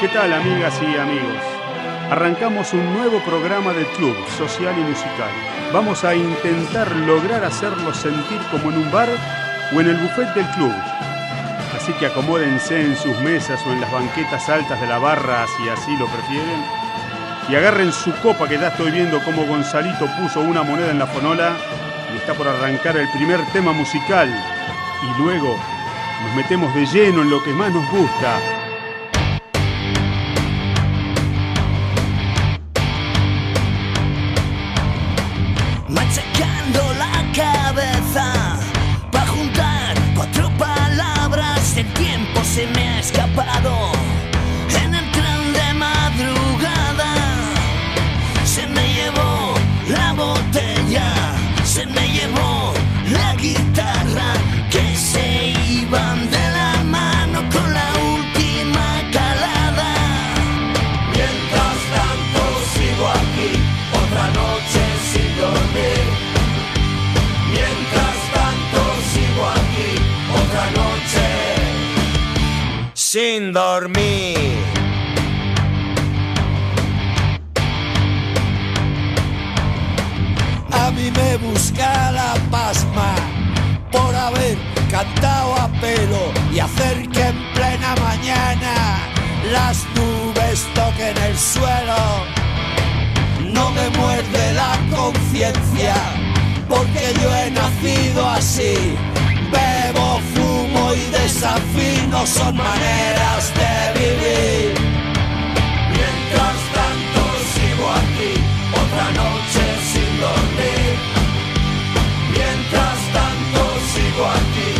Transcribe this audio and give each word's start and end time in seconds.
¿Qué 0.00 0.08
tal 0.08 0.32
amigas 0.32 0.80
y 0.80 0.96
amigos? 0.96 1.42
Arrancamos 2.10 2.72
un 2.72 2.90
nuevo 2.94 3.22
programa 3.22 3.74
de 3.74 3.84
club 3.98 4.16
social 4.38 4.74
y 4.78 4.80
musical. 4.80 5.28
Vamos 5.74 6.04
a 6.04 6.14
intentar 6.14 6.90
lograr 6.96 7.44
hacerlos 7.44 7.98
sentir 7.98 8.40
como 8.50 8.70
en 8.70 8.78
un 8.78 8.90
bar 8.90 9.10
o 9.74 9.78
en 9.78 9.88
el 9.88 9.98
buffet 9.98 10.32
del 10.32 10.46
club. 10.52 10.72
Así 11.76 11.92
que 11.92 12.06
acomódense 12.06 12.80
en 12.80 12.96
sus 12.96 13.14
mesas 13.18 13.60
o 13.66 13.72
en 13.72 13.82
las 13.82 13.92
banquetas 13.92 14.48
altas 14.48 14.80
de 14.80 14.86
la 14.86 14.98
barra 14.98 15.44
si 15.58 15.68
así 15.68 15.94
lo 15.98 16.06
prefieren. 16.06 16.64
Y 17.50 17.56
agarren 17.56 17.92
su 17.92 18.10
copa 18.22 18.48
que 18.48 18.56
ya 18.56 18.68
estoy 18.68 18.92
viendo 18.92 19.22
cómo 19.22 19.44
Gonzalito 19.44 20.06
puso 20.18 20.40
una 20.40 20.62
moneda 20.62 20.92
en 20.92 20.98
la 20.98 21.08
fonola 21.08 21.58
y 22.14 22.16
está 22.16 22.32
por 22.32 22.48
arrancar 22.48 22.96
el 22.96 23.10
primer 23.10 23.44
tema 23.52 23.74
musical. 23.74 24.30
Y 25.02 25.22
luego 25.22 25.58
nos 26.24 26.34
metemos 26.36 26.74
de 26.74 26.86
lleno 26.86 27.20
en 27.20 27.28
lo 27.28 27.42
que 27.42 27.52
más 27.52 27.70
nos 27.70 27.86
gusta, 27.90 28.38
me 42.66 42.88
ha 42.88 43.00
escapado 43.00 43.99
A 73.82 73.88
mí 80.90 81.10
me 81.10 81.36
busca 81.38 82.12
la 82.12 82.34
pasma 82.50 83.14
por 83.90 84.14
haber 84.14 84.58
cantado 84.90 85.54
a 85.56 85.68
pelo 85.80 86.30
y 86.52 86.58
hacer 86.58 87.08
que 87.08 87.22
en 87.22 87.52
plena 87.54 87.94
mañana 88.02 88.98
las 89.50 89.86
nubes 89.94 90.66
toquen 90.74 91.16
el 91.16 91.38
suelo. 91.38 92.26
No 93.50 93.70
me 93.70 93.88
muerde 93.98 94.52
la 94.52 94.78
conciencia 94.94 95.94
porque 96.68 97.14
yo 97.22 97.34
he 97.34 97.50
nacido 97.50 98.28
así. 98.28 98.94
Bebo, 99.50 100.20
y 100.94 101.10
desafino 101.10 102.26
son 102.26 102.56
maneras 102.56 103.52
de 103.54 104.00
vivir. 104.00 104.74
Mientras 105.96 106.56
tanto 106.78 107.22
sigo 107.54 107.86
aquí, 108.02 108.32
otra 108.82 109.06
noche 109.22 109.64
sin 109.90 110.10
dormir. 110.20 110.92
Mientras 112.36 112.98
tanto 113.18 113.62
sigo 113.92 114.24
aquí, 114.38 114.70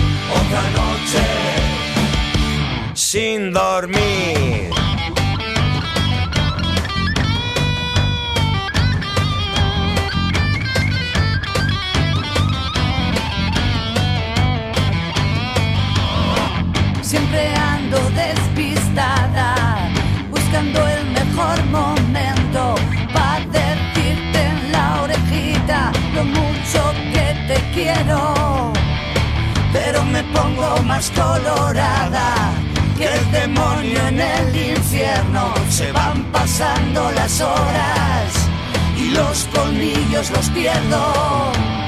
otra 0.40 0.64
noche 0.80 1.24
sin 2.94 3.52
dormir. 3.52 4.79
Pero 29.72 30.04
me 30.04 30.22
pongo 30.24 30.82
más 30.82 31.10
colorada 31.10 32.52
que 32.98 33.06
el 33.06 33.32
demonio 33.32 34.06
en 34.08 34.20
el 34.20 34.56
infierno. 34.76 35.54
Se 35.70 35.90
van 35.92 36.24
pasando 36.24 37.10
las 37.12 37.40
horas 37.40 38.32
y 38.98 39.10
los 39.10 39.44
colmillos 39.54 40.30
los 40.30 40.50
pierdo. 40.50 41.79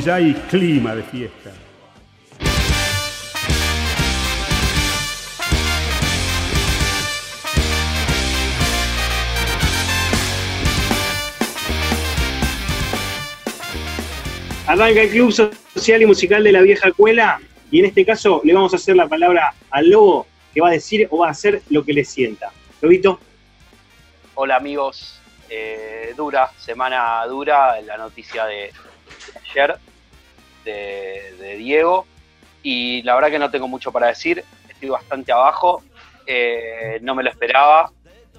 Y 0.00 0.02
ya 0.02 0.14
hay 0.14 0.32
clima 0.48 0.94
de 0.94 1.02
fiesta. 1.02 1.52
Arranca 14.66 15.02
el 15.02 15.10
Club 15.10 15.32
Social 15.32 16.00
y 16.00 16.06
Musical 16.06 16.44
de 16.44 16.52
la 16.52 16.62
Vieja 16.62 16.88
Escuela 16.88 17.38
y 17.70 17.80
en 17.80 17.86
este 17.86 18.06
caso 18.06 18.40
le 18.42 18.54
vamos 18.54 18.72
a 18.72 18.76
hacer 18.76 18.96
la 18.96 19.06
palabra 19.06 19.52
al 19.70 19.90
lobo 19.90 20.26
que 20.54 20.62
va 20.62 20.68
a 20.68 20.72
decir 20.72 21.08
o 21.10 21.18
va 21.18 21.28
a 21.28 21.30
hacer 21.32 21.60
lo 21.68 21.84
que 21.84 21.92
le 21.92 22.04
sienta. 22.04 22.50
Lobito, 22.80 23.20
Hola 24.34 24.56
amigos, 24.56 25.20
Eh, 25.52 26.14
dura, 26.16 26.48
semana 26.56 27.26
dura, 27.26 27.80
la 27.82 27.96
noticia 27.96 28.46
de, 28.46 28.54
de 28.54 29.50
ayer 29.50 29.80
de, 30.64 31.56
Diego. 31.58 32.06
Y 32.62 33.02
la 33.02 33.14
verdad 33.14 33.30
que 33.30 33.38
no 33.38 33.50
tengo 33.50 33.68
mucho 33.68 33.92
para 33.92 34.08
decir, 34.08 34.44
estoy 34.68 34.88
bastante 34.88 35.32
abajo, 35.32 35.82
eh, 36.26 36.98
no 37.02 37.14
me 37.14 37.22
lo 37.22 37.30
esperaba. 37.30 37.90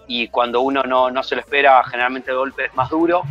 Y 0.07 0.27
cuando 0.27 0.61
uno 0.61 0.83
no, 0.83 1.09
no 1.09 1.23
se 1.23 1.35
lo 1.35 1.41
espera 1.41 1.83
generalmente 1.83 2.31
el 2.31 2.37
golpe 2.37 2.65
es 2.65 2.73
más 2.73 2.89
duro. 2.89 3.23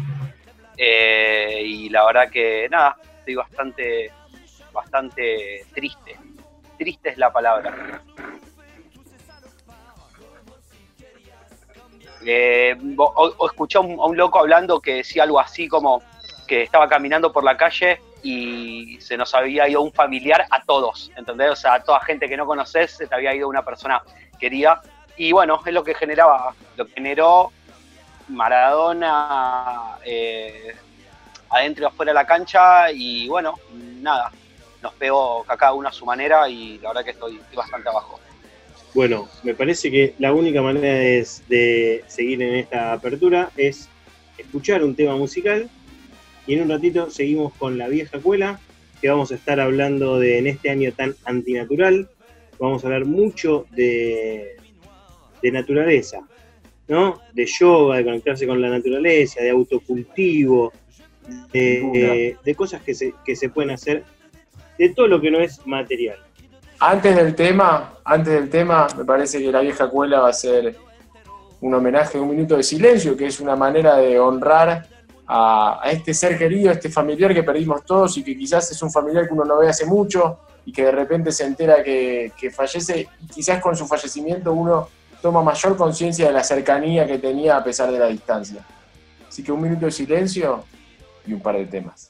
Eh, 0.76 1.62
y 1.64 1.88
la 1.90 2.06
verdad 2.06 2.30
que 2.30 2.68
nada, 2.70 2.96
estoy 3.18 3.34
bastante, 3.34 4.10
bastante 4.72 5.66
triste, 5.74 6.16
triste 6.78 7.10
es 7.10 7.18
la 7.18 7.30
palabra. 7.30 8.02
Eh, 12.24 12.76
o, 12.96 13.46
escuché 13.46 13.78
un, 13.78 13.98
a 13.98 14.04
un 14.04 14.16
loco 14.16 14.38
hablando 14.38 14.80
que 14.80 14.96
decía 14.96 15.22
algo 15.22 15.40
así 15.40 15.68
como 15.68 16.02
que 16.46 16.62
estaba 16.62 16.88
caminando 16.88 17.32
por 17.32 17.44
la 17.44 17.56
calle 17.56 18.00
y 18.22 19.00
se 19.00 19.16
nos 19.16 19.34
había 19.34 19.68
ido 19.68 19.80
un 19.80 19.92
familiar 19.92 20.46
a 20.50 20.62
todos, 20.62 21.10
¿entendés? 21.16 21.50
O 21.50 21.56
sea, 21.56 21.74
a 21.74 21.82
toda 21.82 22.00
gente 22.00 22.28
que 22.28 22.36
no 22.36 22.46
conoces, 22.46 22.92
se 22.92 23.06
te 23.06 23.14
había 23.14 23.34
ido 23.34 23.48
una 23.48 23.64
persona 23.64 24.02
querida. 24.38 24.82
Y 25.16 25.32
bueno, 25.32 25.60
es 25.64 25.72
lo 25.72 25.84
que 25.84 25.94
generaba, 25.94 26.54
lo 26.76 26.86
que 26.86 26.92
generó 26.92 27.52
Maradona 28.28 29.96
eh, 30.04 30.74
adentro 31.50 31.84
y 31.84 31.86
afuera 31.86 32.10
de 32.10 32.14
la 32.14 32.26
cancha 32.26 32.92
y 32.92 33.28
bueno, 33.28 33.54
nada, 34.00 34.30
nos 34.82 34.94
pegó 34.94 35.44
cada 35.44 35.72
uno 35.72 35.88
a 35.88 35.92
su 35.92 36.04
manera 36.04 36.48
y 36.48 36.78
la 36.78 36.90
verdad 36.90 37.04
que 37.04 37.10
estoy, 37.10 37.36
estoy 37.36 37.56
bastante 37.56 37.88
abajo. 37.88 38.20
Bueno, 38.94 39.28
me 39.42 39.54
parece 39.54 39.90
que 39.90 40.14
la 40.18 40.32
única 40.32 40.62
manera 40.62 40.94
de 40.94 42.04
seguir 42.06 42.42
en 42.42 42.56
esta 42.56 42.92
apertura 42.92 43.50
es 43.56 43.88
escuchar 44.38 44.82
un 44.82 44.96
tema 44.96 45.16
musical 45.16 45.68
y 46.46 46.54
en 46.54 46.62
un 46.62 46.70
ratito 46.70 47.10
seguimos 47.10 47.52
con 47.54 47.78
la 47.78 47.88
vieja 47.88 48.16
escuela 48.16 48.60
que 49.00 49.08
vamos 49.08 49.32
a 49.32 49.34
estar 49.34 49.60
hablando 49.60 50.18
de 50.18 50.38
en 50.38 50.46
este 50.46 50.70
año 50.70 50.92
tan 50.92 51.14
antinatural. 51.24 52.08
Vamos 52.58 52.84
a 52.84 52.88
hablar 52.88 53.06
mucho 53.06 53.66
de, 53.70 54.56
de 55.42 55.52
naturaleza, 55.52 56.20
¿no? 56.88 57.20
De 57.32 57.46
yoga, 57.46 57.96
de 57.96 58.04
conectarse 58.04 58.46
con 58.46 58.60
la 58.60 58.68
naturaleza, 58.68 59.42
de 59.42 59.50
autocultivo, 59.50 60.72
de, 61.52 62.36
de 62.44 62.54
cosas 62.54 62.82
que 62.82 62.94
se, 62.94 63.14
que 63.24 63.36
se 63.36 63.48
pueden 63.48 63.70
hacer, 63.70 64.04
de 64.78 64.90
todo 64.90 65.06
lo 65.06 65.20
que 65.20 65.30
no 65.30 65.40
es 65.40 65.66
material. 65.66 66.18
Antes 66.80 67.16
del 67.16 67.34
tema, 67.34 67.94
antes 68.04 68.32
del 68.34 68.50
tema, 68.50 68.86
me 68.96 69.04
parece 69.04 69.38
que 69.38 69.50
la 69.50 69.60
vieja 69.60 69.84
escuela 69.84 70.20
va 70.20 70.28
a 70.28 70.32
ser 70.34 70.76
un 71.60 71.74
homenaje, 71.74 72.18
un 72.18 72.30
minuto 72.30 72.56
de 72.56 72.62
silencio, 72.62 73.16
que 73.16 73.26
es 73.26 73.40
una 73.40 73.56
manera 73.56 73.96
de 73.96 74.18
honrar 74.18 74.86
a, 75.32 75.80
este 75.92 76.12
ser 76.12 76.36
querido, 76.36 76.70
a 76.70 76.72
este 76.72 76.90
familiar 76.90 77.32
que 77.32 77.44
perdimos 77.44 77.84
todos 77.84 78.16
y 78.18 78.24
que 78.24 78.36
quizás 78.36 78.68
es 78.72 78.82
un 78.82 78.90
familiar 78.90 79.28
que 79.28 79.32
uno 79.32 79.44
no 79.44 79.58
ve 79.58 79.68
hace 79.68 79.86
mucho 79.86 80.40
y 80.66 80.72
que 80.72 80.84
de 80.84 80.90
repente 80.90 81.30
se 81.30 81.44
entera 81.44 81.84
que, 81.84 82.32
que 82.36 82.50
fallece 82.50 83.06
y 83.20 83.26
quizás 83.28 83.62
con 83.62 83.76
su 83.76 83.86
fallecimiento 83.86 84.52
uno 84.52 84.88
toma 85.22 85.40
mayor 85.42 85.76
conciencia 85.76 86.26
de 86.26 86.32
la 86.32 86.42
cercanía 86.42 87.06
que 87.06 87.18
tenía 87.18 87.56
a 87.56 87.62
pesar 87.62 87.92
de 87.92 87.98
la 88.00 88.06
distancia. 88.06 88.66
Así 89.28 89.44
que 89.44 89.52
un 89.52 89.60
minuto 89.60 89.86
de 89.86 89.92
silencio 89.92 90.64
y 91.24 91.32
un 91.32 91.40
par 91.40 91.56
de 91.56 91.66
temas. 91.66 92.09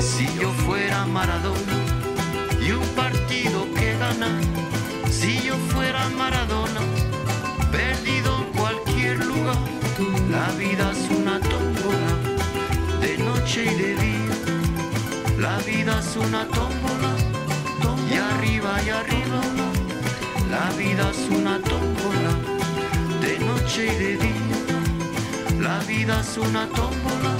Si 0.00 0.26
yo 0.40 0.50
fuera 0.64 1.04
Maradona 1.04 1.76
y 2.66 2.70
un 2.72 2.86
partido 2.96 3.66
que 3.74 3.92
ganar, 3.98 4.40
si 5.10 5.42
yo 5.42 5.54
fuera 5.68 6.08
Maradona, 6.08 6.80
perdido 7.70 8.38
en 8.38 8.58
cualquier 8.58 9.18
lugar, 9.26 9.58
la 10.30 10.50
vida 10.52 10.92
es 10.92 11.10
una 11.10 11.40
tómbola, 11.40 12.12
de 13.02 13.18
noche 13.18 13.64
y 13.64 13.74
de 13.82 13.96
día, 13.96 14.36
la 15.38 15.58
vida 15.58 16.00
es 16.00 16.16
una 16.16 16.46
tómbola, 16.46 17.12
y 18.10 18.14
arriba 18.14 18.80
y 18.82 18.88
arriba, 18.88 19.40
la 20.50 20.70
vida 20.78 21.10
es 21.10 21.28
una 21.30 21.58
tómbola, 21.60 22.32
de 23.20 23.38
noche 23.40 23.92
y 23.92 24.04
de 24.04 24.16
día, 24.16 24.58
la 25.60 25.78
vida 25.80 26.20
es 26.20 26.38
una 26.38 26.66
tómbola, 26.68 27.34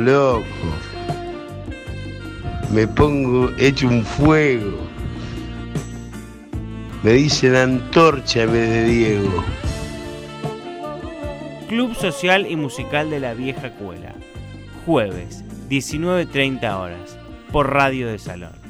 loco, 0.00 0.44
me 2.72 2.86
pongo 2.86 3.50
hecho 3.58 3.88
un 3.88 4.04
fuego. 4.04 4.78
Me 7.02 7.12
dicen 7.12 7.56
antorcha 7.56 8.42
en 8.42 8.52
vez 8.52 8.70
de 8.70 8.84
Diego. 8.84 9.44
Club 11.68 11.94
Social 11.94 12.46
y 12.48 12.56
Musical 12.56 13.10
de 13.10 13.20
la 13.20 13.34
Vieja 13.34 13.70
Cuela. 13.70 14.14
Jueves, 14.86 15.44
19.30 15.68 16.78
horas, 16.78 17.18
por 17.50 17.72
Radio 17.72 18.08
de 18.08 18.18
Salón. 18.18 18.61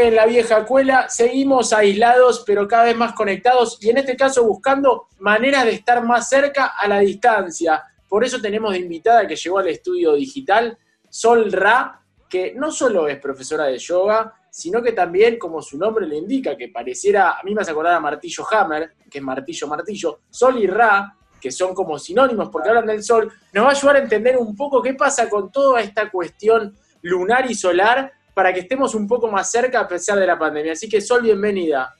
En 0.00 0.14
la 0.14 0.26
vieja 0.26 0.64
cuela, 0.64 1.08
seguimos 1.08 1.72
aislados 1.72 2.44
pero 2.46 2.68
cada 2.68 2.84
vez 2.84 2.96
más 2.96 3.14
conectados 3.14 3.78
y 3.80 3.90
en 3.90 3.98
este 3.98 4.16
caso 4.16 4.44
buscando 4.44 5.08
maneras 5.18 5.64
de 5.64 5.72
estar 5.72 6.04
más 6.04 6.28
cerca 6.28 6.66
a 6.66 6.86
la 6.86 7.00
distancia. 7.00 7.82
Por 8.08 8.22
eso 8.22 8.40
tenemos 8.40 8.72
de 8.72 8.78
invitada 8.78 9.26
que 9.26 9.34
llegó 9.34 9.58
al 9.58 9.66
estudio 9.66 10.14
digital, 10.14 10.78
Sol 11.10 11.50
Ra, 11.50 12.00
que 12.30 12.54
no 12.54 12.70
solo 12.70 13.08
es 13.08 13.18
profesora 13.18 13.64
de 13.64 13.78
yoga, 13.78 14.32
sino 14.48 14.80
que 14.80 14.92
también, 14.92 15.36
como 15.36 15.60
su 15.60 15.76
nombre 15.76 16.06
le 16.06 16.18
indica, 16.18 16.56
que 16.56 16.68
pareciera, 16.68 17.32
a 17.32 17.42
mí 17.42 17.52
me 17.52 17.62
hace 17.62 17.72
acordar 17.72 17.94
a 17.94 18.00
Martillo 18.00 18.46
Hammer, 18.52 18.92
que 19.10 19.18
es 19.18 19.24
martillo, 19.24 19.66
martillo, 19.66 20.20
Sol 20.30 20.62
y 20.62 20.68
Ra, 20.68 21.12
que 21.40 21.50
son 21.50 21.74
como 21.74 21.98
sinónimos 21.98 22.50
porque 22.50 22.68
hablan 22.68 22.86
del 22.86 23.02
sol, 23.02 23.32
nos 23.52 23.64
va 23.64 23.70
a 23.70 23.72
ayudar 23.72 23.96
a 23.96 23.98
entender 23.98 24.36
un 24.38 24.54
poco 24.54 24.80
qué 24.80 24.94
pasa 24.94 25.28
con 25.28 25.50
toda 25.50 25.80
esta 25.80 26.08
cuestión 26.08 26.76
lunar 27.02 27.50
y 27.50 27.54
solar 27.56 28.12
para 28.38 28.52
que 28.52 28.60
estemos 28.60 28.94
un 28.94 29.08
poco 29.08 29.26
más 29.26 29.50
cerca 29.50 29.80
a 29.80 29.88
pesar 29.88 30.16
de 30.16 30.24
la 30.24 30.38
pandemia. 30.38 30.70
Así 30.70 30.88
que 30.88 31.00
Sol, 31.00 31.22
bienvenida. 31.22 31.92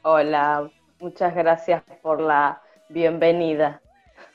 Hola, 0.00 0.70
muchas 0.98 1.34
gracias 1.34 1.82
por 2.00 2.22
la 2.22 2.62
bienvenida. 2.88 3.82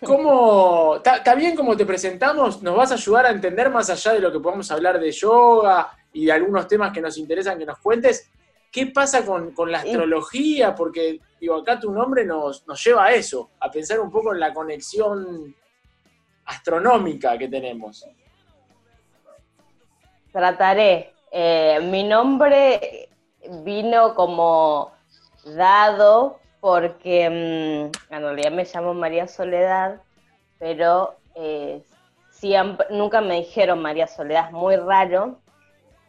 ¿Cómo, 0.05 0.97
está 1.03 1.33
bien 1.33 1.55
como 1.55 1.75
te 1.75 1.87
presentamos? 1.87 2.61
¿Nos 2.61 2.77
vas 2.77 2.91
a 2.91 2.93
ayudar 2.93 3.25
a 3.25 3.31
entender 3.31 3.71
más 3.71 3.89
allá 3.89 4.13
de 4.13 4.19
lo 4.19 4.31
que 4.31 4.39
podamos 4.39 4.69
hablar 4.69 4.99
de 4.99 5.11
yoga 5.11 5.89
y 6.13 6.27
de 6.27 6.31
algunos 6.31 6.67
temas 6.67 6.93
que 6.93 7.01
nos 7.01 7.17
interesan 7.17 7.57
que 7.57 7.65
nos 7.65 7.79
cuentes? 7.79 8.29
¿Qué 8.71 8.85
pasa 8.93 9.25
con, 9.25 9.53
con 9.53 9.71
la 9.71 9.79
astrología? 9.79 10.75
Porque, 10.75 11.19
digo, 11.41 11.55
acá 11.55 11.79
tu 11.79 11.91
nombre 11.91 12.27
nos, 12.27 12.67
nos 12.67 12.83
lleva 12.83 13.05
a 13.05 13.13
eso, 13.15 13.49
a 13.59 13.71
pensar 13.71 13.99
un 13.99 14.11
poco 14.11 14.35
en 14.35 14.39
la 14.39 14.53
conexión 14.53 15.55
astronómica 16.45 17.35
que 17.39 17.47
tenemos. 17.47 18.05
Trataré. 20.35 21.13
Eh, 21.31 21.79
mi 21.81 22.03
nombre 22.03 23.07
vino 23.63 24.13
como 24.15 24.91
dado 25.45 26.41
porque 26.59 27.29
mm, 27.29 28.13
en 28.13 28.21
realidad 28.21 28.51
me 28.51 28.65
llamo 28.65 28.93
María 28.93 29.29
Soledad, 29.29 30.01
pero 30.59 31.15
eh, 31.35 31.81
siempre, 32.31 32.85
nunca 32.89 33.21
me 33.21 33.35
dijeron 33.35 33.81
María 33.81 34.07
Soledad, 34.07 34.47
es 34.47 34.51
muy 34.51 34.75
raro. 34.75 35.39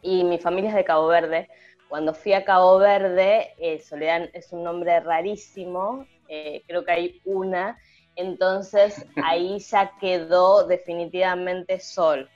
Y 0.02 0.24
mi 0.24 0.38
familia 0.38 0.70
es 0.70 0.76
de 0.76 0.84
Cabo 0.84 1.06
Verde. 1.06 1.48
Cuando 1.88 2.12
fui 2.12 2.32
a 2.32 2.44
Cabo 2.44 2.78
Verde, 2.78 3.54
eh, 3.58 3.78
Soledad 3.78 4.28
es 4.32 4.52
un 4.52 4.64
nombre 4.64 4.98
rarísimo, 4.98 6.04
eh, 6.26 6.64
creo 6.66 6.84
que 6.84 6.90
hay 6.90 7.20
una, 7.24 7.78
entonces 8.16 9.06
ahí 9.22 9.60
ya 9.60 9.92
quedó 10.00 10.66
definitivamente 10.66 11.78
Sol. 11.78 12.28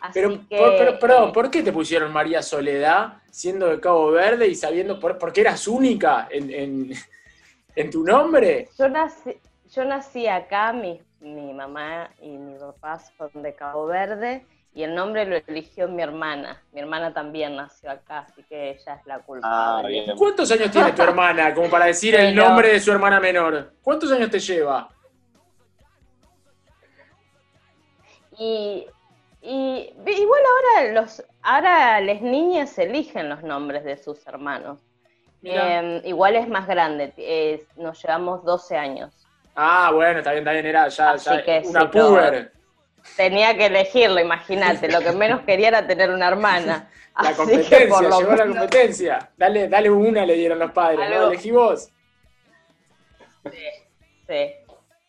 Así 0.00 0.12
Pero, 0.14 0.30
que, 0.48 0.56
por, 0.56 0.76
pero, 0.78 0.98
perdón, 0.98 1.32
¿por 1.32 1.50
qué 1.50 1.62
te 1.62 1.72
pusieron 1.72 2.10
María 2.12 2.42
Soledad 2.42 3.18
siendo 3.30 3.66
de 3.68 3.78
Cabo 3.80 4.10
Verde 4.10 4.46
y 4.48 4.54
sabiendo 4.54 4.98
por, 4.98 5.18
porque 5.18 5.42
eras 5.42 5.68
única 5.68 6.26
en, 6.30 6.50
en- 6.50 6.92
en 7.76 7.90
tu 7.90 8.02
nombre? 8.02 8.68
Yo 8.78 8.88
nací, 8.88 9.36
yo 9.70 9.84
nací 9.84 10.26
acá, 10.26 10.72
mi, 10.72 11.00
mi 11.20 11.52
mamá 11.52 12.10
y 12.22 12.30
mi 12.30 12.58
papá 12.58 12.98
son 12.98 13.42
de 13.42 13.54
Cabo 13.54 13.86
Verde 13.86 14.46
y 14.72 14.84
el 14.84 14.94
nombre 14.94 15.26
lo 15.26 15.36
eligió 15.36 15.86
mi 15.88 16.00
hermana. 16.02 16.62
Mi 16.72 16.80
hermana 16.80 17.12
también 17.12 17.56
nació 17.56 17.90
acá, 17.90 18.20
así 18.20 18.42
que 18.44 18.70
ella 18.70 18.94
es 18.94 19.06
la 19.06 19.18
culpable. 19.18 20.14
¿Cuántos 20.16 20.50
años 20.50 20.70
tiene 20.70 20.92
tu 20.92 21.02
hermana? 21.02 21.52
Como 21.52 21.68
para 21.68 21.86
decir 21.86 22.14
el 22.14 22.34
nombre 22.34 22.68
de 22.72 22.80
su 22.80 22.90
hermana 22.90 23.20
menor. 23.20 23.74
¿Cuántos 23.82 24.10
años 24.12 24.30
te 24.30 24.38
lleva? 24.38 24.88
Y, 28.38 28.86
y, 29.42 29.92
y 30.06 30.24
bueno, 30.26 30.46
ahora 30.76 30.92
los 30.92 31.22
ahora 31.42 32.00
las 32.00 32.20
niñas 32.20 32.78
eligen 32.78 33.28
los 33.28 33.42
nombres 33.42 33.84
de 33.84 33.96
sus 33.96 34.26
hermanos. 34.26 34.80
Eh, 35.42 36.02
igual 36.04 36.36
es 36.36 36.46
más 36.48 36.66
grande, 36.66 37.14
eh, 37.16 37.64
nos 37.76 38.02
llevamos 38.02 38.44
12 38.44 38.76
años. 38.76 39.10
Ah, 39.56 39.90
bueno, 39.94 40.18
está 40.18 40.32
bien, 40.32 40.46
era 40.48 40.88
ya, 40.88 41.16
ya 41.16 41.42
que 41.42 41.62
una 41.64 41.80
sí, 41.82 41.86
puber. 41.88 42.52
Tenía 43.16 43.56
que 43.56 43.66
elegirlo, 43.66 44.20
imagínate. 44.20 44.90
Lo 44.90 45.00
que 45.00 45.12
menos 45.12 45.40
quería 45.42 45.68
era 45.68 45.86
tener 45.86 46.10
una 46.10 46.28
hermana. 46.28 46.90
La 47.20 47.30
Así 47.30 47.36
competencia, 47.38 47.78
que 47.78 47.86
por 47.88 48.02
lo 48.02 48.18
llegó 48.18 48.30
la 48.32 48.44
menos- 48.44 48.58
competencia. 48.58 49.30
Dale, 49.36 49.68
dale 49.68 49.90
una, 49.90 50.24
le 50.24 50.34
dieron 50.34 50.58
los 50.58 50.70
padres, 50.70 51.10
¿no? 51.10 51.26
Elegí 51.28 51.50
vos. 51.50 51.88
Sí. 54.28 54.54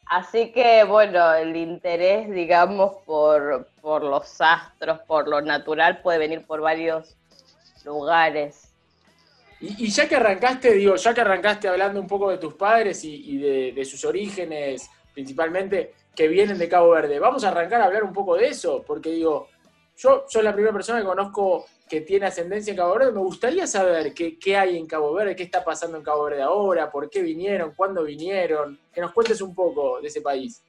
Así 0.08 0.52
que, 0.52 0.84
bueno, 0.84 1.34
el 1.36 1.56
interés, 1.56 2.30
digamos, 2.32 2.96
por, 3.06 3.68
por 3.82 4.04
los 4.04 4.40
astros, 4.40 5.00
por 5.08 5.28
lo 5.28 5.42
natural, 5.42 6.02
puede 6.02 6.20
venir 6.20 6.46
por 6.46 6.62
varios 6.62 7.18
lugares. 7.84 8.72
Y, 9.60 9.90
ya 9.90 10.08
que 10.08 10.16
arrancaste, 10.16 10.74
digo, 10.74 10.96
ya 10.96 11.14
que 11.14 11.22
arrancaste 11.22 11.68
hablando 11.68 12.00
un 12.00 12.08
poco 12.08 12.32
de 12.32 12.38
tus 12.38 12.56
padres 12.56 13.04
y, 13.04 13.38
de, 13.38 13.86
sus 13.86 14.04
orígenes, 14.06 14.90
principalmente, 15.14 15.94
que 16.16 16.28
vienen 16.28 16.58
de 16.58 16.68
Cabo 16.68 16.92
Verde, 16.92 17.20
vamos 17.20 17.44
a 17.44 17.50
arrancar 17.50 17.82
a 17.82 17.86
hablar 17.86 18.04
un 18.04 18.14
poco 18.14 18.36
de 18.36 18.48
eso, 18.48 18.84
porque 18.86 19.12
digo, 19.12 19.50
yo 19.98 20.26
soy 20.28 20.44
la 20.44 20.54
primera 20.54 20.74
persona 20.74 21.00
que 21.00 21.06
conozco 21.06 21.66
que 21.88 22.02
tiene 22.02 22.26
ascendencia 22.26 22.72
en 22.72 22.78
Cabo 22.78 22.98
Verde, 22.98 23.12
me 23.12 23.20
gustaría 23.20 23.68
saber 23.68 24.14
qué 24.14 24.58
hay 24.58 24.78
en 24.78 24.88
Cabo 24.88 25.14
Verde, 25.14 25.36
qué 25.36 25.44
está 25.44 25.64
pasando 25.64 25.98
en 25.98 26.04
Cabo 26.04 26.24
Verde 26.24 26.42
ahora, 26.42 26.90
por 26.90 27.10
qué 27.10 27.22
vinieron, 27.22 27.74
cuándo 27.76 28.04
vinieron, 28.04 28.80
que 28.92 29.02
nos 29.02 29.12
cuentes 29.12 29.42
un 29.42 29.54
poco 29.54 30.02
de 30.02 30.08
ese 30.08 30.22
país. 30.22 30.64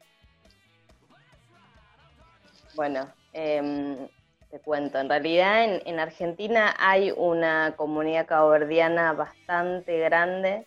Bueno, 2.75 3.07
em, 3.33 4.09
te 4.51 4.59
cuento, 4.61 4.99
en 4.99 5.09
realidad 5.09 5.65
en, 5.65 5.83
en 5.87 6.01
Argentina 6.01 6.75
hay 6.79 7.13
una 7.17 7.75
comunidad 7.77 8.27
caboverdiana 8.27 9.13
bastante 9.13 9.99
grande 9.99 10.67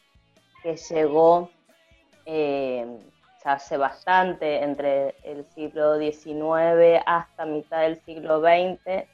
que 0.62 0.78
llegó 0.78 1.52
em, 2.26 3.00
hace 3.46 3.78
bastante, 3.78 4.64
entre 4.64 5.16
el 5.24 5.46
siglo 5.54 6.00
XIX 6.00 7.04
hasta 7.06 7.46
mitad 7.46 7.82
del 7.82 8.02
siglo 8.02 8.42
XX. 8.42 9.08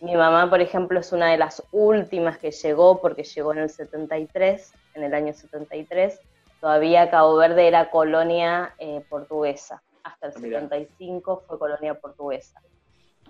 Mi 0.00 0.16
mamá, 0.16 0.50
por 0.50 0.60
ejemplo, 0.60 0.98
es 0.98 1.12
una 1.12 1.30
de 1.30 1.38
las 1.38 1.62
últimas 1.70 2.38
que 2.38 2.50
llegó 2.50 3.00
porque 3.00 3.22
llegó 3.22 3.52
en 3.52 3.58
el 3.58 3.70
73, 3.70 4.72
en 4.94 5.04
el 5.04 5.14
año 5.14 5.32
73. 5.32 6.20
Todavía 6.60 7.10
Cabo 7.10 7.36
Verde 7.36 7.68
era 7.68 7.90
colonia 7.90 8.74
eh, 8.78 9.02
portuguesa. 9.08 9.82
Hasta 10.02 10.28
el 10.28 10.42
Mirá. 10.42 10.60
75 10.60 11.44
fue 11.46 11.58
colonia 11.58 11.94
portuguesa. 11.94 12.60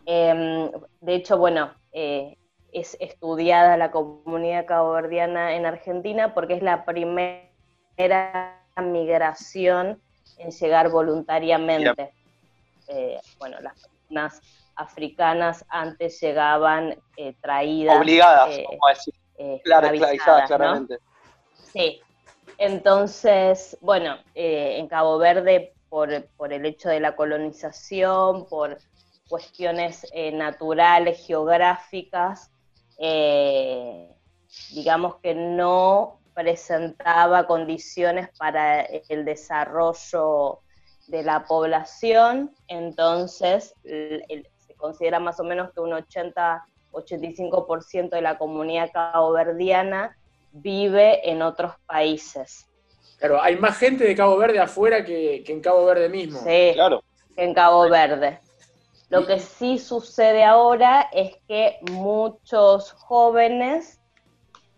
Em, 0.07 0.71
de 1.01 1.15
hecho, 1.15 1.39
bueno, 1.39 1.73
eh, 1.93 2.37
es 2.73 2.97
estudiada 3.01 3.77
la 3.77 3.91
comunidad 3.91 4.67
caboverdiana 4.67 5.55
en 5.57 5.67
Argentina 5.67 6.35
porque 6.35 6.55
es 6.55 6.63
la 6.63 6.85
primera 6.85 7.49
migración 8.77 10.01
en 10.39 10.51
llegar 10.51 10.91
voluntariamente. 10.91 12.13
Eh, 12.89 13.21
bueno, 13.39 13.59
las 13.61 13.75
personas 13.81 14.41
africanas 14.77 15.65
antes 15.69 16.21
llegaban 16.21 16.97
eh, 17.17 17.35
traídas. 17.41 17.99
Obligadas, 17.99 18.47
a 18.49 18.89
decir. 18.89 19.15
Claro, 19.65 19.87
esclavizadas, 19.87 20.47
claramente. 20.49 20.99
Sí. 21.73 22.01
Entonces, 22.59 23.79
bueno, 23.81 24.19
en 24.35 24.87
Cabo 24.87 25.17
Verde, 25.17 25.73
por, 25.91 26.11
el 26.13 26.65
hecho 26.65 26.89
de 26.89 27.01
la 27.01 27.15
colonización, 27.17 28.47
por 28.47 28.79
cuestiones 29.29 30.07
eh, 30.13 30.33
naturales, 30.33 31.27
geográficas, 31.27 32.51
eh, 32.99 34.09
digamos 34.73 35.17
que 35.17 35.35
no 35.35 36.21
presentaba 36.33 37.47
condiciones 37.47 38.31
para 38.39 38.81
el 38.83 39.27
desarrollo 39.27 40.61
de 41.09 41.25
la 41.25 41.45
población, 41.45 42.55
entonces 42.69 43.75
se 43.83 44.75
considera 44.77 45.21
más 45.21 45.41
o 45.41 45.45
menos 45.45 45.73
que 45.73 45.81
un 45.81 45.91
80-85% 45.91 48.11
de 48.11 48.23
la 48.23 48.39
comunidad 48.39 48.93
caboverdiana 48.93 50.17
vive 50.53 51.29
en 51.29 51.43
otros 51.43 51.75
países. 51.87 52.70
Claro, 53.21 53.41
hay 53.41 53.57
más 53.57 53.77
gente 53.79 54.03
de 54.05 54.17
Cabo 54.17 54.37
Verde 54.39 54.59
afuera 54.59 55.05
que, 55.05 55.45
que 55.47 55.53
en 55.53 55.61
Cabo 55.61 55.85
Verde 55.85 56.09
mismo. 56.09 56.41
Sí, 56.41 56.73
Claro. 56.75 57.03
en 57.37 57.55
Cabo 57.55 57.89
Verde. 57.89 58.41
Lo 59.11 59.27
que 59.27 59.39
sí 59.39 59.79
sucede 59.79 60.43
ahora 60.45 61.09
es 61.13 61.37
que 61.47 61.79
muchos 61.91 62.93
jóvenes 62.93 64.01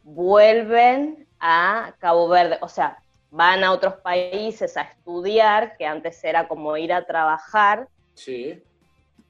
vuelven 0.02 1.26
a 1.38 1.94
Cabo 1.98 2.28
Verde, 2.28 2.58
o 2.60 2.68
sea, 2.68 2.98
van 3.30 3.64
a 3.64 3.72
otros 3.72 3.94
países 3.96 4.76
a 4.76 4.82
estudiar, 4.82 5.76
que 5.76 5.86
antes 5.86 6.22
era 6.24 6.48
como 6.48 6.76
ir 6.76 6.92
a 6.92 7.04
trabajar, 7.06 7.88
Sí. 8.14 8.62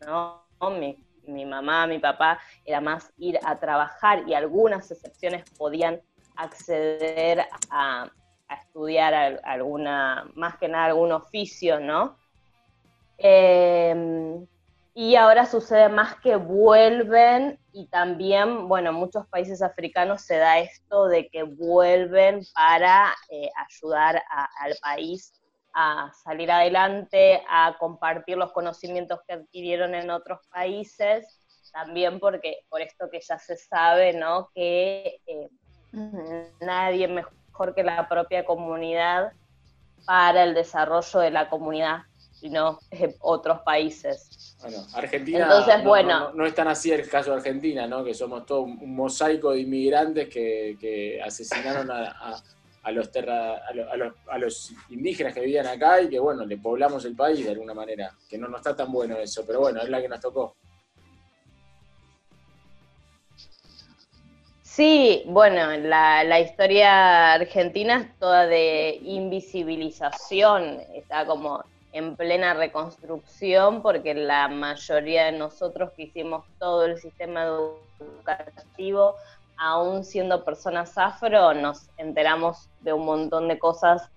¿no? 0.07 0.43
Mi, 0.79 0.99
mi 1.27 1.45
mamá, 1.45 1.87
mi 1.87 1.99
papá, 1.99 2.39
era 2.65 2.81
más 2.81 3.13
ir 3.19 3.39
a 3.45 3.59
trabajar 3.59 4.25
y 4.27 4.35
algunas 4.35 4.91
excepciones 4.91 5.49
podían 5.57 6.01
acceder 6.37 7.45
a, 7.71 8.11
a 8.53 8.57
estudiar 8.57 9.15
al- 9.15 9.41
alguna, 9.45 10.31
más 10.35 10.57
que 10.59 10.69
nada 10.69 10.87
algún 10.87 11.13
oficio, 11.13 11.81
¿no? 11.81 12.17
Eh, 13.19 14.45
y 14.95 15.17
ahora 15.17 15.47
sucede 15.47 15.89
más 15.89 16.17
que 16.17 16.37
vuelven 16.37 17.59
y 17.73 17.87
también, 17.89 18.69
bueno, 18.69 18.91
en 18.91 18.97
muchos 18.97 19.27
países 19.29 19.63
africanos 19.63 20.23
se 20.23 20.37
da 20.37 20.59
esto 20.59 21.07
de 21.07 21.29
que 21.29 21.45
vuelven 21.45 22.43
para 22.55 23.15
eh, 23.31 23.49
ayudar 23.57 24.17
a- 24.31 24.49
al 24.61 24.75
país 24.83 25.33
a 25.75 26.13
salir 26.23 26.51
adelante, 26.51 27.43
a 27.49 27.75
compartir 27.79 28.37
los 28.37 28.53
conocimientos 28.53 29.21
que 29.27 29.33
adquirieron 29.35 29.95
en 29.95 30.11
otros 30.11 30.41
países, 30.51 31.39
también 31.73 32.21
porque 32.21 32.59
por 32.69 32.83
esto 32.83 33.09
que 33.11 33.21
ya 33.27 33.39
se 33.39 33.57
sabe, 33.57 34.13
¿no? 34.13 34.51
Que 34.55 35.21
eh, 35.27 35.49
nadie 36.61 37.09
mejor 37.09 37.33
que 37.75 37.83
la 37.83 38.09
propia 38.09 38.45
comunidad 38.45 39.33
para 40.07 40.43
el 40.45 40.55
desarrollo 40.55 41.21
de 41.21 41.31
la 41.31 41.49
comunidad, 41.49 42.03
sino 42.33 42.79
eh, 42.91 43.15
otros 43.21 43.61
países. 43.61 44.57
Bueno, 44.61 44.79
Argentina 44.95 45.45
Entonces, 45.45 45.79
no, 45.83 45.89
bueno. 45.89 46.21
no, 46.31 46.33
no 46.35 46.47
es 46.47 46.55
tan 46.55 46.69
así 46.69 46.91
el 46.93 47.09
caso 47.09 47.31
de 47.31 47.37
Argentina, 47.37 47.87
¿no? 47.87 48.03
Que 48.05 48.15
somos 48.15 48.45
todo 48.47 48.63
un, 48.63 48.95
mosaico 48.97 49.53
de 49.53 49.61
inmigrantes 49.61 50.29
que, 50.29 50.77
que 50.81 51.21
asesinaron 51.23 51.91
a, 51.91 52.11
a- 52.11 52.43
a 52.85 52.91
los 52.91 53.13
terra- 53.13 53.59
a, 53.69 53.73
lo- 53.75 53.89
a 53.93 53.97
los, 53.97 54.13
a 54.29 54.39
los 54.39 54.73
indígenas 54.91 55.33
que 55.33 55.41
vivían 55.41 55.67
acá 55.69 56.01
y 56.01 56.09
que, 56.09 56.19
bueno, 56.19 56.45
le 56.45 56.59
poblamos 56.59 57.05
el 57.05 57.15
país 57.15 57.45
de 57.45 57.53
alguna 57.53 57.75
manera. 57.75 58.11
Que 58.29 58.37
no, 58.39 58.49
no 58.49 58.57
está 58.57 58.75
tan 58.75 58.91
bueno 58.91 59.17
eso, 59.19 59.45
pero 59.47 59.61
bueno, 59.61 59.81
es 59.83 59.89
la 59.89 60.01
que 60.03 60.09
nos 60.09 60.19
tocó. 60.19 60.57
Sí, 64.75 65.23
bueno, 65.27 65.71
la, 65.77 66.25
la 66.25 66.41
historia 66.41 67.35
argentina 67.35 67.99
es 67.99 68.19
toda 68.19 68.47
de 68.47 68.99
invisibilización, 69.03 70.81
está 70.95 71.27
como 71.27 71.63
en 71.93 72.17
plena 72.17 72.55
reconstrucción 72.55 73.83
porque 73.83 74.15
la 74.15 74.49
mayoría 74.49 75.27
de 75.27 75.33
nosotros 75.33 75.91
que 75.95 76.05
hicimos 76.05 76.47
todo 76.59 76.87
el 76.87 76.97
sistema 76.97 77.43
educativo, 77.43 79.17
aún 79.59 80.05
siendo 80.05 80.43
personas 80.43 80.97
afro, 80.97 81.53
nos 81.53 81.91
enteramos 81.99 82.71
de 82.81 82.95
un 82.95 83.05
montón 83.05 83.49
de 83.49 83.59
cosas 83.59 84.09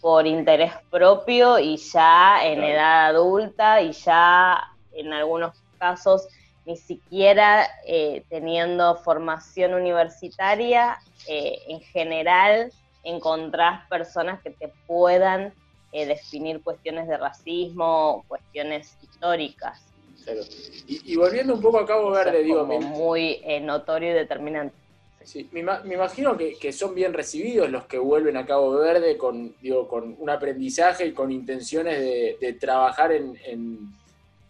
por 0.00 0.28
interés 0.28 0.74
propio 0.92 1.58
y 1.58 1.76
ya 1.76 2.38
en 2.46 2.62
edad 2.62 3.06
adulta 3.06 3.82
y 3.82 3.90
ya 3.90 4.62
en 4.92 5.12
algunos 5.12 5.60
casos 5.76 6.28
ni 6.64 6.76
siquiera 6.76 7.68
eh, 7.86 8.24
teniendo 8.28 8.96
formación 8.96 9.74
universitaria, 9.74 10.98
eh, 11.28 11.58
en 11.68 11.80
general 11.80 12.72
encontrás 13.02 13.86
personas 13.88 14.40
que 14.42 14.50
te 14.50 14.72
puedan 14.86 15.54
eh, 15.92 16.06
definir 16.06 16.62
cuestiones 16.62 17.06
de 17.06 17.16
racismo, 17.18 18.24
cuestiones 18.26 18.96
históricas. 19.02 19.78
Claro. 20.24 20.40
Y, 20.86 21.12
y 21.12 21.16
volviendo 21.16 21.54
un 21.54 21.60
poco 21.60 21.78
a 21.78 21.86
Cabo 21.86 22.10
Verde, 22.10 22.40
es 22.40 22.44
digo, 22.46 22.64
muy 22.64 23.40
eh, 23.44 23.60
notorio 23.60 24.10
y 24.10 24.14
determinante. 24.14 24.74
sí, 25.22 25.48
me 25.52 25.60
ima- 25.60 25.82
me 25.84 25.94
imagino 25.94 26.34
que, 26.36 26.54
que 26.58 26.72
son 26.72 26.94
bien 26.94 27.12
recibidos 27.12 27.70
los 27.70 27.84
que 27.86 27.98
vuelven 27.98 28.38
a 28.38 28.46
Cabo 28.46 28.70
Verde 28.72 29.18
con, 29.18 29.54
digo, 29.60 29.86
con 29.86 30.16
un 30.18 30.30
aprendizaje 30.30 31.04
y 31.06 31.12
con 31.12 31.30
intenciones 31.30 32.00
de, 32.00 32.38
de 32.40 32.52
trabajar 32.54 33.12
en, 33.12 33.38
en- 33.44 33.78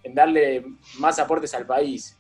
en 0.05 0.15
darle 0.15 0.65
más 0.99 1.19
aportes 1.19 1.53
al 1.55 1.67
país. 1.67 2.17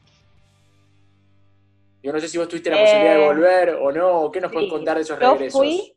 Yo 2.02 2.12
no 2.12 2.20
sé 2.20 2.28
si 2.28 2.36
vos 2.36 2.48
tuviste 2.48 2.68
la 2.70 2.76
Eh, 2.76 2.80
posibilidad 2.80 3.12
de 3.14 3.24
volver 3.24 3.70
o 3.80 3.92
no, 3.92 4.30
¿qué 4.30 4.40
nos 4.40 4.50
sí, 4.50 4.54
puedes 4.56 4.70
contar 4.70 4.96
de 4.96 5.02
esos 5.02 5.18
yo 5.18 5.30
regresos? 5.30 5.58
fui- 5.60 5.96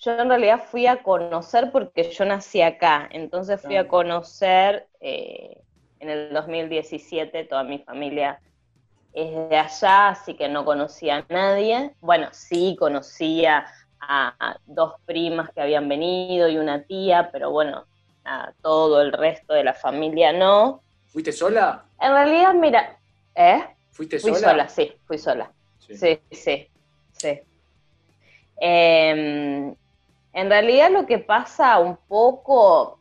Yo 0.00 0.12
en 0.18 0.28
realidad 0.28 0.62
fui 0.70 0.86
a 0.86 1.02
conocer 1.02 1.70
porque 1.70 2.10
yo 2.10 2.24
nací 2.24 2.60
acá, 2.60 3.08
entonces 3.12 3.60
fui 3.62 3.76
a 3.76 3.86
conocer 3.88 4.88
eh, 5.00 5.62
en 6.00 6.10
el 6.10 6.32
2017, 6.32 7.44
toda 7.44 7.62
mi 7.62 7.78
familia 7.78 8.40
es 9.12 9.48
de 9.48 9.56
allá, 9.56 10.08
así 10.08 10.34
que 10.34 10.48
no 10.48 10.64
conocía 10.64 11.18
a 11.18 11.26
nadie. 11.32 11.94
Bueno, 12.00 12.28
sí 12.32 12.76
conocía 12.78 13.66
a, 14.00 14.34
a 14.40 14.56
dos 14.64 14.94
primas 15.04 15.50
que 15.54 15.60
habían 15.60 15.88
venido 15.88 16.48
y 16.48 16.58
una 16.58 16.82
tía, 16.84 17.30
pero 17.30 17.50
bueno, 17.52 17.86
a 18.24 18.52
todo 18.62 19.00
el 19.02 19.12
resto 19.12 19.54
de 19.54 19.64
la 19.64 19.74
familia 19.74 20.32
no. 20.32 20.82
¿Fuiste 21.08 21.32
sola? 21.32 21.84
En 22.00 22.12
realidad, 22.12 22.54
mira, 22.54 22.96
¿eh? 23.34 23.64
¿Fuiste 23.90 24.18
Fui 24.18 24.34
sola? 24.34 24.50
sola, 24.50 24.68
sí, 24.68 24.92
fui 25.06 25.18
sola. 25.18 25.52
Sí. 25.78 25.96
Sí, 25.96 26.20
sí, 26.30 26.68
sí. 27.12 27.40
Em, 28.56 29.74
en 30.32 30.50
realidad 30.50 30.90
lo 30.90 31.06
que 31.06 31.18
pasa 31.18 31.78
un 31.78 31.96
poco, 32.08 32.98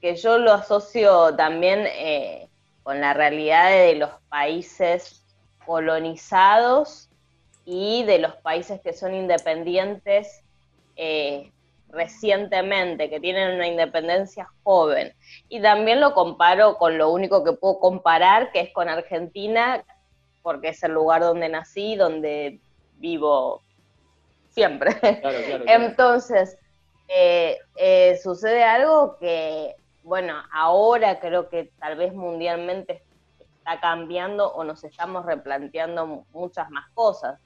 que 0.00 0.16
yo 0.16 0.38
lo 0.38 0.52
asocio 0.52 1.34
también 1.36 1.84
eh, 1.86 2.48
con 2.82 3.00
la 3.00 3.14
realidad 3.14 3.70
de 3.70 3.94
los 3.94 4.10
países 4.28 5.24
colonizados 5.64 7.08
y 7.64 8.02
de 8.04 8.18
los 8.18 8.34
países 8.36 8.80
que 8.80 8.92
son 8.92 9.14
independientes 9.14 10.42
eh, 10.96 11.52
recientemente, 11.88 13.10
que 13.10 13.20
tienen 13.20 13.54
una 13.56 13.66
independencia 13.68 14.48
joven. 14.62 15.12
Y 15.48 15.60
también 15.62 16.00
lo 16.00 16.14
comparo 16.14 16.76
con 16.76 16.98
lo 16.98 17.10
único 17.10 17.44
que 17.44 17.52
puedo 17.54 17.80
comparar, 17.80 18.52
que 18.52 18.60
es 18.60 18.72
con 18.72 18.88
Argentina, 18.88 19.84
porque 20.42 20.68
es 20.68 20.82
el 20.82 20.92
lugar 20.92 21.22
donde 21.22 21.48
nací, 21.48 21.96
donde 21.96 22.62
vivo 22.92 23.64
siempre. 24.48 24.92
Claro, 25.20 25.44
claro, 25.44 25.64
claro. 25.64 25.84
Entonces, 25.84 26.58
eh, 27.08 27.58
eh, 27.76 28.18
sucede 28.22 28.64
algo 28.64 29.16
que, 29.18 29.74
bueno, 30.02 30.34
ahora 30.52 31.20
creo 31.20 31.48
que 31.48 31.72
tal 31.78 31.96
vez 31.96 32.12
mundialmente 32.14 33.04
está 33.38 33.80
cambiando 33.80 34.52
o 34.52 34.64
nos 34.64 34.84
estamos 34.84 35.24
replanteando 35.26 36.06
mu- 36.06 36.26
muchas 36.32 36.70
más 36.70 36.86
cosas, 36.94 37.38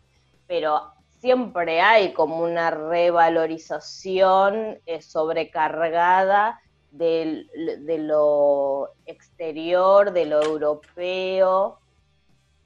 pero 0.47 0.83
siempre 1.23 1.81
hay 1.81 2.13
como 2.15 2.43
una 2.43 2.73
revalorización 2.73 4.81
eh, 4.87 5.01
sobrecargada 5.01 6.61
de 6.91 7.47
lo 8.01 8.89
exterior, 9.07 10.13
de 10.13 10.27
lo 10.27 10.43
europeo. 10.43 11.79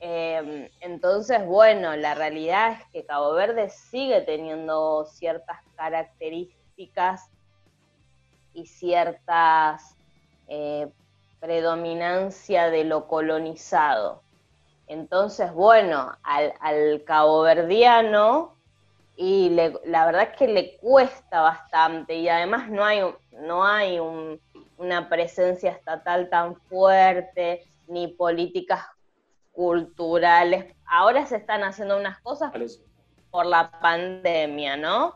Eh, 0.00 0.70
entonces, 0.80 1.44
bueno, 1.44 1.96
la 1.96 2.14
realidad 2.14 2.72
es 2.72 2.78
que 2.92 3.04
Cabo 3.04 3.34
Verde 3.34 3.68
sigue 3.68 4.22
teniendo 4.22 5.04
ciertas 5.04 5.58
características 5.76 7.28
y 8.54 8.64
ciertas 8.64 9.98
eh, 10.48 10.88
predominancia 11.40 12.70
de 12.70 12.84
lo 12.84 13.06
colonizado. 13.06 14.22
Entonces, 14.86 15.52
bueno, 15.52 16.12
al, 16.22 16.54
al 16.60 17.02
caboverdiano, 17.04 18.54
y 19.16 19.48
le- 19.50 19.80
la 19.84 20.06
verdad 20.06 20.22
es 20.30 20.36
que 20.36 20.46
le 20.48 20.76
cuesta 20.78 21.40
bastante, 21.40 22.14
y 22.16 22.28
además 22.28 22.68
no 22.68 22.84
hay, 22.84 23.00
no 23.32 23.64
hay 23.64 23.98
un- 23.98 24.40
una 24.76 25.08
presencia 25.08 25.70
estatal 25.72 26.28
tan 26.28 26.54
fuerte, 26.68 27.64
ni 27.88 28.08
políticas 28.08 28.84
culturales. 29.52 30.74
Ahora 30.86 31.24
se 31.26 31.36
están 31.36 31.64
haciendo 31.64 31.96
unas 31.96 32.20
cosas 32.20 32.52
por 33.30 33.46
la 33.46 33.70
pandemia, 33.80 34.76
¿no? 34.76 35.14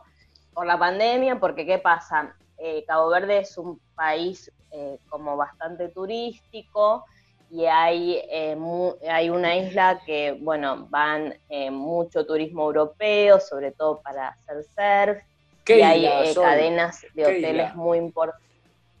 Por 0.53 0.65
la 0.65 0.77
pandemia, 0.79 1.39
porque 1.39 1.65
¿qué 1.65 1.77
pasa? 1.77 2.35
Eh, 2.57 2.83
Cabo 2.87 3.09
Verde 3.09 3.39
es 3.39 3.57
un 3.57 3.79
país 3.95 4.51
eh, 4.71 4.97
como 5.09 5.37
bastante 5.37 5.89
turístico 5.89 7.05
y 7.51 7.65
hay, 7.65 8.21
eh, 8.29 8.55
mu- 8.55 8.95
hay 9.09 9.29
una 9.29 9.57
isla 9.57 10.01
que, 10.05 10.37
bueno, 10.39 10.87
van 10.89 11.37
eh, 11.49 11.69
mucho 11.69 12.25
turismo 12.25 12.63
europeo, 12.63 13.41
sobre 13.41 13.73
todo 13.73 14.01
para 14.01 14.29
hacer 14.29 14.63
surf, 14.63 15.23
¿Qué 15.65 15.79
y 15.79 15.81
hay 15.81 16.05
eh, 16.05 16.33
cadenas 16.33 17.01
de 17.01 17.09
¿Qué 17.13 17.25
hoteles 17.25 17.67
isla? 17.67 17.73
muy 17.75 17.97
importantes. 17.97 18.47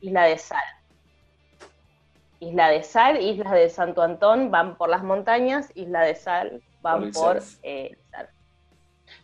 Isla 0.01 0.25
de 0.25 0.37
Sal. 0.37 0.63
Isla 2.41 2.69
de 2.69 2.83
Sal, 2.83 3.21
Islas 3.21 3.53
de 3.53 3.69
Santo 3.69 4.01
Antón 4.01 4.51
van 4.51 4.75
por 4.77 4.89
las 4.89 5.03
montañas, 5.03 5.71
Isla 5.75 6.01
de 6.01 6.15
Sal 6.15 6.49
Por 6.49 6.61
van 6.81 7.03
el 7.03 7.11
por 7.13 7.39
surf. 7.41 7.59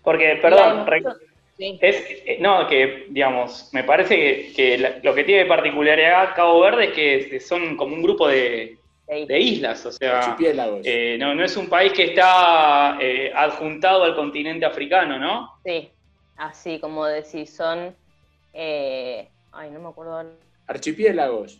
Porque, 0.03 0.39
perdón, 0.41 0.85
sí. 1.57 1.77
es, 1.81 2.39
no, 2.39 2.67
que, 2.67 3.07
digamos, 3.09 3.69
me 3.73 3.83
parece 3.83 4.53
que, 4.53 4.99
lo 5.03 5.13
que 5.13 5.23
tiene 5.25 5.43
de 5.43 5.49
particularidad 5.49 6.33
Cabo 6.35 6.61
Verde 6.61 6.85
es 6.85 7.27
que 7.27 7.39
son 7.39 7.75
como 7.75 7.95
un 7.95 8.03
grupo 8.03 8.27
de, 8.27 8.77
de 9.07 9.39
islas, 9.39 9.85
o 9.85 9.91
sea, 9.91 10.19
Archipiélagos. 10.19 10.81
eh, 10.83 11.17
no, 11.19 11.33
no 11.33 11.43
es 11.43 11.55
un 11.55 11.69
país 11.69 11.93
que 11.93 12.05
está 12.05 12.97
eh, 12.99 13.31
adjuntado 13.33 14.03
al 14.03 14.15
continente 14.15 14.65
africano, 14.65 15.17
¿no? 15.17 15.53
Sí, 15.63 15.89
así 16.35 16.79
como 16.79 17.05
decís, 17.05 17.55
son. 17.55 17.95
eh, 18.53 19.29
ay, 19.53 19.71
no 19.71 19.79
me 19.79 19.89
acuerdo 19.89 20.25
Archipiélagos. 20.67 21.59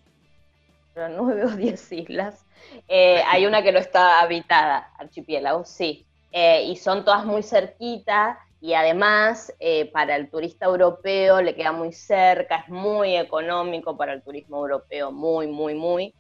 pero 0.94 1.10
nueve 1.10 1.46
o 1.46 1.50
diez 1.56 1.92
islas. 1.92 2.44
Eh, 2.88 3.22
hay 3.28 3.46
una 3.46 3.64
que 3.64 3.72
no 3.72 3.80
está 3.80 4.20
habitada, 4.20 4.92
archipiélago, 4.98 5.64
sí. 5.64 6.06
Eh, 6.32 6.64
y 6.66 6.76
son 6.76 7.06
todas 7.06 7.26
muy 7.26 7.42
cerquitas 7.44 8.38
y 8.60 8.74
además 8.74 9.54
eh, 9.60 9.86
para 9.92 10.16
el 10.16 10.30
turista 10.30 10.66
europeo 10.66 11.42
le 11.42 11.56
queda 11.56 11.72
muy 11.72 11.94
cerca, 11.94 12.58
es 12.58 12.70
muy 12.70 13.16
económico 13.16 13.96
para 13.96 14.14
el 14.14 14.22
turismo 14.22 14.58
europeo, 14.58 15.12
muy, 15.12 15.48
muy, 15.48 15.74
muy. 15.76 16.14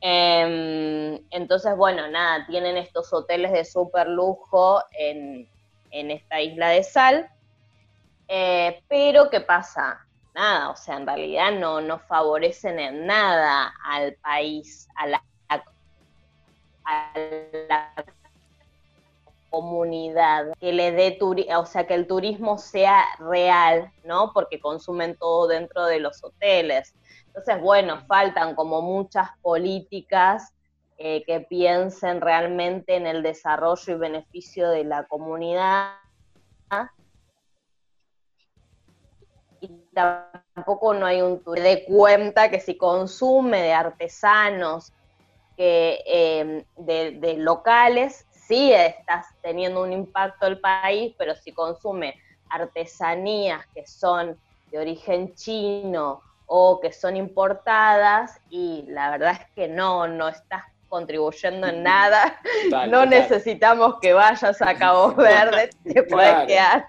Em, 0.00 1.20
entonces, 1.30 1.76
bueno, 1.76 2.08
nada, 2.08 2.46
tienen 2.46 2.76
estos 2.76 3.12
hoteles 3.12 3.52
de 3.52 3.64
súper 3.64 4.08
lujo 4.08 4.82
en, 4.98 5.48
esta 5.90 6.40
isla 6.40 6.68
de 6.68 6.82
sal. 6.82 7.30
Eh, 8.28 8.82
pero, 8.88 9.30
¿qué 9.30 9.40
pasa? 9.40 10.06
Nada, 10.34 10.70
o 10.70 10.76
sea, 10.76 10.96
en 10.96 11.06
realidad 11.06 11.52
no, 11.52 11.98
favorecen 12.00 12.78
en 12.78 13.06
nada 13.06 13.72
al 13.82 14.14
país, 14.16 14.86
a 14.96 15.06
la, 15.06 15.22
a 15.48 15.62
la 17.68 17.94
comunidad, 19.48 20.52
que 20.60 20.72
le 20.72 20.92
dé 20.92 21.18
o 21.56 21.64
sea, 21.64 21.86
que 21.86 21.94
el 21.94 22.06
turismo 22.06 22.58
sea 22.58 23.02
real, 23.18 23.90
¿no? 24.04 24.32
Porque 24.34 24.60
consumen 24.60 25.16
todo 25.16 25.46
dentro 25.46 25.86
de 25.86 25.98
los 25.98 26.22
hoteles. 26.22 26.94
Entonces, 27.36 27.62
bueno, 27.62 28.00
faltan 28.06 28.54
como 28.54 28.80
muchas 28.80 29.28
políticas 29.42 30.54
eh, 30.96 31.22
que 31.26 31.40
piensen 31.40 32.22
realmente 32.22 32.96
en 32.96 33.06
el 33.06 33.22
desarrollo 33.22 33.92
y 33.92 33.98
beneficio 33.98 34.70
de 34.70 34.84
la 34.84 35.04
comunidad. 35.04 35.96
Y 39.60 39.68
tampoco 39.92 40.94
no 40.94 41.04
hay 41.04 41.20
un 41.20 41.42
de 41.44 41.84
cuenta 41.84 42.50
que 42.50 42.58
si 42.58 42.78
consume 42.78 43.60
de 43.60 43.72
artesanos, 43.74 44.94
que 45.58 46.02
eh, 46.06 46.64
de, 46.78 47.34
locales, 47.36 48.26
sí 48.30 48.72
estás 48.72 49.26
teniendo 49.42 49.82
un 49.82 49.92
impacto 49.92 50.46
el 50.46 50.58
país, 50.58 51.14
pero 51.18 51.34
si 51.34 51.52
consume 51.52 52.14
artesanías 52.48 53.66
que 53.74 53.86
son 53.86 54.40
de 54.70 54.78
origen 54.78 55.34
chino 55.34 56.22
o 56.46 56.80
que 56.80 56.92
son 56.92 57.16
importadas, 57.16 58.38
y 58.50 58.84
la 58.88 59.10
verdad 59.10 59.32
es 59.40 59.46
que 59.54 59.68
no, 59.68 60.06
no 60.08 60.28
estás 60.28 60.62
contribuyendo 60.88 61.66
en 61.66 61.82
nada, 61.82 62.38
no 62.88 63.04
necesitamos 63.06 63.96
que 64.00 64.12
vayas 64.12 64.62
a 64.62 64.74
Cabo 64.76 65.12
Verde, 65.14 65.70
te 65.82 66.02
puedes 66.04 66.30
Claro. 66.30 66.46
quedar 66.46 66.86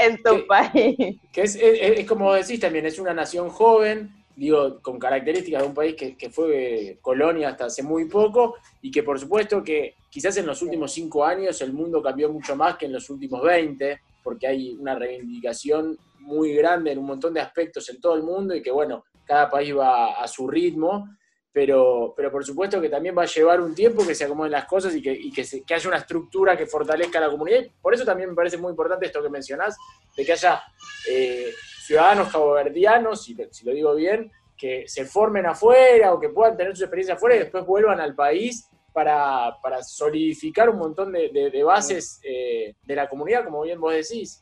en 0.00 0.22
tu 0.22 0.46
país. 0.46 1.20
Que 1.32 1.42
es, 1.42 1.54
es- 1.56 1.98
es 2.00 2.06
como 2.08 2.32
decís 2.32 2.58
también, 2.60 2.86
es 2.86 2.98
una 2.98 3.12
nación 3.12 3.50
joven, 3.50 4.10
digo, 4.34 4.80
con 4.80 4.98
características 4.98 5.62
de 5.62 5.68
un 5.68 5.74
país 5.74 5.94
que, 5.94 6.16
que 6.16 6.30
fue 6.30 6.98
colonia 7.02 7.50
hasta 7.50 7.66
hace 7.66 7.82
muy 7.82 8.06
poco 8.06 8.56
y 8.82 8.90
que 8.90 9.02
por 9.02 9.20
supuesto 9.20 9.62
que 9.62 9.94
quizás 10.10 10.36
en 10.38 10.46
los 10.46 10.60
últimos 10.62 10.92
cinco 10.92 11.24
años 11.24 11.60
el 11.60 11.72
mundo 11.72 12.02
cambió 12.02 12.32
mucho 12.32 12.56
más 12.56 12.76
que 12.76 12.86
en 12.86 12.92
los 12.94 13.08
últimos 13.10 13.42
20, 13.42 14.00
porque 14.24 14.46
hay 14.46 14.74
una 14.80 14.94
reivindicación 14.94 15.96
muy 16.24 16.54
grande 16.54 16.90
en 16.92 16.98
un 16.98 17.06
montón 17.06 17.32
de 17.34 17.40
aspectos 17.40 17.88
en 17.90 18.00
todo 18.00 18.14
el 18.14 18.22
mundo 18.22 18.54
y 18.54 18.62
que 18.62 18.70
bueno, 18.70 19.04
cada 19.24 19.48
país 19.50 19.76
va 19.76 20.20
a 20.22 20.26
su 20.28 20.48
ritmo, 20.48 21.08
pero, 21.52 22.12
pero 22.16 22.32
por 22.32 22.44
supuesto 22.44 22.80
que 22.80 22.88
también 22.88 23.16
va 23.16 23.22
a 23.22 23.26
llevar 23.26 23.60
un 23.60 23.74
tiempo 23.74 24.04
que 24.06 24.14
se 24.14 24.24
acomoden 24.24 24.50
las 24.52 24.64
cosas 24.66 24.94
y 24.96 25.00
que, 25.00 25.12
y 25.12 25.30
que, 25.30 25.44
se- 25.44 25.62
que 25.62 25.74
haya 25.74 25.88
una 25.88 25.98
estructura 25.98 26.56
que 26.56 26.66
fortalezca 26.66 27.20
la 27.20 27.30
comunidad. 27.30 27.60
Por 27.80 27.94
eso 27.94 28.04
también 28.04 28.30
me 28.30 28.34
parece 28.34 28.56
muy 28.56 28.70
importante 28.70 29.06
esto 29.06 29.22
que 29.22 29.28
mencionás, 29.28 29.76
de 30.16 30.24
que 30.24 30.32
haya 30.32 30.60
eh, 31.08 31.52
ciudadanos 31.86 32.32
caboverdianos, 32.32 33.22
si, 33.22 33.36
si 33.52 33.64
lo 33.64 33.72
digo 33.72 33.94
bien, 33.94 34.32
que 34.56 34.84
se 34.88 35.04
formen 35.04 35.46
afuera 35.46 36.12
o 36.12 36.18
que 36.20 36.30
puedan 36.30 36.56
tener 36.56 36.76
su 36.76 36.84
experiencia 36.84 37.14
afuera 37.14 37.36
y 37.36 37.40
después 37.40 37.64
vuelvan 37.64 38.00
al 38.00 38.14
país 38.14 38.68
para, 38.92 39.56
para 39.62 39.82
solidificar 39.82 40.68
un 40.70 40.78
montón 40.78 41.12
de 41.12 41.62
bases 41.64 42.20
eh, 42.24 42.74
de 42.82 42.96
la 42.96 43.08
comunidad, 43.08 43.44
como 43.44 43.62
bien 43.62 43.80
vos 43.80 43.92
decís. 43.92 44.40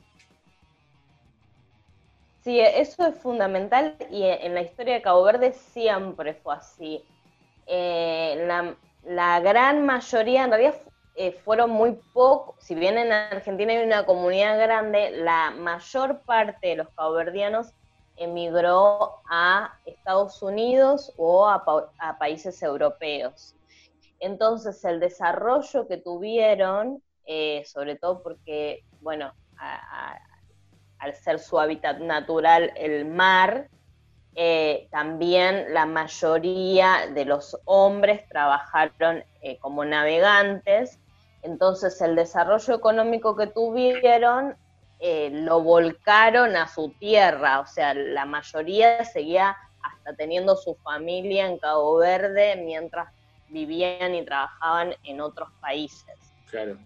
Sí, 2.42 2.58
eso 2.60 3.06
es 3.06 3.16
fundamental 3.18 3.96
y 4.10 4.24
en 4.24 4.54
la 4.54 4.62
historia 4.62 4.94
de 4.94 5.02
Cabo 5.02 5.22
Verde 5.22 5.52
siempre 5.52 6.34
fue 6.34 6.54
así. 6.56 7.08
Eh, 7.66 8.44
la, 9.02 9.40
gran 9.40 9.86
mayoría, 9.86 10.44
en 10.44 10.50
realidad 10.50 10.76
eh, 11.14 11.32
fueron 11.32 11.70
muy 11.70 12.00
pocos, 12.12 12.56
si 12.64 12.74
bien 12.74 12.98
en 12.98 13.12
Argentina 13.12 13.72
hay 13.72 13.84
una 13.84 14.06
comunidad 14.06 14.58
grande, 14.58 15.10
la 15.12 15.52
mayor 15.52 16.24
parte 16.24 16.68
de 16.68 16.76
los 16.76 16.88
caboverdianos 16.96 17.72
emigró 18.16 19.20
a 19.30 19.74
Estados 19.84 20.42
Unidos 20.42 21.12
o 21.16 21.48
a, 21.48 21.64
pa- 21.64 21.92
a 21.98 22.18
países 22.18 22.60
europeos. 22.62 23.56
Entonces 24.20 24.84
el 24.84 25.00
desarrollo 25.00 25.88
que 25.88 25.98
tuvieron, 25.98 27.02
eh, 27.26 27.64
sobre 27.66 27.96
todo 27.96 28.22
porque, 28.22 28.82
bueno, 29.00 29.32
a- 29.58 30.18
al 31.02 31.14
ser 31.16 31.40
su 31.40 31.58
hábitat 31.58 31.98
natural 31.98 32.72
el 32.76 33.04
mar, 33.04 33.68
eh, 34.36 34.86
también 34.92 35.74
la 35.74 35.84
mayoría 35.84 37.08
de 37.12 37.24
los 37.24 37.58
hombres 37.64 38.26
trabajaron 38.28 39.24
eh, 39.42 39.58
como 39.58 39.84
navegantes, 39.84 41.00
entonces 41.42 42.00
el 42.00 42.14
desarrollo 42.14 42.74
económico 42.74 43.36
que 43.36 43.48
tuvieron 43.48 44.56
eh, 45.00 45.30
lo 45.32 45.60
volcaron 45.60 46.54
a 46.54 46.68
su 46.68 46.90
tierra, 47.00 47.58
o 47.58 47.66
sea, 47.66 47.94
la 47.94 48.24
mayoría 48.24 49.04
seguía 49.04 49.56
hasta 49.82 50.14
teniendo 50.14 50.54
su 50.54 50.76
familia 50.76 51.48
en 51.48 51.58
Cabo 51.58 51.96
Verde 51.96 52.62
mientras 52.64 53.08
vivían 53.48 54.14
y 54.14 54.24
trabajaban 54.24 54.94
en 55.02 55.20
otros 55.20 55.48
países. 55.60 56.16
Claro. 56.48 56.78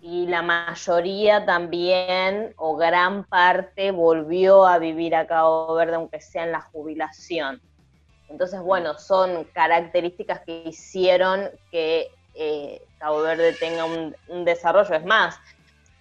Y 0.00 0.26
la 0.26 0.42
mayoría 0.42 1.44
también, 1.44 2.54
o 2.56 2.76
gran 2.76 3.24
parte, 3.24 3.90
volvió 3.90 4.64
a 4.66 4.78
vivir 4.78 5.14
a 5.14 5.26
Cabo 5.26 5.74
Verde, 5.74 5.96
aunque 5.96 6.20
sea 6.20 6.44
en 6.44 6.52
la 6.52 6.60
jubilación. 6.60 7.60
Entonces, 8.28 8.60
bueno, 8.60 8.96
son 8.98 9.44
características 9.52 10.40
que 10.40 10.62
hicieron 10.66 11.50
que 11.70 12.08
eh, 12.34 12.80
Cabo 12.98 13.22
Verde 13.22 13.54
tenga 13.54 13.84
un, 13.84 14.14
un 14.28 14.44
desarrollo. 14.44 14.94
Es 14.94 15.04
más, 15.04 15.40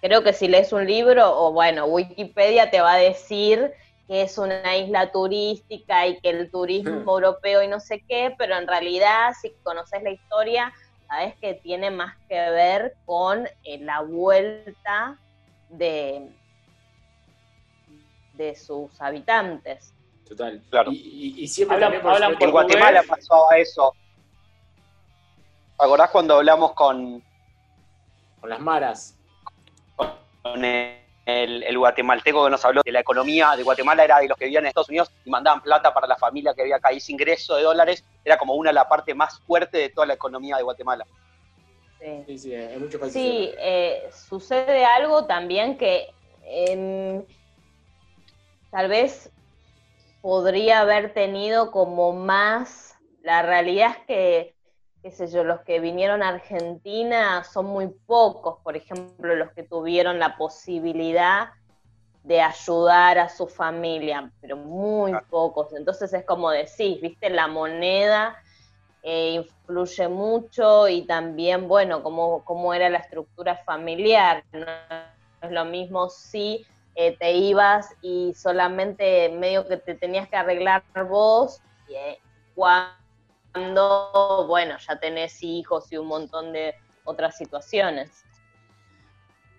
creo 0.01 0.23
que 0.23 0.33
si 0.33 0.47
lees 0.47 0.71
un 0.73 0.85
libro, 0.85 1.39
o 1.39 1.51
bueno, 1.51 1.85
Wikipedia 1.85 2.69
te 2.69 2.81
va 2.81 2.93
a 2.93 2.97
decir 2.97 3.73
que 4.07 4.21
es 4.21 4.37
una 4.37 4.77
isla 4.77 5.11
turística 5.11 6.07
y 6.07 6.19
que 6.19 6.29
el 6.29 6.49
turismo 6.49 7.11
europeo 7.11 7.61
y 7.61 7.67
no 7.67 7.79
sé 7.79 8.03
qué, 8.07 8.33
pero 8.37 8.55
en 8.55 8.67
realidad, 8.67 9.33
si 9.39 9.51
conoces 9.63 10.01
la 10.01 10.11
historia, 10.11 10.73
sabes 11.07 11.35
que 11.37 11.53
tiene 11.55 11.89
más 11.91 12.15
que 12.27 12.35
ver 12.51 12.95
con 13.05 13.47
eh, 13.63 13.79
la 13.79 14.01
vuelta 14.01 15.17
de, 15.69 16.29
de 18.33 18.55
sus 18.55 18.99
habitantes. 19.01 19.93
Total. 20.27 20.61
Claro. 20.69 20.91
Y, 20.91 20.95
y- 20.97 21.43
y 21.43 21.47
siempre 21.47 21.77
Hablan- 21.77 21.81
también, 21.85 22.01
por 22.01 22.11
hablan 22.13 22.31
supuesto, 22.33 22.45
En 22.45 22.51
Guatemala 22.51 23.03
pasaba 23.07 23.57
eso. 23.57 23.93
¿Te 25.79 25.85
acordás 25.85 26.09
cuando 26.09 26.35
hablamos 26.35 26.73
con, 26.73 27.23
con 28.41 28.49
las 28.49 28.59
maras. 28.59 29.17
con 30.41 30.63
el, 31.27 31.61
el 31.63 31.77
guatemalteco 31.77 32.45
que 32.45 32.49
nos 32.49 32.63
habló 32.63 32.81
de 32.85 32.91
la 32.91 33.01
economía 33.01 33.53
de 33.57 33.63
Guatemala 33.63 34.05
era 34.05 34.19
de 34.19 34.29
los 34.29 34.37
que 34.37 34.45
vivían 34.45 34.63
en 34.63 34.69
Estados 34.69 34.87
Unidos 34.87 35.11
y 35.25 35.29
mandaban 35.29 35.61
plata 35.61 35.93
para 35.93 36.07
la 36.07 36.15
familia 36.15 36.53
que 36.53 36.61
había 36.61 36.77
acá. 36.77 36.93
Y 36.93 36.97
ese 36.97 37.11
ingreso 37.11 37.57
de 37.57 37.63
dólares 37.63 38.05
era 38.23 38.37
como 38.37 38.55
una 38.55 38.71
la 38.71 38.87
parte 38.87 39.13
más 39.13 39.37
fuerte 39.41 39.77
de 39.77 39.89
toda 39.89 40.07
la 40.07 40.13
economía 40.13 40.55
de 40.55 40.63
Guatemala. 40.63 41.05
Sí. 41.99 42.23
Sí, 42.27 42.37
sí, 42.37 42.55
muchos 42.79 43.01
países. 43.01 43.21
Sí, 43.21 43.51
eh, 43.57 44.09
sucede 44.11 44.85
algo 44.85 45.25
también 45.25 45.77
que 45.77 46.07
em, 46.45 47.25
tal 48.71 48.87
vez 48.87 49.29
podría 50.21 50.79
haber 50.79 51.13
tenido 51.13 51.71
como 51.71 52.13
más, 52.13 52.95
la 53.21 53.41
realidad 53.41 53.91
es 53.91 54.05
que, 54.05 54.55
qué 55.01 55.11
sé 55.11 55.27
yo, 55.27 55.43
los 55.43 55.61
que 55.61 55.79
vinieron 55.79 56.23
a 56.23 56.29
Argentina 56.29 57.43
son 57.43 57.67
muy 57.67 57.87
pocos, 57.87 58.59
por 58.63 58.75
ejemplo, 58.75 59.35
los 59.35 59.51
que 59.51 59.63
tuvieron 59.63 60.19
la 60.19 60.37
posibilidad 60.37 61.49
de 62.23 62.41
ayudar 62.41 63.17
a 63.19 63.29
su 63.29 63.47
familia, 63.47 64.31
pero 64.41 64.57
muy 64.57 65.13
pocos. 65.29 65.73
Entonces 65.73 66.13
es 66.13 66.25
como 66.25 66.51
decís, 66.51 66.99
viste, 66.99 67.29
la 67.29 67.47
moneda 67.47 68.41
eh, 69.01 69.31
influye 69.31 70.09
mucho 70.09 70.89
y 70.89 71.03
también, 71.03 71.69
bueno, 71.69 72.03
cómo, 72.03 72.43
cómo 72.43 72.73
era 72.73 72.89
la 72.89 72.97
estructura 72.97 73.55
familiar. 73.55 74.43
¿no? 74.51 74.65
es 75.41 75.51
lo 75.51 75.65
mismo 75.65 76.09
si 76.09 76.65
eh, 76.95 77.15
te 77.17 77.33
ibas 77.33 77.95
y 78.01 78.33
solamente 78.33 79.29
medio 79.29 79.67
que 79.67 79.77
te 79.77 79.95
tenías 79.95 80.27
que 80.27 80.35
arreglar 80.35 80.83
vos, 81.07 81.61
eh, 81.89 82.19
cuando, 82.55 82.96
bueno, 84.47 84.77
ya 84.77 84.99
tenés 84.99 85.43
hijos 85.43 85.91
y 85.91 85.97
un 85.97 86.07
montón 86.07 86.53
de 86.53 86.75
otras 87.03 87.37
situaciones. 87.37 88.23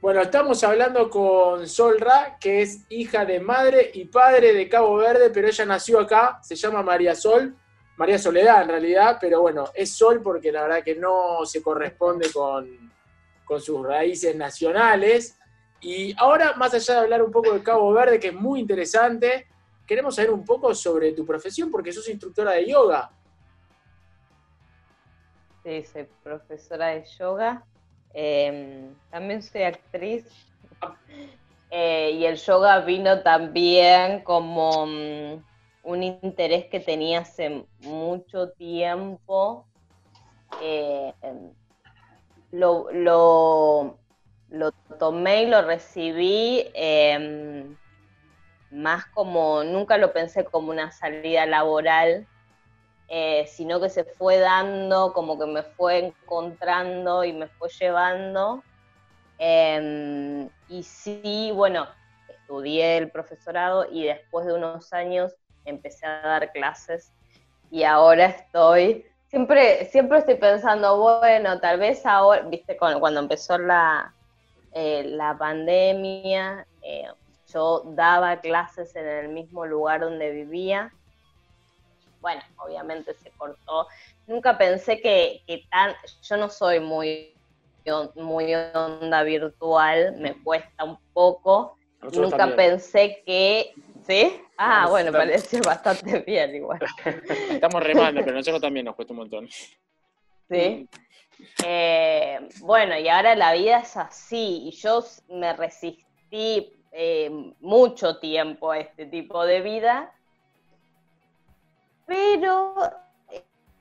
Bueno, 0.00 0.20
estamos 0.20 0.62
hablando 0.62 1.10
con 1.10 1.68
Sol 1.68 1.98
Ra, 1.98 2.36
que 2.40 2.62
es 2.62 2.84
hija 2.88 3.24
de 3.24 3.40
madre 3.40 3.90
y 3.92 4.04
padre 4.04 4.54
de 4.54 4.68
Cabo 4.68 4.96
Verde, 4.96 5.30
pero 5.30 5.48
ella 5.48 5.64
nació 5.64 5.98
acá, 5.98 6.38
se 6.40 6.54
llama 6.54 6.84
María 6.84 7.16
Sol, 7.16 7.56
María 7.96 8.16
Soledad 8.16 8.62
en 8.62 8.68
realidad, 8.68 9.18
pero 9.20 9.40
bueno, 9.40 9.70
es 9.74 9.92
Sol 9.92 10.22
porque 10.22 10.52
la 10.52 10.62
verdad 10.62 10.84
que 10.84 10.94
no 10.94 11.44
se 11.44 11.60
corresponde 11.60 12.30
con, 12.32 12.92
con 13.44 13.60
sus 13.60 13.84
raíces 13.84 14.36
nacionales. 14.36 15.36
Y 15.80 16.14
ahora, 16.16 16.54
más 16.54 16.74
allá 16.74 16.94
de 16.94 17.00
hablar 17.00 17.22
un 17.24 17.32
poco 17.32 17.52
de 17.52 17.62
Cabo 17.62 17.92
Verde, 17.92 18.20
que 18.20 18.28
es 18.28 18.34
muy 18.34 18.60
interesante, 18.60 19.48
queremos 19.84 20.14
saber 20.14 20.30
un 20.30 20.44
poco 20.44 20.72
sobre 20.76 21.10
tu 21.10 21.26
profesión, 21.26 21.72
porque 21.72 21.92
sos 21.92 22.08
instructora 22.08 22.52
de 22.52 22.66
yoga. 22.66 23.10
Sí, 25.68 25.84
soy 25.84 26.08
profesora 26.22 26.86
de 26.86 27.04
yoga. 27.18 27.62
Em, 28.14 28.94
también 29.10 29.42
soy 29.42 29.62
actriz. 29.62 30.26
Eh, 31.70 32.12
y 32.12 32.24
el 32.24 32.36
yoga 32.36 32.80
vino 32.80 33.20
también 33.20 34.22
como 34.22 34.86
mm, 34.86 35.44
un 35.82 36.02
interés 36.02 36.64
que 36.70 36.80
tenía 36.80 37.18
hace 37.18 37.66
mucho 37.80 38.52
tiempo. 38.52 39.66
Eh, 40.62 41.12
lo, 42.52 42.90
lo, 42.90 43.98
tomé 44.98 45.42
y 45.42 45.46
lo 45.48 45.60
recibí 45.60 46.64
em, 46.72 47.76
más 48.70 49.04
como, 49.08 49.62
nunca 49.62 49.98
lo 49.98 50.14
pensé 50.14 50.46
como 50.46 50.70
una 50.70 50.90
salida 50.90 51.44
laboral, 51.44 52.26
eh, 53.10 53.46
sino 53.46 53.80
que 53.80 53.88
se 53.88 54.04
fue 54.04 54.38
dando, 54.38 55.14
como 55.14 55.38
que 55.38 55.46
me 55.46 55.62
fue 55.62 55.98
encontrando 55.98 57.24
y 57.24 57.32
me 57.32 57.48
fue 57.48 57.70
llevando. 57.70 58.62
Em, 59.38 60.48
y 60.68 60.82
sí, 60.82 61.50
bueno, 61.54 61.86
estudié 62.28 62.98
el 62.98 63.10
profesorado 63.10 63.86
y 63.90 64.04
después 64.04 64.46
de 64.46 64.52
unos 64.52 64.92
años 64.92 65.34
empecé 65.64 66.06
a 66.06 66.20
dar 66.20 66.52
clases 66.52 67.12
y 67.70 67.84
ahora 67.84 68.26
estoy, 68.26 69.06
siempre, 69.28 69.86
siempre 69.86 70.18
estoy 70.18 70.34
pensando, 70.36 70.98
bueno, 70.98 71.60
tal 71.60 71.78
vez 71.78 72.04
ahora, 72.04 72.42
viste, 72.42 72.76
cuando, 72.76 73.20
empezó 73.20 73.56
la, 73.56 74.14
eh, 74.72 75.04
la 75.04 75.36
pandemia, 75.36 76.66
eh, 76.82 77.08
yo 77.52 77.84
daba 77.86 78.40
clases 78.40 78.94
en 78.96 79.06
el 79.06 79.28
mismo 79.28 79.64
lugar 79.64 80.00
donde 80.00 80.30
vivía 80.30 80.92
bueno, 82.20 82.42
obviamente 82.56 83.14
se 83.14 83.30
cortó. 83.30 83.86
Nunca 84.26 84.58
pensé 84.58 85.00
que, 85.00 85.42
tan, 85.70 85.94
yo 86.22 86.36
no 86.36 86.48
soy 86.48 86.80
muy, 86.80 87.34
muy 88.14 88.54
onda 88.54 89.22
virtual, 89.22 90.16
me 90.18 90.34
cuesta 90.42 90.84
un 90.84 90.98
poco. 91.12 91.76
nunca 92.12 92.54
pensé 92.54 93.22
que, 93.24 93.72
¿sí? 94.06 94.40
Ah, 94.56 94.86
bueno, 94.88 95.12
parece 95.12 95.60
bastante 95.60 96.20
bien 96.26 96.54
igual. 96.54 96.80
Estamos 97.50 97.82
remando, 97.82 98.20
pero 98.22 98.36
nosotros 98.36 98.60
también 98.60 98.86
nos 98.86 98.94
cuesta 98.94 99.12
un 99.12 99.18
montón. 99.18 99.48
Sí. 100.50 100.88
Eh, 101.64 102.48
bueno, 102.60 102.98
y 102.98 103.08
ahora 103.08 103.34
la 103.36 103.52
vida 103.52 103.78
es 103.78 103.96
así, 103.96 104.68
y 104.68 104.70
yo 104.72 105.04
me 105.28 105.52
resistí 105.52 106.72
eh, 106.90 107.30
mucho 107.60 108.18
tiempo 108.18 108.72
a 108.72 108.78
este 108.78 109.06
tipo 109.06 109.44
de 109.44 109.60
vida, 109.60 110.12
pero 112.08 112.74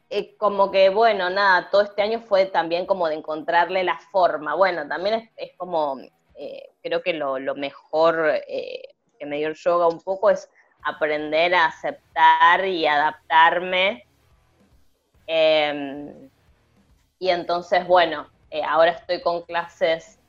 eh, 0.09 0.35
como 0.37 0.69
que, 0.69 0.89
bueno, 0.89 1.29
nada, 1.29 1.69
todo 1.71 1.81
este 1.81 2.01
año 2.01 2.19
fue 2.19 2.45
también 2.45 2.85
como 2.85 3.07
de 3.07 3.15
encontrarle 3.15 3.83
la 3.85 3.97
forma. 4.11 4.53
Bueno, 4.53 4.85
también 4.85 5.31
es, 5.37 5.51
como, 5.55 5.97
eh, 6.35 6.69
creo 6.83 7.01
que 7.01 7.13
lo, 7.13 7.39
mejor 7.55 8.33
eh, 8.47 8.95
que 9.17 9.25
me 9.25 9.37
dio 9.37 9.47
el 9.47 9.55
yoga 9.55 9.87
un 9.87 10.01
poco 10.01 10.29
es 10.29 10.49
aprender 10.83 11.55
a 11.55 11.67
aceptar 11.67 12.65
y 12.65 12.85
adaptarme. 12.85 14.05
Em, 15.25 16.29
y 17.19 17.29
entonces, 17.29 17.87
bueno, 17.87 18.29
ahora 18.67 18.91
estoy 18.91 19.21
con 19.21 19.41
clases 19.43 20.19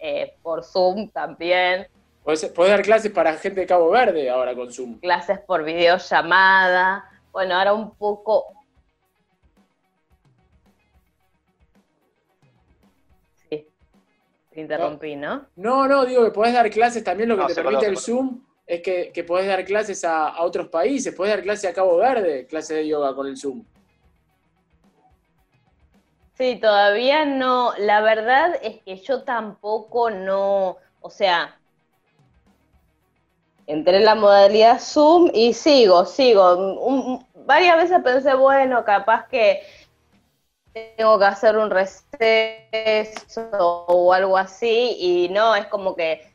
por 0.43 0.65
Zoom 0.65 1.11
también. 1.11 1.89
¿Puedes, 2.23 2.55
dar 2.55 2.83
clases 2.83 3.11
para 3.11 3.35
gente 3.35 3.61
de 3.61 3.67
Cabo 3.67 3.91
Verde 3.91 4.29
ahora 4.31 4.55
con 4.55 4.73
Zoom? 4.73 5.01
Clases 5.01 5.41
por 5.41 5.65
videollamada. 5.65 7.08
Bueno, 7.33 7.55
ahora 7.55 7.73
un 7.73 7.95
poco... 7.95 8.47
Sí, 13.49 13.67
te 14.51 14.61
interrumpí, 14.61 15.17
¿no? 15.17 15.47
No, 15.57 15.87
no, 15.87 16.05
digo 16.05 16.25
que 16.25 16.31
podés 16.31 16.55
dar 16.55 16.69
clases 16.71 17.05
también, 17.05 17.29
lo 17.29 17.37
que 17.39 17.55
te 17.55 17.63
permite 17.63 17.87
el 17.87 17.99
Zoom 17.99 18.43
es 18.67 18.83
que, 18.83 19.13
que, 19.13 19.25
podés 19.25 19.47
dar 19.47 19.65
clases 19.65 20.05
a, 20.05 20.43
otros 20.43 20.69
países, 20.69 21.15
podés 21.15 21.35
dar 21.35 21.43
clases 21.43 21.71
a 21.71 21.75
Cabo 21.75 21.97
Verde, 21.97 22.47
clases 22.47 22.77
de 22.77 22.89
yoga 22.89 23.15
con 23.15 23.27
el 23.27 23.37
Zoom. 23.37 23.65
Sí, 26.35 26.57
todavía 26.61 27.25
no. 27.25 27.73
La 27.79 28.01
verdad 28.01 28.57
es 28.63 28.81
que 28.83 28.97
yo 28.97 29.25
tampoco 29.25 30.11
no, 30.11 30.77
o 31.01 31.11
sea, 31.11 31.59
entré 33.69 33.99
en 33.99 34.05
la 34.05 34.15
modalidad 34.17 34.81
Zoom 34.81 35.31
y 35.33 35.53
sigo, 35.53 36.05
sigo. 36.05 37.25
varias 37.47 37.77
veces 37.77 38.01
pensé, 38.03 38.35
bueno, 38.35 38.85
capaz 38.85 39.29
que 39.29 39.63
tengo 40.73 41.19
que 41.19 41.25
hacer 41.25 41.57
un 41.57 41.71
receso 41.71 43.41
o 43.87 44.13
algo 44.13 44.37
así, 44.37 44.97
y 44.99 45.29
no, 45.29 45.55
es 45.55 45.67
como 45.67 45.95
que 45.95 46.29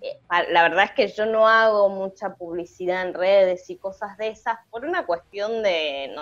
eh, 0.00 0.18
la 0.50 0.62
verdad 0.62 0.84
es 0.84 0.92
que 0.92 1.08
yo 1.08 1.26
no 1.26 1.46
hago 1.46 1.88
mucha 1.88 2.34
publicidad 2.34 3.02
en 3.02 3.14
redes 3.14 3.68
y 3.68 3.76
cosas 3.76 4.16
de 4.16 4.28
esas 4.28 4.58
por 4.70 4.84
una 4.84 5.04
cuestión 5.06 5.62
de, 5.62 6.14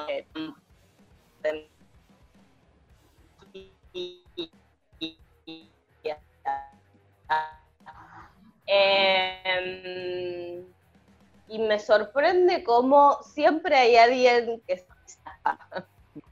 Em, 1.44 1.68
me 11.58 11.78
sorprende 11.78 12.62
cómo 12.64 13.22
siempre 13.22 13.76
hay 13.76 13.96
alguien 13.96 14.62
que 14.66 14.74
está. 14.74 15.58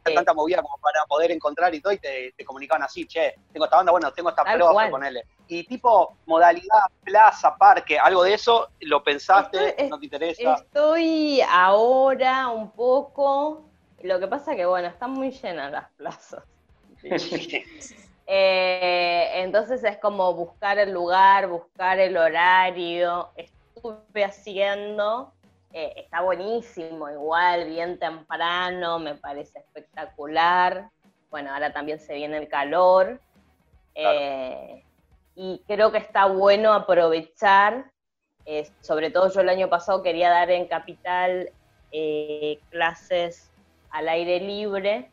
tanta 0.03 0.35
movida 0.35 0.63
como 0.63 0.79
para 0.79 1.05
poder 1.07 1.31
encontrar 1.33 1.75
y 1.75 1.81
todo, 1.81 1.93
y 1.93 1.99
te, 1.99 2.35
comunicaban 2.45 2.83
así, 2.83 3.07
che, 3.07 3.35
tengo 3.53 3.65
esta 3.65 3.77
banda, 3.77 3.93
bueno, 3.93 4.13
tengo 4.13 4.31
esta 4.31 4.45
profe, 4.45 4.89
ponele. 4.89 5.25
Y 5.49 5.65
tipo, 5.65 6.17
modalidad, 6.27 6.85
plaza, 7.05 7.57
parque, 7.57 7.99
algo 7.99 8.23
de 8.23 8.35
eso, 8.35 8.69
¿lo 8.81 9.03
pensaste? 9.03 9.89
¿No 9.89 9.99
te 9.99 10.07
interesa? 10.07 10.55
Estoy 10.55 11.41
ahora 11.43 12.49
un 12.49 12.71
poco, 12.71 13.65
lo 14.03 14.19
que 14.19 14.29
pasa 14.29 14.57
que, 14.57 14.65
bueno, 14.65 14.89
están 14.89 15.11
muy 15.11 15.31
llenas 15.31 15.73
las 15.73 15.91
plazas. 15.91 16.43
Eh, 18.35 19.43
entonces 19.43 19.85
es 19.85 19.99
como 19.99 20.33
buscar 20.33 20.79
el 20.79 20.91
lugar, 20.91 21.49
buscar 21.49 21.99
el 21.99 22.17
horario. 22.17 23.29
Estuve 23.37 24.25
haciendo, 24.25 25.35
eh, 25.71 25.93
está 25.97 26.23
buenísimo, 26.23 27.11
igual, 27.11 27.67
bien 27.67 27.99
temprano, 27.99 28.99
me 28.99 29.17
parece 29.17 29.59
espectacular. 29.59 30.89
Bueno, 31.31 31.53
ahora 31.53 31.75
también 31.75 32.01
se 32.01 32.15
viene 32.15 32.39
el 32.39 32.49
calor. 32.49 33.21
Eh, 33.95 34.83
y 35.35 35.63
creo 35.67 35.93
que 35.93 35.99
está 35.99 36.25
bueno 36.25 36.73
aprovechar, 36.73 37.91
sobre 38.81 39.11
todo 39.11 39.31
yo 39.31 39.43
el 39.43 39.51
año 39.51 39.69
pasado 39.69 40.03
quería 40.03 40.31
dar 40.31 40.51
en 40.51 40.69
Capital 40.69 41.51
clases 42.71 43.51
al 43.91 44.09
aire 44.09 44.41
libre 44.41 45.11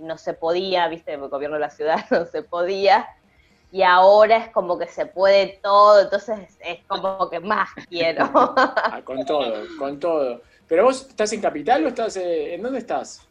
no 0.00 0.18
se 0.18 0.34
podía, 0.34 0.88
viste, 0.88 1.14
el 1.14 1.28
gobierno 1.28 1.56
de 1.56 1.60
la 1.60 1.70
ciudad 1.70 2.04
no 2.10 2.26
se 2.26 2.42
podía, 2.42 3.08
y 3.72 3.82
ahora 3.82 4.36
es 4.38 4.48
como 4.50 4.78
que 4.78 4.86
se 4.86 5.06
puede 5.06 5.60
todo, 5.62 6.00
entonces 6.00 6.58
es 6.60 6.84
como 6.86 7.30
que 7.30 7.40
más 7.40 7.68
quiero. 7.88 8.28
Ah, 8.34 9.00
con 9.04 9.24
todo, 9.24 9.64
con 9.78 10.00
todo. 10.00 10.42
Pero 10.66 10.84
vos 10.84 11.06
estás 11.08 11.32
en 11.32 11.40
Capital 11.40 11.84
o 11.84 11.88
estás, 11.88 12.16
eh, 12.16 12.54
¿en 12.54 12.62
dónde 12.62 12.78
estás? 12.78 13.28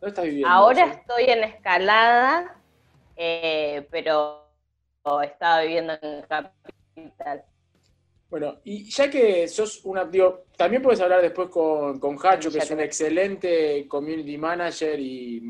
¿Dónde 0.00 0.08
estás 0.08 0.24
viviendo? 0.24 0.48
Ahora 0.48 0.86
estoy 0.86 1.24
en 1.24 1.44
Escalada, 1.44 2.56
eh, 3.16 3.86
pero 3.90 4.46
estaba 5.22 5.62
viviendo 5.62 5.94
en 6.00 6.22
Capital. 6.22 7.44
Bueno, 8.30 8.60
y 8.64 8.90
ya 8.90 9.10
que 9.10 9.46
sos 9.46 9.84
una, 9.84 10.06
digo, 10.06 10.44
también 10.56 10.80
puedes 10.80 11.00
hablar 11.02 11.20
después 11.20 11.50
con, 11.50 12.00
con 12.00 12.16
Hacho, 12.22 12.50
que 12.50 12.58
es 12.58 12.70
un 12.70 12.80
excelente 12.80 13.86
community 13.86 14.38
manager 14.38 14.98
y 14.98 15.42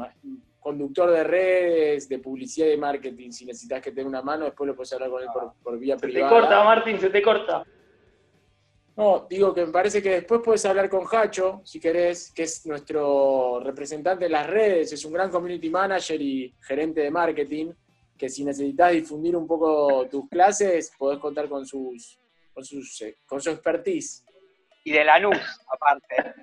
conductor 0.63 1.11
de 1.11 1.25
redes, 1.25 2.09
de 2.09 2.19
publicidad 2.21 2.69
y 2.69 2.71
de 2.71 2.77
marketing. 2.77 3.31
Si 3.31 3.45
necesitas 3.45 3.83
que 3.83 3.91
te 3.91 4.01
dé 4.01 4.07
una 4.07 4.23
mano, 4.23 4.45
después 4.45 4.69
lo 4.69 4.77
puedes 4.77 4.93
hablar 4.93 5.11
con 5.11 5.23
él 5.23 5.29
por, 5.33 5.53
por 5.63 5.79
vía 5.79 5.97
Se 5.97 6.07
te 6.07 6.13
privada. 6.13 6.33
corta, 6.33 6.65
Martín, 6.65 7.01
se 7.01 7.11
te 7.11 7.21
corta. 7.21 7.65
No, 8.97 9.27
digo 9.29 9.55
que 9.55 9.65
me 9.67 9.73
parece 9.73 10.03
que 10.03 10.11
después 10.11 10.43
puedes 10.45 10.65
hablar 10.67 10.89
con 10.91 11.05
Hacho, 11.11 11.63
si 11.65 11.81
querés, 11.81 12.31
que 12.31 12.43
es 12.43 12.67
nuestro 12.67 13.59
representante 13.61 14.27
en 14.27 14.33
las 14.33 14.47
redes, 14.47 14.93
es 14.93 15.05
un 15.05 15.15
gran 15.15 15.31
community 15.31 15.71
manager 15.71 16.21
y 16.21 16.55
gerente 16.61 17.01
de 17.01 17.11
marketing, 17.11 17.73
que 18.19 18.29
si 18.29 18.45
necesitas 18.45 18.93
difundir 18.93 19.35
un 19.35 19.47
poco 19.47 20.07
tus 20.11 20.29
clases, 20.29 20.93
podés 20.99 21.19
contar 21.19 21.49
con 21.49 21.67
sus, 21.67 22.21
con 22.53 22.65
sus, 22.65 23.01
eh, 23.01 23.17
con 23.27 23.41
su 23.41 23.51
expertise. 23.51 24.25
Y 24.85 24.93
de 24.93 25.05
Lanús, 25.05 25.39
aparte. 25.67 26.35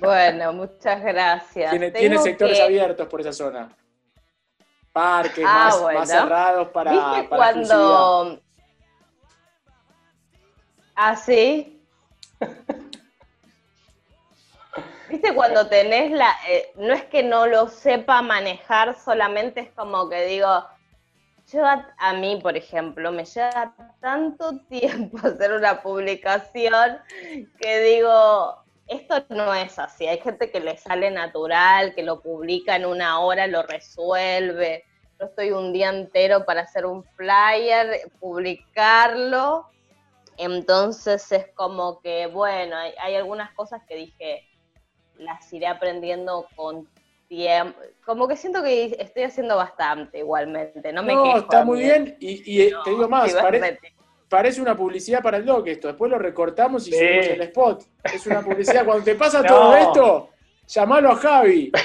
Bueno, 0.00 0.52
muchas 0.52 1.02
gracias. 1.02 1.70
Tiene, 1.70 2.18
sectores 2.18 2.56
que- 2.58 2.62
abiertos 2.62 3.06
por 3.08 3.20
esa 3.20 3.32
zona. 3.32 3.68
Parques 4.92 5.44
Ah, 5.46 5.52
más, 5.54 5.80
bueno. 5.82 5.98
más 6.00 6.08
cerrados 6.08 6.68
para, 6.68 6.90
¿Viste 6.92 7.28
para 7.28 7.36
cuando... 7.52 8.40
Ah, 10.94 11.14
sí. 11.16 11.82
¿Viste 15.10 15.34
cuando 15.34 15.68
tenés 15.68 16.10
la... 16.12 16.34
eh, 16.48 16.72
no 16.76 16.92
es 16.94 17.04
que 17.04 17.22
no 17.22 17.46
lo 17.46 17.68
sepa 17.68 18.22
manejar, 18.22 18.98
solamente 18.98 19.60
es 19.60 19.70
como 19.72 20.08
que 20.08 20.24
digo, 20.26 20.64
lleva 21.52 21.94
a 21.98 22.12
mí, 22.14 22.40
por 22.42 22.56
ejemplo, 22.56 23.12
me 23.12 23.24
lleva 23.24 23.74
tanto 24.00 24.58
tiempo 24.68 25.18
hacer 25.18 25.52
una 25.52 25.82
publicación 25.82 26.98
que 27.60 27.80
digo, 27.80 28.64
esto 28.86 29.24
no 29.30 29.52
es 29.54 29.78
así. 29.78 30.06
Hay 30.06 30.18
gente 30.18 30.50
que 30.50 30.60
le 30.60 30.76
sale 30.76 31.10
natural, 31.10 31.94
que 31.94 32.02
lo 32.02 32.20
publica 32.20 32.76
en 32.76 32.86
una 32.86 33.20
hora, 33.20 33.46
lo 33.46 33.62
resuelve. 33.62 34.84
Yo 35.18 35.26
estoy 35.26 35.50
un 35.50 35.72
día 35.72 35.88
entero 35.88 36.44
para 36.44 36.62
hacer 36.62 36.86
un 36.86 37.02
flyer, 37.16 38.10
publicarlo. 38.20 39.66
Entonces 40.36 41.32
es 41.32 41.48
como 41.54 42.00
que, 42.00 42.26
bueno, 42.26 42.76
hay, 42.76 42.92
hay 43.00 43.14
algunas 43.14 43.52
cosas 43.54 43.82
que 43.88 43.96
dije, 43.96 44.44
las 45.18 45.50
iré 45.52 45.66
aprendiendo 45.66 46.46
con 46.54 46.88
tiempo. 47.28 47.78
Como 48.04 48.28
que 48.28 48.36
siento 48.36 48.62
que 48.62 48.94
estoy 48.98 49.24
haciendo 49.24 49.56
bastante 49.56 50.18
igualmente, 50.18 50.92
no 50.92 51.02
me 51.02 51.14
No, 51.14 51.22
quejo. 51.24 51.38
está 51.38 51.64
muy 51.64 51.80
bien. 51.80 52.16
Y, 52.20 52.42
y, 52.52 52.62
eh, 52.66 52.72
te 52.84 52.90
digo 52.90 53.08
más, 53.08 53.32
pare-. 53.34 53.78
Parece 54.28 54.60
una 54.60 54.76
publicidad 54.76 55.22
para 55.22 55.36
el 55.38 55.44
doc 55.44 55.66
esto. 55.68 55.88
Después 55.88 56.10
lo 56.10 56.18
recortamos 56.18 56.86
y 56.88 56.92
Sí. 56.92 56.98
subimos 56.98 57.26
el 57.26 57.40
spot. 57.42 57.82
Es 58.04 58.26
una 58.26 58.42
publicidad. 58.42 58.84
Cuando 58.84 59.04
te 59.04 59.14
pasa 59.14 59.40
No. 59.42 59.46
todo 59.48 59.76
esto, 59.76 60.30
llamalo 60.68 61.10
a 61.10 61.16
Javi. 61.16 61.72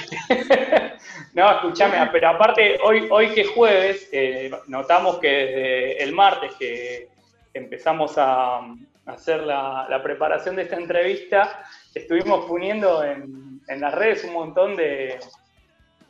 No, 1.34 1.50
escúchame, 1.50 1.96
pero 2.12 2.28
aparte, 2.28 2.78
hoy, 2.84 3.08
hoy 3.10 3.30
que 3.30 3.40
es 3.42 3.48
jueves, 3.50 4.08
eh, 4.12 4.50
notamos 4.66 5.18
que 5.18 5.28
desde 5.28 6.02
el 6.02 6.12
martes 6.12 6.52
que 6.58 7.08
empezamos 7.54 8.18
a, 8.18 8.56
a 8.58 8.66
hacer 9.06 9.40
la, 9.42 9.86
la 9.88 10.02
preparación 10.02 10.56
de 10.56 10.62
esta 10.62 10.76
entrevista, 10.76 11.64
estuvimos 11.94 12.44
poniendo 12.44 13.02
en, 13.02 13.60
en 13.66 13.80
las 13.80 13.94
redes 13.94 14.24
un 14.24 14.34
montón 14.34 14.76
de, 14.76 15.18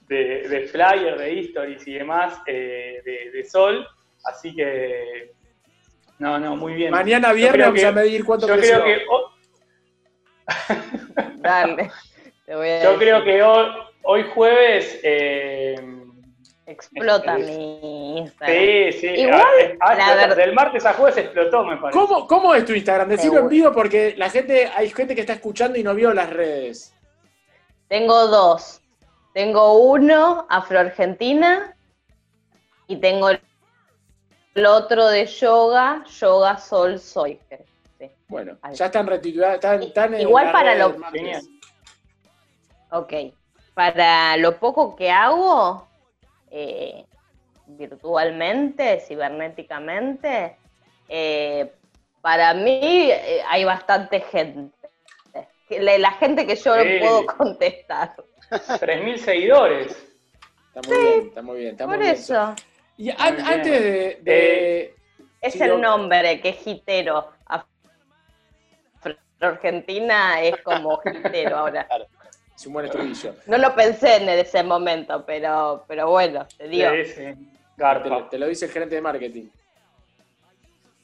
de, 0.09 0.49
de 0.49 0.67
flyers, 0.67 1.19
de 1.19 1.41
stories 1.41 1.87
y 1.87 1.93
demás 1.95 2.41
eh, 2.47 3.01
de, 3.05 3.31
de 3.31 3.45
Sol, 3.45 3.87
así 4.25 4.53
que, 4.57 5.33
no, 6.23 6.39
no, 6.39 6.57
muy 6.57 6.75
bien. 6.75 6.91
Mañana 6.93 7.33
viernes 7.33 7.67
vamos 7.67 7.81
que- 7.81 7.87
a 7.87 7.93
medir 7.93 8.25
cuánto 8.25 8.47
Yo 8.47 8.55
creció. 8.55 8.83
creo 8.83 8.99
que 8.99 9.05
ho- 9.11 9.33
Dale. 11.37 11.91
te 12.47 12.55
voy 12.55 12.69
a 12.69 12.83
Yo 12.83 12.91
decir. 12.93 12.99
creo 12.99 13.25
que 13.25 13.43
hoy, 13.43 13.67
hoy 14.03 14.25
jueves. 14.35 15.01
eh, 15.03 15.77
Explota 16.67 17.37
es- 17.37 17.47
mi 17.47 18.19
Instagram. 18.19 18.57
sí, 18.57 18.93
sí. 18.93 19.07
Igual, 19.09 19.43
ah, 19.81 19.89
ah, 19.91 19.95
la 19.95 20.15
verdad- 20.15 20.37
del 20.37 20.53
martes 20.55 20.87
a 20.87 20.93
jueves 20.95 21.17
explotó, 21.19 21.65
me 21.65 21.77
parece. 21.77 21.99
¿Cómo, 21.99 22.27
¿Cómo 22.27 22.55
es 22.55 22.65
tu 22.65 22.73
Instagram? 22.73 23.09
Decirlo 23.09 23.41
en 23.41 23.49
vivo 23.49 23.73
porque 23.73 24.15
la 24.17 24.31
gente, 24.31 24.71
hay 24.75 24.89
gente 24.91 25.15
que 25.15 25.21
está 25.23 25.35
escuchando 25.35 25.77
y 25.79 25.83
no 25.83 25.95
vio 25.95 26.15
las 26.15 26.31
redes. 26.31 26.95
Tengo 27.89 28.27
dos. 28.29 28.81
Tengo 29.35 29.79
uno, 29.79 30.47
Afroargentina, 30.49 31.75
y 32.87 32.97
tengo 32.97 33.31
el 34.55 34.67
otro 34.67 35.07
de 35.09 35.27
yoga, 35.27 36.05
Yoga 36.21 36.59
Sol 36.59 36.99
Soy. 36.99 37.39
Sí. 37.99 38.11
Bueno, 38.29 38.57
Ahí. 38.63 38.75
ya 38.75 38.87
están 38.87 39.07
retituladas, 39.07 39.57
están, 39.57 39.83
están 39.83 40.15
en 40.15 40.21
Igual 40.23 40.45
las 40.47 40.53
para 40.53 40.75
lo-. 40.75 40.97
Ok. 42.91 43.13
Para 43.75 44.37
lo 44.37 44.59
poco 44.59 44.95
que 44.97 45.11
hago, 45.11 45.87
eh, 46.51 47.07
virtualmente, 47.67 49.01
cibernéticamente, 49.01 50.57
eh, 51.09 51.73
para 52.21 52.53
mí 52.55 52.81
eh, 53.11 53.43
hay 53.49 53.65
bastante 53.65 54.21
gente. 54.21 54.73
La, 55.71 55.97
la 55.99 56.11
gente 56.13 56.47
que 56.47 56.55
yo 56.57 56.77
no 56.77 56.83
Sí. 56.83 56.99
puedo 57.01 57.27
contestar. 57.27 58.15
3.000 58.51 59.17
seguidores. 59.17 59.97
Está 60.75 60.87
muy 60.89 60.99
bien, 61.03 61.27
está 61.29 61.43
muy 61.43 61.59
bien. 61.59 61.71
Está 61.73 61.87
Por 61.87 61.97
muy 61.97 62.05
bien. 62.05 62.15
eso. 62.17 62.55
Y 63.03 63.11
an- 63.11 63.35
bien. 63.35 63.47
antes 63.49 63.83
de, 63.83 64.19
de- 64.23 64.95
Es 65.41 65.61
el 65.61 65.69
yo- 65.71 65.79
nombre, 65.79 66.41
que 66.41 66.51
es 66.51 66.57
Gitero. 66.59 67.33
Argentina 69.41 70.41
es 70.41 70.57
como 70.63 70.99
Gitero 70.99 71.57
ahora. 71.57 71.89
es 72.55 72.65
un 72.69 72.75
buen 72.75 72.87
estribillo. 72.87 73.35
No 73.47 73.59
lo 73.59 73.75
pensé 73.75 74.19
en 74.19 74.29
ese 74.29 74.63
momento, 74.63 75.25
pero, 75.27 75.85
pero 75.89 76.09
bueno, 76.11 76.47
te 76.57 76.69
digo. 76.69 76.91
Sí, 77.05 77.05
sí. 77.07 77.49
Te 77.77 78.09
lo, 78.09 78.29
te 78.29 78.39
lo 78.39 78.47
dice 78.47 78.67
el 78.67 78.71
gerente 78.71 78.95
de 78.95 79.01
marketing. 79.01 79.47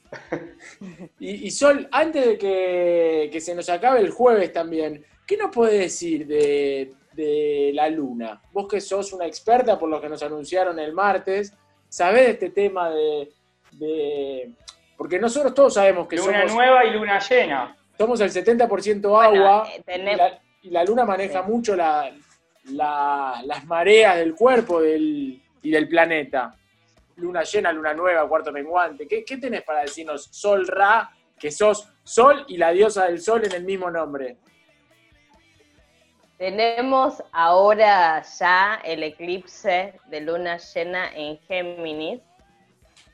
y, 1.19 1.47
y 1.47 1.51
Sol, 1.51 1.87
antes 1.91 2.25
de 2.25 2.37
que, 2.37 3.29
que 3.29 3.41
se 3.41 3.53
nos 3.53 3.67
acabe 3.69 3.99
el 3.99 4.09
jueves 4.11 4.53
también, 4.53 5.05
¿qué 5.27 5.35
nos 5.35 5.53
puedes 5.53 5.77
decir 5.77 6.25
de, 6.25 6.93
de 7.11 7.71
la 7.73 7.89
luna? 7.89 8.41
Vos 8.53 8.69
que 8.69 8.79
sos 8.79 9.11
una 9.11 9.25
experta 9.25 9.77
por 9.77 9.89
lo 9.89 9.99
que 9.99 10.07
nos 10.07 10.23
anunciaron 10.23 10.79
el 10.79 10.93
martes, 10.93 11.53
¿sabés 11.89 12.25
de 12.25 12.31
este 12.31 12.49
tema 12.51 12.89
de... 12.89 13.29
de- 13.71 14.51
porque 14.97 15.17
nosotros 15.19 15.53
todos 15.53 15.73
sabemos 15.73 16.07
que 16.07 16.17
Luna 16.17 16.39
somos, 16.41 16.53
nueva 16.55 16.85
y 16.85 16.91
luna 16.91 17.19
llena. 17.19 17.75
somos 17.97 18.19
el 18.21 18.29
70% 18.31 19.05
agua 19.05 19.63
Bueno, 19.63 19.73
eh, 19.87 20.13
y, 20.13 20.15
la, 20.17 20.39
y 20.63 20.69
la 20.71 20.83
luna 20.83 21.05
maneja 21.05 21.43
Sí. 21.43 21.51
mucho 21.51 21.75
la- 21.75 22.11
la- 22.71 23.41
las 23.45 23.65
mareas 23.65 24.17
del 24.17 24.35
cuerpo 24.35 24.81
del, 24.81 25.41
y 25.61 25.71
del 25.71 25.87
planeta. 25.87 26.55
Luna 27.15 27.43
llena, 27.43 27.71
luna 27.71 27.93
nueva, 27.93 28.27
cuarto 28.27 28.51
menguante. 28.51 29.07
¿Qué, 29.07 29.23
qué 29.25 29.37
tenés 29.37 29.63
para 29.63 29.81
decirnos, 29.81 30.25
Sol 30.31 30.67
Ra, 30.67 31.09
que 31.37 31.51
sos 31.51 31.87
Sol 32.03 32.45
y 32.47 32.57
la 32.57 32.71
diosa 32.71 33.05
del 33.05 33.19
Sol 33.21 33.45
en 33.45 33.53
el 33.53 33.63
mismo 33.63 33.89
nombre? 33.89 34.37
Tenemos 36.39 37.21
ahora 37.31 38.23
ya 38.39 38.81
el 38.83 39.03
eclipse 39.03 39.99
de 40.07 40.21
luna 40.21 40.57
llena 40.57 41.13
en 41.13 41.37
Géminis, 41.41 42.21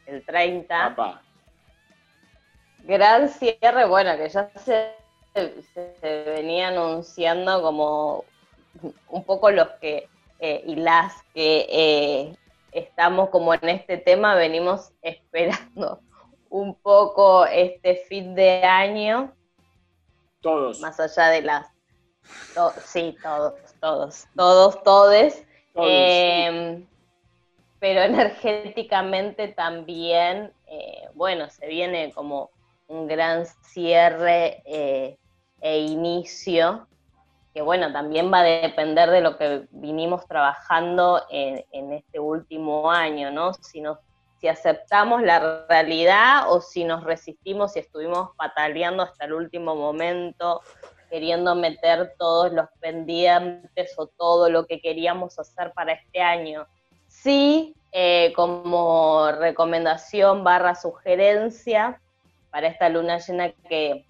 el 0.05 0.23
30. 0.25 0.95
Papá. 0.95 1.21
Gran 2.83 3.27
cierre, 3.27 3.85
bueno, 3.85 4.15
que 4.15 4.29
ya 4.29 4.49
se, 4.55 4.93
se 5.33 6.23
venía 6.27 6.69
anunciando 6.69 7.61
como 7.61 8.23
un 9.09 9.23
poco 9.23 9.49
los 9.51 9.69
que 9.81 10.07
eh, 10.39 10.63
y 10.65 10.75
las 10.75 11.23
que 11.33 11.65
eh, 11.69 12.35
estamos 12.71 13.29
como 13.29 13.53
en 13.55 13.69
este 13.69 13.97
tema, 13.97 14.35
venimos 14.35 14.91
esperando 15.01 15.99
un 16.49 16.75
poco 16.75 17.45
este 17.47 17.95
fin 18.07 18.35
de 18.35 18.63
año, 18.63 19.33
Todos. 20.41 20.79
más 20.79 20.99
allá 20.99 21.29
de 21.29 21.41
las... 21.41 21.74
to- 22.53 22.73
sí, 22.85 23.17
todos, 23.21 23.53
todos, 23.79 24.25
todos, 24.35 24.83
todes. 24.83 25.45
Todos. 25.73 25.87
Eh, 25.89 26.85
pero 27.79 28.01
energéticamente 28.01 29.49
también, 29.49 30.53
eh, 30.67 31.07
bueno, 31.13 31.49
se 31.49 31.67
viene 31.67 32.11
como 32.13 32.49
un 32.87 33.07
gran 33.07 33.45
cierre 33.45 34.61
eh, 34.65 35.17
e 35.61 35.79
inicio, 35.79 36.87
que 37.53 37.61
bueno, 37.61 37.91
también 37.91 38.31
va 38.33 38.39
a 38.39 38.43
depender 38.43 39.09
de 39.09 39.21
lo 39.21 39.37
que 39.37 39.67
vinimos 39.71 40.25
trabajando 40.27 41.23
en, 41.29 41.63
en 41.71 41.93
este 41.93 42.19
último 42.19 42.89
año, 42.91 43.31
¿no? 43.31 43.53
Si, 43.53 43.81
nos, 43.81 43.99
si 44.39 44.47
aceptamos 44.47 45.21
la 45.21 45.65
realidad 45.67 46.51
o 46.51 46.61
si 46.61 46.83
nos 46.83 47.03
resistimos 47.03 47.75
y 47.75 47.79
estuvimos 47.79 48.31
pataleando 48.35 49.03
hasta 49.03 49.25
el 49.25 49.33
último 49.33 49.75
momento, 49.75 50.61
queriendo 51.09 51.55
meter 51.55 52.13
todos 52.17 52.51
los 52.51 52.67
pendientes 52.79 53.93
o 53.97 54.07
todo 54.07 54.49
lo 54.49 54.65
que 54.65 54.81
queríamos 54.81 55.37
hacer 55.39 55.71
para 55.73 55.93
este 55.93 56.21
año. 56.21 56.67
Sí, 57.07 57.75
eh, 57.91 58.33
como 58.35 59.31
recomendación 59.31 60.43
barra 60.43 60.75
sugerencia 60.75 62.01
para 62.51 62.67
esta 62.67 62.89
luna 62.89 63.19
llena 63.19 63.51
que 63.51 64.05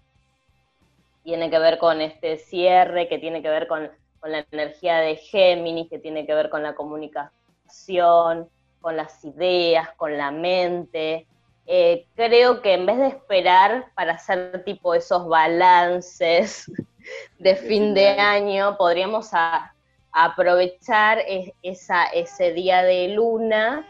tiene 1.24 1.50
que 1.50 1.60
ver 1.60 1.80
con 1.80 2.02
este 2.02 2.38
cierre, 2.38 3.08
que 3.08 3.18
tiene 3.18 3.42
que 3.42 3.50
ver 3.50 3.68
con, 3.68 3.90
la 4.24 4.46
energía 4.52 4.98
de 4.98 5.18
Géminis, 5.18 5.88
que 5.90 6.00
tiene 6.00 6.26
que 6.26 6.34
ver 6.34 6.50
con 6.50 6.64
la 6.64 6.74
comunicación, 6.74 8.50
con 8.82 8.98
las 8.98 9.24
ideas, 9.24 9.90
con 9.98 10.18
la 10.18 10.32
mente. 10.32 11.28
Eh, 11.68 12.08
creo 12.16 12.62
que 12.62 12.74
en 12.74 12.86
vez 12.86 12.98
de 12.98 13.08
esperar 13.08 13.92
para 13.96 14.14
hacer 14.14 14.64
tipo 14.64 14.94
esos 14.94 15.28
balances 15.28 16.72
de 17.40 17.56
fin 17.56 17.94
de 17.94 18.10
año, 18.10 18.78
podríamos 18.78 19.30
a- 19.34 19.74
aprovechar 20.12 21.20
es- 21.28 21.52
esa, 21.62 22.06
ese 22.06 22.54
día 22.54 22.84
de 22.84 23.10
luna 23.10 23.86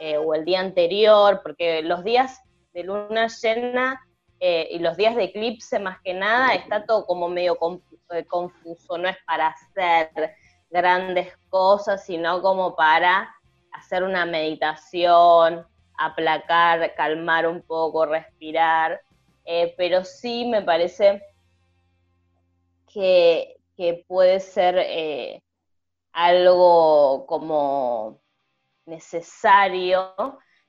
eh, 0.00 0.16
o 0.16 0.34
el 0.34 0.44
día 0.44 0.60
anterior, 0.60 1.40
porque 1.42 1.82
los 1.82 2.02
días 2.04 2.40
de 2.72 2.84
luna 2.84 3.28
llena 3.28 4.00
eh, 4.40 4.68
y 4.70 4.78
los 4.78 4.96
días 4.96 5.16
de 5.16 5.24
eclipse 5.24 5.78
más 5.80 5.98
que 6.02 6.14
nada 6.14 6.54
está 6.54 6.86
todo 6.86 7.04
como 7.06 7.28
medio 7.28 7.58
confu- 7.58 8.26
confuso, 8.28 8.96
no 8.96 9.08
es 9.08 9.16
para 9.26 9.48
hacer 9.48 10.34
grandes 10.70 11.36
cosas, 11.48 12.04
sino 12.04 12.40
como 12.42 12.74
para 12.76 13.34
hacer 13.72 14.02
una 14.04 14.24
meditación, 14.24 15.66
aplacar, 15.98 16.94
calmar 16.94 17.46
un 17.46 17.62
poco, 17.62 18.06
respirar, 18.06 19.00
eh, 19.44 19.74
pero 19.76 20.04
sí 20.04 20.46
me 20.46 20.62
parece 20.62 21.22
que, 22.92 23.54
puede 24.08 24.40
ser 24.40 24.76
eh, 24.78 25.40
algo 26.12 27.26
como 27.26 28.20
necesario 28.86 30.14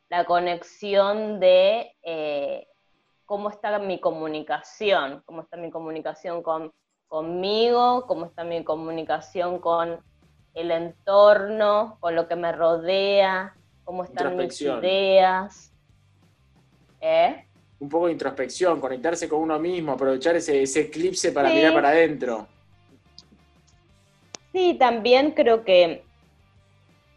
la 0.09 0.25
conexión 0.25 1.39
de 1.39 1.95
eh, 2.03 2.67
cómo 3.25 3.49
está 3.49 3.79
mi 3.79 3.99
comunicación, 3.99 5.23
cómo 5.25 5.41
está 5.41 5.57
mi 5.57 5.69
comunicación 5.71 6.43
con, 6.43 6.73
conmigo, 7.07 8.05
cómo 8.07 8.25
está 8.25 8.43
mi 8.43 8.63
comunicación 8.63 9.59
con 9.59 10.03
el 10.53 10.71
entorno, 10.71 11.97
con 11.99 12.15
lo 12.15 12.27
que 12.27 12.35
me 12.35 12.51
rodea, 12.51 13.55
cómo 13.89 14.03
están 14.03 14.37
mis 14.37 14.61
ideas. 14.61 15.73
¿Eh? 17.01 17.43
Un 17.79 17.89
poco 17.89 18.05
de 18.05 18.11
introspección, 18.11 18.79
conectarse 18.79 19.27
con 19.27 19.39
uno 19.39 19.57
mismo, 19.57 19.93
aprovechar 19.93 20.35
ese, 20.35 20.61
ese 20.61 20.81
eclipse 20.81 21.31
para 21.31 21.49
Sí. 21.49 21.55
mirar 21.55 21.73
para 21.73 21.89
adentro. 21.89 22.47
Sí, 24.51 24.75
también 24.77 25.31
creo 25.31 25.63
que 25.63 26.03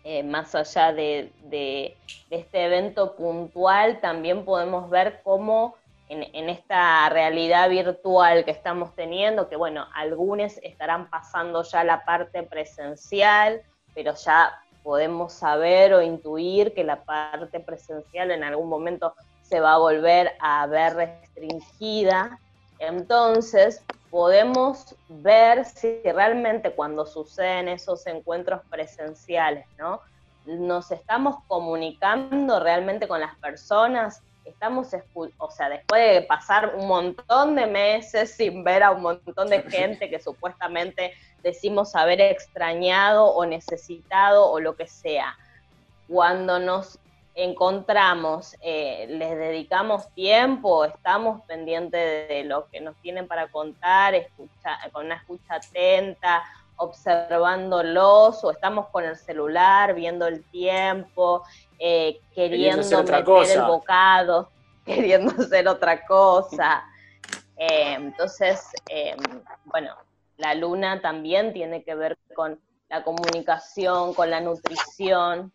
eh, 0.04 0.22
más 0.22 0.54
allá 0.54 0.94
de, 0.94 1.30
de- 1.44 1.94
de 2.30 2.36
este 2.36 2.64
evento 2.64 3.16
puntual, 3.16 4.00
también 4.00 4.46
podemos 4.46 4.88
ver 4.88 5.20
cómo 5.22 5.74
en, 6.08 6.22
en 6.34 6.48
esta 6.48 7.06
realidad 7.10 7.68
virtual 7.68 8.46
que 8.46 8.50
estamos 8.50 8.94
teniendo, 8.94 9.50
que 9.50 9.56
bueno, 9.56 9.86
algunos 9.94 10.56
estarán 10.62 11.10
pasando 11.10 11.62
ya 11.64 11.84
la 11.84 12.02
parte 12.06 12.42
presencial, 12.44 13.60
pero 13.94 14.14
ya 14.14 14.52
podemos 14.82 15.32
saber 15.32 15.94
o 15.94 16.02
intuir 16.02 16.74
que 16.74 16.84
la 16.84 17.04
parte 17.04 17.60
presencial 17.60 18.30
en 18.30 18.44
algún 18.44 18.68
momento 18.68 19.14
se 19.42 19.60
va 19.60 19.74
a 19.74 19.78
volver 19.78 20.32
a 20.40 20.66
ver 20.66 20.94
restringida. 20.94 22.38
Entonces, 22.78 23.82
podemos 24.10 24.94
ver 25.08 25.64
si 25.64 26.00
realmente 26.04 26.72
cuando 26.72 27.06
suceden 27.06 27.68
esos 27.68 28.06
encuentros 28.06 28.60
presenciales, 28.70 29.66
¿no? 29.78 30.00
Nos 30.44 30.90
estamos 30.90 31.36
comunicando 31.46 32.60
realmente 32.60 33.06
con 33.06 33.20
las 33.20 33.34
personas, 33.36 34.20
estamos, 34.44 34.88
o 35.38 35.50
sea, 35.50 35.68
después 35.68 36.14
de 36.14 36.22
pasar 36.22 36.74
un 36.76 36.88
montón 36.88 37.54
de 37.54 37.66
meses 37.66 38.32
sin 38.32 38.64
ver 38.64 38.82
a 38.82 38.90
un 38.90 39.02
montón 39.02 39.48
de 39.48 39.62
gente 39.62 40.10
que 40.10 40.18
supuestamente 40.18 41.12
decimos 41.42 41.94
haber 41.96 42.20
extrañado 42.20 43.26
o 43.26 43.44
necesitado 43.46 44.50
o 44.50 44.60
lo 44.60 44.76
que 44.76 44.86
sea, 44.86 45.36
cuando 46.08 46.58
nos 46.58 46.98
encontramos, 47.34 48.54
eh, 48.60 49.06
les 49.08 49.30
dedicamos 49.38 50.06
tiempo, 50.14 50.84
estamos 50.84 51.42
pendientes 51.46 52.28
de 52.28 52.44
lo 52.44 52.66
que 52.68 52.80
nos 52.80 52.94
tienen 52.96 53.26
para 53.26 53.48
contar, 53.48 54.14
escucha- 54.14 54.78
con 54.92 55.06
una 55.06 55.16
escucha 55.16 55.54
atenta, 55.54 56.42
observándolos, 56.76 58.42
o 58.44 58.50
estamos 58.50 58.88
con 58.88 59.04
el 59.04 59.16
celular, 59.16 59.94
viendo 59.94 60.26
el 60.26 60.42
tiempo, 60.50 61.42
eh, 61.78 62.20
queriendo 62.34 62.82
meter 62.98 63.24
cosa. 63.24 63.54
el 63.54 63.62
bocado, 63.62 64.50
queriendo 64.84 65.32
hacer 65.42 65.68
otra 65.68 66.04
cosa. 66.06 66.84
Eh, 67.56 67.94
entonces, 67.94 68.68
bueno, 69.64 69.94
la 70.36 70.54
luna 70.54 71.00
también 71.00 71.52
tiene 71.52 71.84
que 71.84 71.94
ver 71.94 72.18
con 72.34 72.60
la 72.88 73.02
comunicación, 73.04 74.14
con 74.14 74.30
la 74.30 74.40
nutrición. 74.40 75.52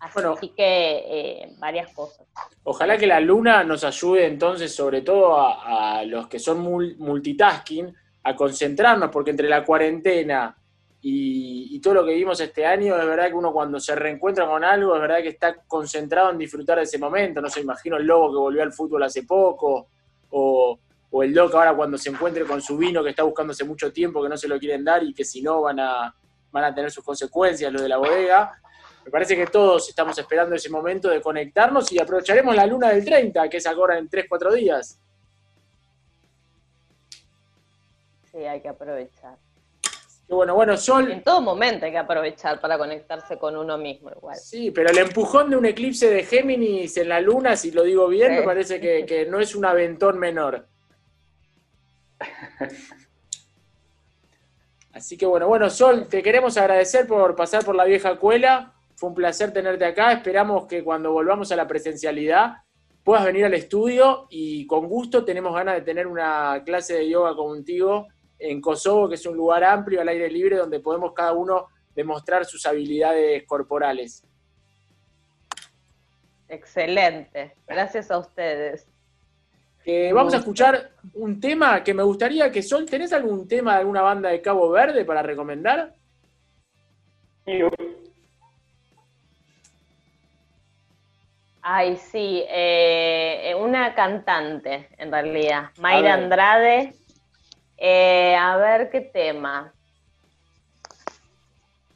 Así 0.00 0.50
que 0.50 1.04
eh, 1.06 1.54
varias 1.58 1.92
cosas. 1.94 2.26
Ojalá 2.64 2.98
que 2.98 3.06
la 3.06 3.20
luna 3.20 3.64
nos 3.64 3.82
ayude 3.84 4.26
entonces, 4.26 4.74
sobre 4.74 5.02
todo 5.02 5.38
a, 5.38 5.98
a 5.98 6.04
los 6.04 6.28
que 6.28 6.38
son 6.38 6.64
mul- 6.64 6.96
multitasking, 6.98 7.94
a 8.24 8.34
concentrarnos, 8.36 9.10
porque 9.10 9.30
entre 9.30 9.48
la 9.48 9.64
cuarentena 9.64 10.56
y, 11.00 11.74
y 11.76 11.80
todo 11.80 11.94
lo 11.94 12.04
que 12.04 12.14
vimos 12.14 12.40
este 12.40 12.66
año, 12.66 12.96
es 12.96 13.06
verdad 13.06 13.28
que 13.28 13.34
uno 13.34 13.52
cuando 13.52 13.78
se 13.78 13.94
reencuentra 13.94 14.46
con 14.46 14.64
algo, 14.64 14.94
es 14.96 15.00
verdad 15.00 15.22
que 15.22 15.28
está 15.28 15.54
concentrado 15.66 16.30
en 16.30 16.38
disfrutar 16.38 16.78
de 16.78 16.84
ese 16.84 16.98
momento. 16.98 17.40
No 17.40 17.48
sé, 17.48 17.60
imagino 17.60 17.96
el 17.96 18.04
lobo 18.04 18.32
que 18.32 18.38
volvió 18.38 18.62
al 18.62 18.72
fútbol 18.72 19.04
hace 19.04 19.22
poco, 19.22 19.86
o, 20.30 20.78
o 21.16 21.22
el 21.22 21.32
Doc 21.32 21.54
ahora 21.54 21.74
cuando 21.74 21.96
se 21.96 22.10
encuentre 22.10 22.44
con 22.44 22.60
su 22.60 22.76
vino 22.76 23.02
que 23.02 23.08
está 23.10 23.22
buscando 23.22 23.52
hace 23.52 23.64
mucho 23.64 23.90
tiempo, 23.90 24.22
que 24.22 24.28
no 24.28 24.36
se 24.36 24.46
lo 24.48 24.58
quieren 24.58 24.84
dar 24.84 25.02
y 25.02 25.14
que 25.14 25.24
si 25.24 25.40
no 25.40 25.62
van 25.62 25.80
a, 25.80 26.14
van 26.50 26.64
a 26.64 26.74
tener 26.74 26.90
sus 26.90 27.02
consecuencias, 27.02 27.72
lo 27.72 27.80
de 27.80 27.88
la 27.88 27.96
bodega. 27.96 28.52
Me 29.02 29.10
parece 29.10 29.34
que 29.34 29.46
todos 29.46 29.88
estamos 29.88 30.18
esperando 30.18 30.54
ese 30.54 30.68
momento 30.68 31.08
de 31.08 31.22
conectarnos 31.22 31.90
y 31.92 31.98
aprovecharemos 31.98 32.54
la 32.54 32.66
luna 32.66 32.90
del 32.90 33.02
30, 33.02 33.48
que 33.48 33.56
es 33.56 33.66
ahora 33.66 33.96
en 33.96 34.10
3-4 34.10 34.52
días. 34.52 35.00
Sí, 38.30 38.38
hay 38.44 38.60
que 38.60 38.68
aprovechar. 38.68 39.38
Y 40.28 40.34
bueno, 40.34 40.54
bueno, 40.54 40.76
Sol. 40.76 41.10
En 41.10 41.22
todo 41.22 41.40
momento 41.40 41.86
hay 41.86 41.92
que 41.92 41.98
aprovechar 41.98 42.60
para 42.60 42.76
conectarse 42.76 43.38
con 43.38 43.56
uno 43.56 43.78
mismo 43.78 44.10
igual. 44.10 44.36
Sí, 44.36 44.70
pero 44.70 44.90
el 44.90 44.98
empujón 44.98 45.48
de 45.48 45.56
un 45.56 45.64
eclipse 45.64 46.10
de 46.10 46.24
Géminis 46.24 46.96
en 46.98 47.08
la 47.08 47.20
luna, 47.20 47.56
si 47.56 47.70
lo 47.70 47.84
digo 47.84 48.06
bien, 48.08 48.32
Sí. 48.32 48.40
me 48.40 48.42
parece 48.44 48.80
que, 48.80 49.06
que 49.06 49.24
no 49.24 49.40
es 49.40 49.54
un 49.54 49.64
aventón 49.64 50.18
menor. 50.18 50.66
Así 54.92 55.18
que 55.18 55.26
bueno, 55.26 55.46
bueno, 55.46 55.68
Sol, 55.68 56.08
te 56.08 56.22
queremos 56.22 56.56
agradecer 56.56 57.06
por 57.06 57.36
pasar 57.36 57.64
por 57.64 57.74
la 57.74 57.84
vieja 57.84 58.16
cuela. 58.16 58.72
Fue 58.94 59.10
un 59.10 59.14
placer 59.14 59.52
tenerte 59.52 59.84
acá. 59.84 60.12
Esperamos 60.12 60.66
que 60.66 60.82
cuando 60.82 61.12
volvamos 61.12 61.52
a 61.52 61.56
la 61.56 61.68
presencialidad 61.68 62.62
puedas 63.04 63.24
venir 63.24 63.44
al 63.44 63.54
estudio 63.54 64.26
y 64.30 64.66
con 64.66 64.88
gusto 64.88 65.24
tenemos 65.24 65.54
ganas 65.54 65.76
de 65.76 65.82
tener 65.82 66.06
una 66.06 66.62
clase 66.64 66.94
de 66.94 67.08
yoga 67.08 67.36
contigo 67.36 68.08
en 68.38 68.60
Kosovo, 68.60 69.08
que 69.08 69.14
es 69.14 69.26
un 69.26 69.36
lugar 69.36 69.62
amplio 69.64 70.00
al 70.00 70.08
aire 70.08 70.30
libre 70.30 70.56
donde 70.56 70.80
podemos 70.80 71.12
cada 71.12 71.32
uno 71.32 71.68
demostrar 71.94 72.44
sus 72.44 72.66
habilidades 72.66 73.44
corporales. 73.46 74.26
Excelente. 76.48 77.54
Gracias 77.66 78.10
a 78.10 78.18
ustedes. 78.18 78.88
Eh, 79.88 80.12
vamos 80.12 80.34
a 80.34 80.38
escuchar 80.38 80.90
un 81.14 81.40
tema 81.40 81.84
que 81.84 81.94
me 81.94 82.02
gustaría 82.02 82.50
que 82.50 82.60
Sol, 82.60 82.86
¿tenés 82.86 83.12
algún 83.12 83.46
tema 83.46 83.74
de 83.74 83.78
alguna 83.78 84.02
banda 84.02 84.30
de 84.30 84.42
Cabo 84.42 84.68
Verde 84.68 85.04
para 85.04 85.22
recomendar? 85.22 85.94
Ay, 91.62 91.96
sí, 91.98 92.44
eh, 92.48 93.54
una 93.60 93.94
cantante, 93.94 94.88
en 94.98 95.12
realidad. 95.12 95.70
Mayra. 95.78 96.14
Andrade. 96.14 96.92
Eh, 97.76 98.34
a 98.34 98.56
ver 98.56 98.90
qué 98.90 99.02
tema. 99.02 99.72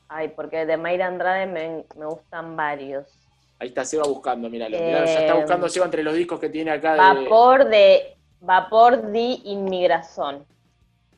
Ay, 0.08 0.28
porque 0.28 0.64
de 0.64 0.76
Mayra 0.76 1.08
Andrade 1.08 1.46
me, 1.46 1.84
me 1.96 2.06
gustan 2.06 2.54
varios. 2.56 3.29
Ahí 3.60 3.68
está 3.68 3.84
Seba 3.84 4.04
buscando, 4.08 4.48
míralo. 4.50 4.76
miralo, 4.78 5.04
ya 5.06 5.20
está 5.20 5.34
Eh, 5.36 5.40
buscando 5.40 5.68
Seba 5.68 5.84
entre 5.84 6.02
los 6.02 6.14
discos 6.14 6.40
que 6.40 6.48
tiene 6.48 6.70
acá 6.70 6.94
de 6.94 6.98
Vapor 6.98 7.66
de 7.68 8.16
Vapor 8.40 9.02
de 9.02 9.20
Inmigración. 9.44 10.44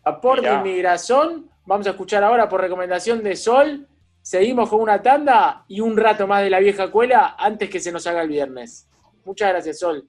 Vapor 0.04 0.42
de. 0.42 0.52
Inmigración. 0.52 1.48
Vamos 1.64 1.86
a 1.86 1.90
escuchar 1.90 2.24
ahora 2.24 2.48
por 2.48 2.60
recomendación 2.60 3.22
de 3.22 3.36
Sol. 3.36 3.86
Seguimos 4.20 4.68
con 4.68 4.80
una 4.80 5.00
tanda 5.00 5.64
y 5.68 5.80
un 5.80 5.96
rato 5.96 6.26
más 6.26 6.42
de 6.42 6.50
la 6.50 6.58
vieja 6.58 6.90
cuela 6.90 7.36
antes 7.38 7.70
que 7.70 7.78
se 7.80 7.92
nos 7.92 8.06
haga 8.08 8.22
el 8.22 8.28
viernes. 8.28 8.88
Muchas 9.24 9.50
gracias, 9.50 9.78
Sol. 9.78 10.08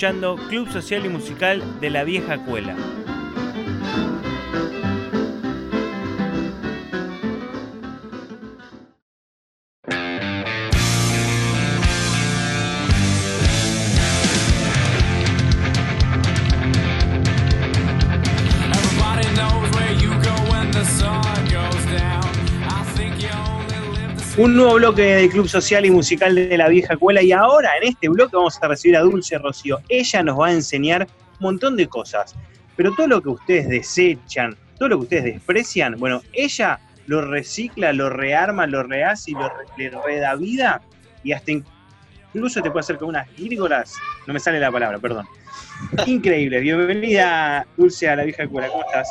Club 0.00 0.72
Social 0.72 1.04
y 1.04 1.10
Musical 1.10 1.62
de 1.78 1.90
la 1.90 2.04
Vieja 2.04 2.38
Cuela. 2.38 2.74
Nuevo 24.70 24.86
bloque 24.86 25.02
de 25.02 25.28
Club 25.28 25.48
Social 25.48 25.84
y 25.84 25.90
Musical 25.90 26.32
de 26.32 26.56
la 26.56 26.68
Vieja 26.68 26.92
Escuela 26.92 27.20
y 27.22 27.32
ahora 27.32 27.70
en 27.78 27.88
este 27.88 28.08
bloque 28.08 28.36
vamos 28.36 28.56
a 28.62 28.68
recibir 28.68 28.96
a 28.96 29.00
Dulce 29.00 29.36
Rocío. 29.36 29.80
Ella 29.88 30.22
nos 30.22 30.38
va 30.38 30.46
a 30.46 30.52
enseñar 30.52 31.08
un 31.40 31.40
montón 31.40 31.76
de 31.76 31.88
cosas, 31.88 32.36
pero 32.76 32.94
todo 32.94 33.08
lo 33.08 33.20
que 33.20 33.30
ustedes 33.30 33.68
desechan, 33.68 34.56
todo 34.78 34.90
lo 34.90 34.98
que 34.98 35.02
ustedes 35.02 35.24
desprecian, 35.24 35.96
bueno, 35.98 36.22
ella 36.32 36.78
lo 37.08 37.20
recicla, 37.20 37.92
lo 37.92 38.10
rearma, 38.10 38.68
lo 38.68 38.84
rehace 38.84 39.32
y 39.32 39.34
lo 39.34 39.50
le 39.76 39.90
reda 39.90 40.36
vida 40.36 40.80
y 41.24 41.32
hasta 41.32 41.50
incluso 42.32 42.62
te 42.62 42.70
puede 42.70 42.80
hacer 42.80 42.98
con 42.98 43.08
unas 43.08 43.28
gírgolas, 43.30 43.94
no 44.28 44.34
me 44.34 44.38
sale 44.38 44.60
la 44.60 44.70
palabra, 44.70 45.00
perdón. 45.00 45.26
Increíble, 46.06 46.60
bienvenida 46.60 47.66
Dulce 47.76 48.08
a 48.08 48.14
la 48.14 48.22
Vieja 48.22 48.44
Escuela, 48.44 48.68
¿cómo 48.68 48.84
estás? 48.84 49.08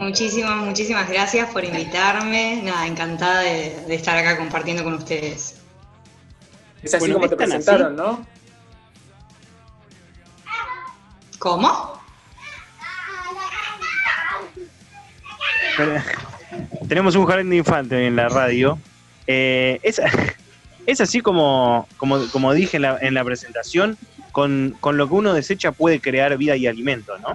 Muchísimas, 0.00 0.56
muchísimas 0.64 1.08
gracias 1.08 1.50
por 1.50 1.64
invitarme. 1.64 2.60
Nada, 2.62 2.86
encantada 2.86 3.40
de, 3.40 3.84
de 3.86 3.94
estar 3.94 4.16
acá 4.16 4.36
compartiendo 4.36 4.82
con 4.82 4.94
ustedes. 4.94 5.56
Es 6.82 6.94
así 6.94 7.00
Bueno, 7.00 7.14
como 7.14 7.28
te 7.28 7.36
presentaron, 7.36 7.94
¿no? 7.94 8.26
¿Cómo? 11.38 12.00
Pero- 15.76 16.02
tenemos 16.88 17.14
un 17.14 17.24
jardín 17.26 17.50
de 17.50 17.56
infante 17.56 18.06
en 18.06 18.16
la 18.16 18.28
radio. 18.28 18.78
Eh, 19.26 19.78
es, 19.82 20.00
es 20.86 21.00
así 21.00 21.20
como, 21.20 21.88
como, 21.96 22.26
como 22.28 22.52
dije 22.52 22.76
en 22.76 22.82
la, 22.82 22.98
en 23.00 23.14
la 23.14 23.24
presentación, 23.24 23.96
con, 24.32 24.76
con 24.80 24.96
lo 24.96 25.08
que 25.08 25.14
uno 25.14 25.32
desecha 25.32 25.72
puede 25.72 26.00
crear 26.00 26.36
vida 26.36 26.56
y 26.56 26.66
alimento, 26.66 27.16
¿no? 27.18 27.34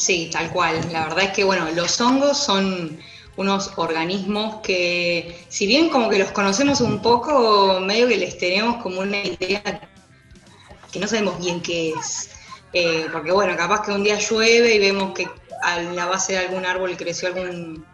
Sí, 0.00 0.30
tal 0.32 0.50
cual. 0.50 0.80
La 0.92 1.08
verdad 1.08 1.24
es 1.24 1.30
que, 1.32 1.44
bueno, 1.44 1.70
los 1.72 2.00
hongos 2.00 2.38
son 2.38 2.98
unos 3.36 3.72
organismos 3.76 4.62
que, 4.62 5.44
si 5.50 5.66
bien 5.66 5.90
como 5.90 6.08
que 6.08 6.18
los 6.18 6.30
conocemos 6.30 6.80
un 6.80 7.02
poco, 7.02 7.80
medio 7.80 8.08
que 8.08 8.16
les 8.16 8.38
tenemos 8.38 8.82
como 8.82 9.00
una 9.00 9.22
idea 9.22 9.62
que 10.90 10.98
no 10.98 11.06
sabemos 11.06 11.38
bien 11.38 11.60
qué 11.60 11.90
es. 11.90 12.30
Eh, 12.72 13.08
porque 13.12 13.30
bueno, 13.30 13.54
capaz 13.58 13.82
que 13.82 13.92
un 13.92 14.02
día 14.02 14.18
llueve 14.18 14.74
y 14.74 14.78
vemos 14.78 15.12
que 15.12 15.28
a 15.62 15.82
la 15.82 16.06
base 16.06 16.32
de 16.32 16.38
algún 16.38 16.64
árbol 16.64 16.96
creció 16.96 17.28
algún, 17.28 17.84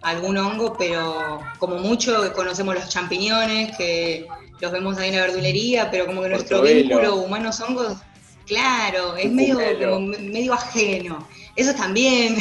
algún 0.00 0.38
hongo, 0.38 0.74
pero 0.78 1.38
como 1.58 1.76
mucho 1.76 2.32
conocemos 2.32 2.74
los 2.74 2.88
champiñones, 2.88 3.76
que 3.76 4.26
los 4.58 4.72
vemos 4.72 4.96
ahí 4.96 5.10
en 5.10 5.16
la 5.16 5.26
verdulería, 5.26 5.90
pero 5.90 6.06
como 6.06 6.22
que 6.22 6.30
nuestro 6.30 6.62
vínculo 6.62 7.16
humanos-hongos, 7.16 7.98
claro, 8.46 9.16
es 9.16 9.30
medio, 9.30 9.58
como 9.90 10.06
medio 10.06 10.54
ajeno. 10.54 11.28
Eso 11.54 11.74
también, 11.74 12.36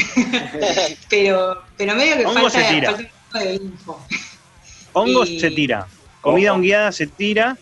pero, 1.10 1.58
pero 1.78 1.96
medio 1.96 2.18
que 2.18 2.26
Hongo 2.26 2.50
falta, 2.50 2.68
se 2.68 2.74
tira. 2.76 2.92
falta 2.92 3.02
un 3.04 3.32
poco 3.32 3.40
de 3.46 3.54
info. 3.56 4.08
Hongos 4.94 5.30
Y- 5.30 5.40
se 5.40 5.52
tira, 5.52 5.88
comida 6.22 6.54
hongueada 6.54 6.92
se 6.92 7.08
tira 7.08 7.58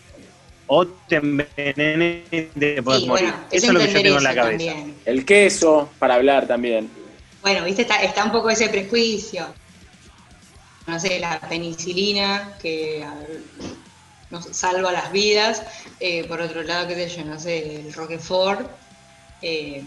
o 0.66 0.86
te 0.86 1.16
envenenes 1.16 2.24
te 2.58 2.82
puedes 2.82 3.02
Y 3.02 3.06
morir. 3.06 3.24
bueno, 3.26 3.44
Eso 3.50 3.66
es 3.66 3.72
lo 3.72 3.80
que 3.80 3.92
yo 3.92 4.02
tengo 4.02 4.18
en 4.18 4.24
la 4.24 4.34
cabeza. 4.34 4.72
también. 4.72 4.94
El 5.04 5.24
queso, 5.24 5.90
para 5.98 6.14
hablar 6.14 6.46
también. 6.46 6.88
Bueno, 7.42 7.64
viste, 7.64 7.82
está, 7.82 7.96
está 8.02 8.24
un 8.24 8.30
poco 8.32 8.50
ese 8.50 8.68
prejuicio. 8.68 9.46
No 10.86 10.98
sé, 11.00 11.18
la 11.18 11.40
penicilina, 11.40 12.56
que 12.62 13.02
a 13.04 13.14
ver, 13.14 13.40
nos 14.30 14.44
salva 14.56 14.92
las 14.92 15.10
vidas. 15.10 15.62
Eh, 15.98 16.24
por 16.24 16.40
otro 16.40 16.62
lado, 16.62 16.86
qué 16.88 16.94
sé 16.94 17.16
yo, 17.16 17.24
no 17.24 17.38
sé, 17.40 17.80
el 17.80 17.92
Roquefort. 17.92 18.68
Eh, 19.42 19.82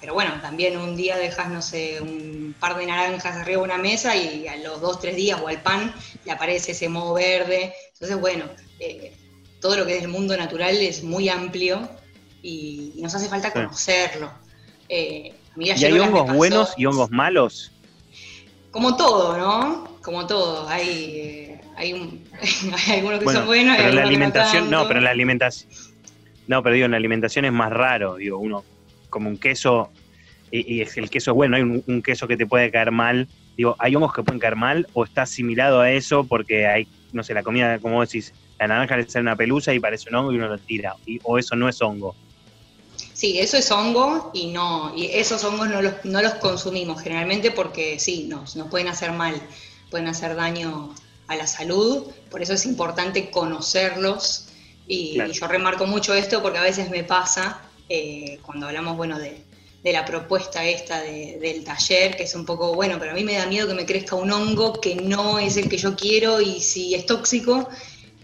pero 0.00 0.14
bueno, 0.14 0.40
también 0.40 0.76
un 0.78 0.96
día 0.96 1.16
dejas, 1.16 1.50
no 1.50 1.60
sé, 1.62 2.00
un 2.00 2.56
par 2.58 2.76
de 2.76 2.86
naranjas 2.86 3.36
arriba 3.36 3.58
de 3.60 3.64
una 3.64 3.78
mesa 3.78 4.16
y 4.16 4.46
a 4.46 4.56
los 4.56 4.80
dos, 4.80 5.00
tres 5.00 5.16
días 5.16 5.40
o 5.42 5.48
al 5.48 5.62
pan 5.62 5.92
le 6.24 6.32
aparece 6.32 6.72
ese 6.72 6.88
moho 6.88 7.14
verde. 7.14 7.74
Entonces, 7.94 8.18
bueno, 8.20 8.44
eh, 8.78 9.12
todo 9.60 9.76
lo 9.76 9.84
que 9.86 9.96
es 9.96 10.02
el 10.02 10.08
mundo 10.08 10.36
natural 10.36 10.76
es 10.76 11.02
muy 11.02 11.28
amplio 11.28 11.88
y, 12.40 12.94
y 12.96 13.02
nos 13.02 13.14
hace 13.14 13.28
falta 13.28 13.52
conocerlo. 13.52 14.32
Eh, 14.88 15.42
a 15.54 15.58
mí 15.58 15.66
¿Y 15.66 15.84
hay 15.84 15.98
hongos 15.98 16.22
pasó- 16.22 16.34
buenos 16.36 16.74
y 16.76 16.86
hongos 16.86 17.10
malos? 17.10 17.72
Como 18.70 18.96
todo, 18.96 19.36
¿no? 19.36 19.98
Como 20.02 20.26
todo. 20.26 20.68
Hay, 20.68 20.88
eh, 21.20 21.60
hay, 21.76 21.92
un- 21.94 22.28
hay 22.88 22.98
algunos 22.98 23.18
que 23.18 23.24
Bueno, 23.24 23.40
son 23.40 23.46
buenos 23.48 23.74
y 23.74 23.76
pero 23.78 23.88
en 23.88 23.94
la 23.96 24.02
no 24.02 24.08
alimentación, 24.08 24.64
no, 24.64 24.70
tanto. 24.70 24.88
pero 24.88 24.98
en 25.00 25.04
la 25.04 25.10
alimentación, 25.10 25.70
no, 26.46 26.62
pero 26.62 26.74
digo, 26.74 26.84
en 26.86 26.90
la 26.92 26.96
alimentación 26.96 27.44
es 27.44 27.52
más 27.52 27.70
raro, 27.72 28.16
digo, 28.16 28.38
uno, 28.38 28.64
como 29.08 29.28
un 29.28 29.38
queso, 29.38 29.92
y, 30.50 30.76
y 30.76 30.80
es- 30.82 30.96
el 30.96 31.10
queso 31.10 31.30
es 31.32 31.34
bueno, 31.34 31.56
hay 31.56 31.62
un, 31.62 31.82
un 31.86 32.02
queso 32.02 32.26
que 32.28 32.36
te 32.36 32.46
puede 32.46 32.70
caer 32.70 32.90
mal, 32.90 33.28
digo, 33.56 33.76
¿hay 33.78 33.94
hongos 33.96 34.12
que 34.12 34.22
pueden 34.22 34.38
caer 34.40 34.56
mal 34.56 34.88
o 34.92 35.04
está 35.04 35.22
asimilado 35.22 35.80
a 35.80 35.90
eso 35.90 36.26
porque 36.26 36.66
hay, 36.66 36.88
no 37.12 37.22
sé, 37.22 37.34
la 37.34 37.42
comida, 37.42 37.78
como 37.80 38.00
decís, 38.00 38.34
la 38.58 38.68
naranja 38.68 38.96
le 38.96 39.08
sale 39.08 39.22
una 39.22 39.36
pelusa 39.36 39.72
y 39.74 39.80
parece 39.80 40.10
un 40.10 40.16
hongo 40.16 40.32
y 40.32 40.36
uno 40.36 40.48
lo 40.48 40.58
tira, 40.58 40.94
y- 41.04 41.20
o 41.22 41.38
eso 41.38 41.56
no 41.56 41.68
es 41.68 41.80
hongo? 41.82 42.16
Sí, 43.12 43.38
eso 43.40 43.56
es 43.56 43.70
hongo 43.70 44.30
y 44.32 44.48
no, 44.52 44.92
y 44.96 45.06
esos 45.06 45.42
hongos 45.44 45.68
no 45.68 45.82
los, 45.82 46.04
no 46.04 46.22
los 46.22 46.34
consumimos 46.34 47.00
generalmente 47.02 47.50
porque 47.50 47.98
sí, 47.98 48.26
nos, 48.28 48.54
nos 48.56 48.68
pueden 48.68 48.88
hacer 48.88 49.12
mal, 49.12 49.34
pueden 49.90 50.06
hacer 50.08 50.34
daño 50.36 50.94
a 51.26 51.36
la 51.36 51.46
salud, 51.46 52.10
por 52.30 52.42
eso 52.42 52.54
es 52.54 52.64
importante 52.64 53.30
conocerlos 53.30 54.48
y, 54.86 55.14
Claro. 55.14 55.30
y 55.30 55.34
yo 55.34 55.46
remarco 55.48 55.86
mucho 55.86 56.14
esto 56.14 56.40
porque 56.42 56.58
a 56.58 56.62
veces 56.62 56.90
me 56.90 57.04
pasa 57.04 57.60
eh, 57.88 58.38
cuando 58.42 58.66
hablamos, 58.66 58.96
bueno, 58.96 59.18
de, 59.18 59.42
de 59.82 59.92
la 59.92 60.04
propuesta 60.04 60.64
esta 60.64 61.00
de- 61.02 61.38
del 61.40 61.64
taller, 61.64 62.16
que 62.16 62.24
es 62.24 62.34
un 62.34 62.44
poco, 62.44 62.74
bueno, 62.74 62.96
pero 62.98 63.12
a 63.12 63.14
mí 63.14 63.24
me 63.24 63.34
da 63.34 63.46
miedo 63.46 63.68
que 63.68 63.74
me 63.74 63.86
crezca 63.86 64.16
un 64.16 64.30
hongo 64.30 64.80
que 64.80 64.94
no 64.96 65.38
es 65.38 65.56
el 65.56 65.68
que 65.68 65.76
yo 65.78 65.94
quiero 65.96 66.40
y 66.40 66.60
si 66.60 66.94
es 66.94 67.06
tóxico, 67.06 67.68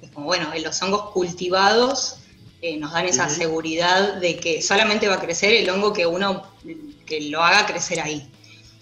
es 0.03 0.11
como, 0.11 0.27
bueno, 0.27 0.53
en 0.55 0.63
los 0.63 0.81
hongos 0.83 1.11
cultivados 1.13 2.17
eh, 2.61 2.77
nos 2.79 2.93
dan 2.93 3.07
esa 3.07 3.29
seguridad 3.29 4.15
de 4.15 4.37
que 4.37 4.63
solamente 4.63 5.07
va 5.09 5.15
a 5.15 5.21
crecer 5.21 5.53
el 5.55 5.69
hongo 5.71 5.93
que 5.93 6.07
uno 6.07 6.45
que 7.07 7.21
lo 7.23 7.43
haga 7.43 7.67
crecer 7.67 8.01
ahí. 8.01 8.27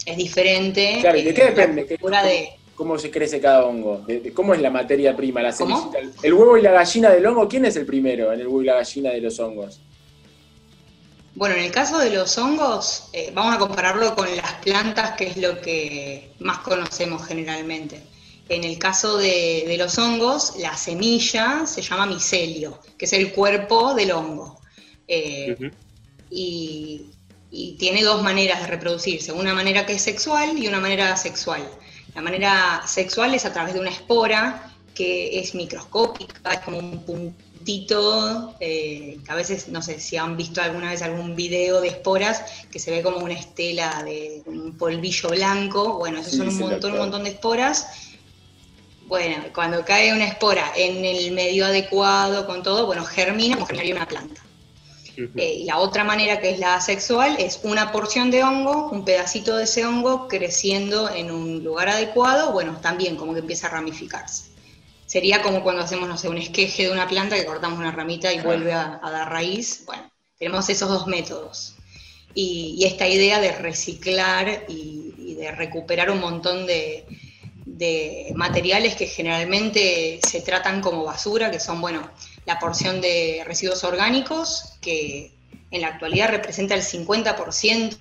Es 0.06 0.16
diferente. 0.16 0.98
Claro, 1.00 1.18
¿y 1.18 1.22
de 1.22 1.30
eh, 1.30 1.34
qué 1.34 1.44
depende? 1.44 1.86
¿Qué- 1.86 1.96
cultura 1.98 2.22
de, 2.24 2.50
¿Cómo 2.74 2.98
se 2.98 3.10
crece 3.10 3.40
cada 3.40 3.64
hongo? 3.66 3.98
¿De- 4.06 4.20
de 4.20 4.32
¿Cómo 4.32 4.54
es 4.54 4.60
la 4.60 4.70
materia 4.70 5.14
prima, 5.16 5.42
la 5.42 5.52
¿Cómo? 5.52 5.76
semillita? 5.92 6.16
El 6.26 6.32
huevo 6.34 6.56
y 6.56 6.62
la 6.62 6.72
gallina 6.72 7.10
del 7.10 7.26
hongo, 7.26 7.46
¿quién 7.48 7.64
es 7.66 7.76
el 7.76 7.84
primero 7.86 8.32
en 8.32 8.40
el 8.40 8.46
huevo 8.46 8.62
y 8.62 8.66
la 8.66 8.74
gallina 8.74 9.10
de 9.10 9.20
los 9.20 9.38
hongos? 9.40 9.80
Bueno, 11.34 11.54
en 11.54 11.62
el 11.62 11.72
caso 11.72 11.98
de 11.98 12.10
los 12.10 12.36
hongos, 12.36 13.04
eh, 13.12 13.30
vamos 13.34 13.54
a 13.54 13.58
compararlo 13.58 14.14
con 14.14 14.34
las 14.36 14.52
plantas, 14.54 15.12
que 15.12 15.28
es 15.28 15.36
lo 15.38 15.60
que 15.60 16.32
más 16.40 16.58
conocemos 16.58 17.26
generalmente. 17.26 18.02
En 18.48 18.64
el 18.64 18.78
caso 18.78 19.16
de, 19.16 19.64
de 19.66 19.76
los 19.78 19.96
hongos, 19.98 20.54
la 20.58 20.76
semilla 20.76 21.66
se 21.66 21.80
llama 21.80 22.04
micelio, 22.06 22.80
que 22.98 23.06
es 23.06 23.12
el 23.14 23.32
cuerpo 23.32 23.94
del 23.94 24.12
hongo. 24.12 24.60
Eh, 25.08 25.70
y, 26.30 27.06
y 27.50 27.72
tiene 27.78 28.02
dos 28.02 28.22
maneras 28.22 28.60
de 28.60 28.66
reproducirse, 28.66 29.32
una 29.32 29.54
manera 29.54 29.86
que 29.86 29.94
es 29.94 30.02
sexual 30.02 30.58
y 30.58 30.68
una 30.68 30.80
manera 30.80 31.12
asexual. 31.12 31.66
La 32.14 32.20
manera 32.20 32.82
sexual 32.86 33.34
es 33.34 33.46
a 33.46 33.52
través 33.52 33.74
de 33.74 33.80
una 33.80 33.90
espora 33.90 34.70
que 34.94 35.38
es 35.38 35.54
microscópica, 35.54 36.52
es 36.52 36.60
como 36.60 36.78
un 36.78 37.34
eh, 38.60 39.18
que 39.24 39.32
a 39.32 39.34
veces, 39.34 39.68
no 39.68 39.82
sé 39.82 40.00
si 40.00 40.16
han 40.16 40.36
visto 40.36 40.60
alguna 40.60 40.90
vez 40.90 41.02
algún 41.02 41.34
video 41.36 41.80
de 41.80 41.88
esporas, 41.88 42.42
que 42.70 42.78
se 42.78 42.90
ve 42.90 43.02
como 43.02 43.18
una 43.18 43.34
estela 43.34 44.02
de 44.04 44.42
un 44.46 44.76
polvillo 44.76 45.30
blanco, 45.30 45.98
bueno, 45.98 46.20
esos 46.20 46.32
Sí, 46.32 46.38
son 46.38 46.48
un 46.48 46.58
montón, 46.58 46.92
un 46.92 46.98
montón 46.98 47.24
de 47.24 47.30
esporas. 47.30 47.88
Bueno, 49.06 49.44
cuando 49.54 49.84
cae 49.84 50.12
una 50.12 50.24
espora 50.24 50.72
en 50.76 51.04
el 51.04 51.32
medio 51.32 51.66
adecuado, 51.66 52.46
con 52.46 52.62
todo, 52.62 52.86
bueno, 52.86 53.04
germina 53.04 53.54
como 53.56 53.66
germinaría 53.66 53.96
una 53.96 54.08
planta. 54.08 54.42
Eh, 55.16 55.56
y 55.60 55.64
la 55.64 55.78
otra 55.78 56.04
manera 56.04 56.40
que 56.40 56.50
es 56.50 56.58
la 56.58 56.76
asexual 56.76 57.36
es 57.38 57.60
una 57.64 57.92
porción 57.92 58.30
de 58.30 58.42
hongo, 58.42 58.88
un 58.90 59.04
pedacito 59.04 59.56
de 59.56 59.64
ese 59.64 59.84
hongo 59.84 60.26
creciendo 60.26 61.10
en 61.10 61.30
un 61.30 61.62
lugar 61.62 61.90
adecuado, 61.90 62.52
bueno, 62.52 62.78
también 62.80 63.16
como 63.16 63.34
que 63.34 63.40
empieza 63.40 63.66
a 63.66 63.70
ramificarse. 63.70 64.51
Sería 65.12 65.42
como 65.42 65.62
cuando 65.62 65.82
hacemos, 65.82 66.08
no 66.08 66.16
sé, 66.16 66.30
un 66.30 66.38
esqueje 66.38 66.84
de 66.84 66.90
una 66.90 67.06
planta 67.06 67.36
que 67.36 67.44
cortamos 67.44 67.78
una 67.78 67.92
ramita 67.92 68.30
y 68.32 68.36
Claro. 68.36 68.48
vuelve 68.48 68.72
a, 68.72 68.98
a 69.02 69.10
dar 69.10 69.28
raíz. 69.30 69.82
Bueno, 69.84 70.10
tenemos 70.38 70.66
esos 70.70 70.88
dos 70.88 71.06
métodos. 71.06 71.74
Y, 72.34 72.76
y 72.78 72.84
esta 72.86 73.06
idea 73.06 73.38
de 73.38 73.52
reciclar 73.52 74.64
y, 74.68 75.12
y 75.18 75.34
de 75.34 75.52
recuperar 75.52 76.10
un 76.10 76.18
montón 76.18 76.64
de, 76.66 77.04
de 77.66 78.32
materiales 78.36 78.94
que 78.96 79.06
generalmente 79.06 80.18
se 80.26 80.40
tratan 80.40 80.80
como 80.80 81.04
basura, 81.04 81.50
que 81.50 81.60
son, 81.60 81.82
bueno, 81.82 82.10
la 82.46 82.58
porción 82.58 83.02
de 83.02 83.42
residuos 83.44 83.84
orgánicos, 83.84 84.78
que 84.80 85.34
en 85.70 85.82
la 85.82 85.88
actualidad 85.88 86.30
representa 86.30 86.74
el 86.74 86.82
50% 86.82 87.98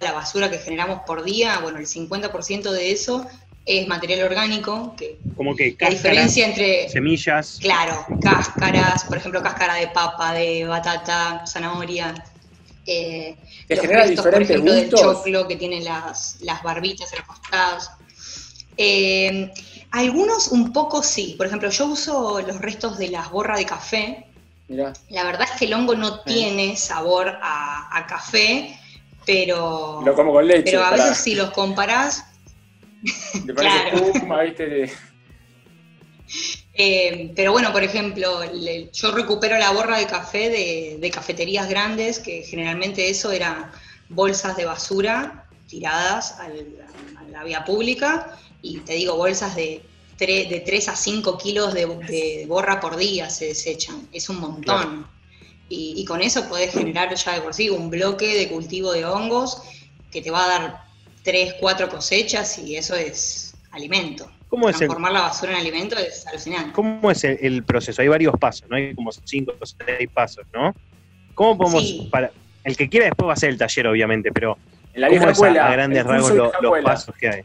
de 0.00 0.06
la 0.06 0.12
basura 0.12 0.50
que 0.50 0.58
generamos 0.58 1.02
por 1.06 1.22
día, 1.22 1.60
bueno, 1.60 1.78
el 1.78 1.86
50% 1.86 2.72
de 2.72 2.90
eso 2.90 3.24
es 3.66 3.86
material 3.88 4.22
orgánico, 4.24 4.94
que 4.96 5.18
Como 5.36 5.54
que 5.54 5.70
la 5.72 5.76
cáscaras, 5.76 6.02
diferencia 6.02 6.46
entre, 6.46 6.88
semillas, 6.88 7.58
claro, 7.60 8.04
cáscaras, 8.20 9.04
por 9.04 9.18
ejemplo, 9.18 9.42
cáscara 9.42 9.74
de 9.74 9.88
papa, 9.88 10.32
de 10.32 10.64
batata, 10.66 11.44
zanahoria, 11.46 12.14
eh, 12.86 13.36
¿Te 13.68 13.76
los 13.76 13.82
genera 13.82 14.02
restos, 14.04 14.24
por 14.26 14.38
diferentes 14.38 14.50
ejemplo, 14.56 14.72
del 14.74 14.90
gustos? 14.90 15.00
choclo 15.00 15.46
que 15.48 15.56
tiene 15.56 15.80
las, 15.82 16.38
las 16.40 16.62
barbitas 16.62 17.12
en 17.12 17.18
los 17.18 17.26
costados. 17.28 17.90
Eh, 18.76 19.52
algunos 19.92 20.48
un 20.48 20.72
poco 20.72 21.02
sí. 21.02 21.34
Por 21.36 21.46
ejemplo, 21.46 21.68
yo 21.70 21.86
uso 21.86 22.40
los 22.40 22.58
restos 22.60 22.98
de 22.98 23.08
las 23.08 23.30
borras 23.30 23.58
de 23.58 23.66
café. 23.66 24.26
Mirá. 24.68 24.92
La 25.10 25.24
verdad 25.24 25.46
es 25.52 25.58
que 25.58 25.66
el 25.66 25.74
hongo 25.74 25.94
no 25.94 26.20
tiene 26.22 26.76
sabor 26.76 27.28
a, 27.42 27.96
a 27.96 28.06
café, 28.06 28.76
pero, 29.26 30.00
Lo 30.04 30.14
como 30.14 30.32
con 30.32 30.46
leche. 30.46 30.62
pero 30.64 30.84
a 30.84 30.90
para- 30.90 31.04
veces 31.04 31.18
si 31.18 31.34
los 31.34 31.50
comparás, 31.50 32.24
Le 33.46 33.54
pones 33.54 33.72
claro. 33.72 34.12
¿viste? 34.44 34.66
De- 34.66 34.92
Eh, 36.72 37.32
pero 37.34 37.52
bueno, 37.52 37.72
por 37.72 37.82
ejemplo, 37.82 38.40
le- 38.54 38.90
yo 38.92 39.10
recupero 39.10 39.58
la 39.58 39.70
borra 39.72 39.98
de 39.98 40.06
café 40.06 40.48
de, 40.48 40.98
de 41.00 41.10
cafeterías 41.10 41.68
grandes, 41.68 42.18
que 42.20 42.42
generalmente 42.42 43.10
eso 43.10 43.32
eran 43.32 43.70
bolsas 44.08 44.56
de 44.56 44.64
basura 44.64 45.46
tiradas 45.68 46.38
al- 46.38 46.76
a 47.18 47.28
la 47.28 47.44
vía 47.44 47.64
pública, 47.64 48.38
y 48.62 48.78
te 48.78 48.94
digo, 48.94 49.16
bolsas 49.16 49.56
de, 49.56 49.82
tre- 50.18 50.48
de 50.48 50.60
3 50.60 50.88
a 50.88 50.96
5 50.96 51.36
kilos 51.36 51.74
de, 51.74 51.86
de 51.86 52.44
borra 52.46 52.80
por 52.80 52.96
día 52.96 53.28
se 53.28 53.46
desechan, 53.46 54.08
es 54.12 54.28
un 54.28 54.40
montón. 54.40 55.06
Y, 55.68 55.94
y 55.96 56.04
con 56.04 56.20
eso 56.22 56.48
podés 56.48 56.72
generar 56.72 57.14
ya 57.14 57.34
de 57.34 57.40
por 57.42 57.52
sí 57.52 57.68
un 57.68 57.90
bloque 57.90 58.34
de 58.38 58.48
cultivo 58.48 58.92
de 58.92 59.04
hongos 59.04 59.62
que 60.10 60.22
te 60.22 60.30
va 60.30 60.44
a 60.44 60.48
dar 60.48 60.84
3, 61.22 61.54
4 61.60 61.88
cosechas 61.88 62.58
y 62.58 62.76
eso 62.76 62.94
es 62.94 63.54
alimento. 63.72 64.30
¿Cómo 64.48 64.68
es 64.68 64.74
el- 64.74 64.78
Transformar 64.80 65.12
la 65.12 65.20
basura 65.22 65.52
en 65.52 65.58
alimento 65.58 65.96
es 65.96 66.26
alucinante. 66.26 66.72
¿Cómo 66.72 67.10
es 67.10 67.22
el, 67.24 67.38
el 67.40 67.62
proceso? 67.64 68.02
Hay 68.02 68.08
varios 68.08 68.34
pasos, 68.38 68.68
¿no? 68.68 68.76
Hay 68.76 68.94
como 68.94 69.10
cinco 69.12 69.54
o 69.60 69.64
seis 69.66 70.08
pasos, 70.12 70.44
¿no? 70.52 70.74
¿Cómo 71.34 71.56
podemos, 71.56 71.82
Sí. 71.82 72.08
para 72.10 72.30
el 72.64 72.76
que 72.76 72.88
quiera 72.88 73.06
después 73.06 73.26
va 73.28 73.32
a 73.32 73.34
hacer 73.34 73.50
el 73.50 73.58
taller, 73.58 73.86
obviamente, 73.86 74.32
pero 74.32 74.58
En 74.92 75.02
la 75.02 75.06
¿cómo 75.06 75.18
vieja 75.20 75.24
es 75.24 75.28
a- 75.28 75.32
escuela, 75.32 75.68
a 75.68 75.72
grandes 75.72 76.00
el 76.00 76.04
rasgos 76.06 76.32
lo- 76.34 76.52
los 76.60 76.84
pasos 76.84 77.14
que 77.16 77.28
hay? 77.28 77.42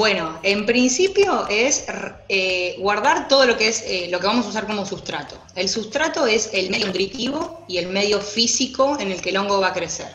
Bueno, 0.00 0.38
en 0.42 0.64
principio 0.64 1.46
es 1.50 1.84
eh, 2.30 2.76
guardar 2.78 3.28
todo 3.28 3.44
lo 3.44 3.58
que 3.58 3.68
es 3.68 3.84
eh, 3.86 4.08
lo 4.10 4.18
que 4.18 4.28
vamos 4.28 4.46
a 4.46 4.48
usar 4.48 4.66
como 4.66 4.86
sustrato. 4.86 5.36
El 5.54 5.68
sustrato 5.68 6.26
es 6.26 6.48
el 6.54 6.70
medio 6.70 6.86
nutritivo 6.86 7.66
y 7.68 7.76
el 7.76 7.88
medio 7.88 8.18
físico 8.22 8.96
en 8.98 9.12
el 9.12 9.20
que 9.20 9.28
el 9.28 9.36
hongo 9.36 9.60
va 9.60 9.68
a 9.68 9.72
crecer. 9.74 10.08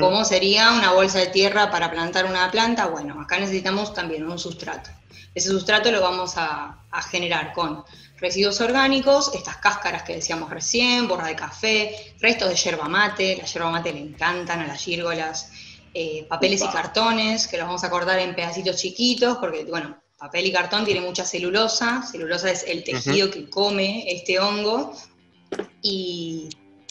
¿Cómo 0.00 0.24
sería 0.24 0.72
una 0.72 0.90
bolsa 0.90 1.20
de 1.20 1.28
tierra 1.28 1.70
para 1.70 1.88
plantar 1.92 2.24
una 2.24 2.50
planta? 2.50 2.86
Bueno, 2.86 3.20
acá 3.20 3.38
necesitamos 3.38 3.94
también 3.94 4.28
un 4.28 4.40
sustrato. 4.40 4.90
Ese 5.36 5.50
sustrato 5.50 5.92
lo 5.92 6.00
vamos 6.00 6.36
a, 6.36 6.80
a 6.90 7.02
generar 7.02 7.52
con 7.52 7.84
residuos 8.16 8.60
orgánicos, 8.60 9.30
estas 9.34 9.58
cáscaras 9.58 10.02
que 10.02 10.16
decíamos 10.16 10.50
recién, 10.50 11.06
borra 11.06 11.28
de 11.28 11.36
café, 11.36 12.14
restos 12.20 12.48
de 12.48 12.56
yerba 12.56 12.88
mate, 12.88 13.36
la 13.36 13.44
yerba 13.44 13.70
mate 13.70 13.92
le 13.92 14.00
encantan 14.00 14.62
a 14.62 14.66
las 14.66 14.82
gírgolas, 14.82 15.52
eh, 15.98 16.26
papeles 16.28 16.60
y 16.62 16.68
cartones, 16.68 17.48
que 17.48 17.56
los 17.56 17.66
vamos 17.66 17.82
a 17.84 17.88
cortar 17.90 18.18
en 18.18 18.34
pedacitos 18.34 18.76
chiquitos, 18.76 19.38
porque, 19.38 19.64
bueno, 19.64 19.96
papel 20.18 20.44
y 20.46 20.52
cartón 20.52 20.84
tiene 20.84 21.00
mucha 21.00 21.24
celulosa, 21.24 22.02
celulosa 22.02 22.50
es 22.50 22.64
el 22.64 22.84
tejido 22.84 23.30
que 23.30 23.48
come 23.48 24.04
este 24.08 24.38
hongo, 24.38 24.92
y, 25.82 26.48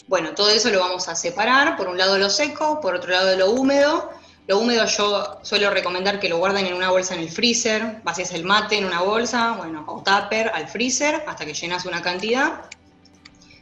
Bueno, 0.08 0.34
todo 0.34 0.50
eso 0.50 0.70
lo 0.70 0.78
vamos 0.80 1.08
a 1.08 1.16
separar, 1.16 1.76
por 1.76 1.88
un 1.88 1.98
lado 1.98 2.16
lo 2.16 2.30
seco, 2.30 2.80
por 2.80 2.94
otro 2.94 3.10
lado 3.10 3.36
lo 3.36 3.50
húmedo. 3.50 4.08
Lo 4.46 4.58
húmedo 4.60 4.86
yo 4.86 5.38
suelo 5.42 5.70
recomendar 5.70 6.20
que 6.20 6.28
lo 6.28 6.38
guarden 6.38 6.66
en 6.66 6.74
una 6.74 6.90
bolsa 6.90 7.14
en 7.14 7.20
el 7.22 7.28
freezer, 7.30 8.00
vacías 8.04 8.30
el 8.32 8.44
mate 8.44 8.78
en 8.78 8.84
una 8.84 9.02
bolsa, 9.02 9.54
bueno, 9.58 9.84
o 9.88 10.02
tupper 10.04 10.48
al 10.54 10.68
freezer 10.68 11.24
hasta 11.26 11.44
que 11.44 11.52
llenas 11.54 11.84
una 11.86 12.00
cantidad. 12.02 12.60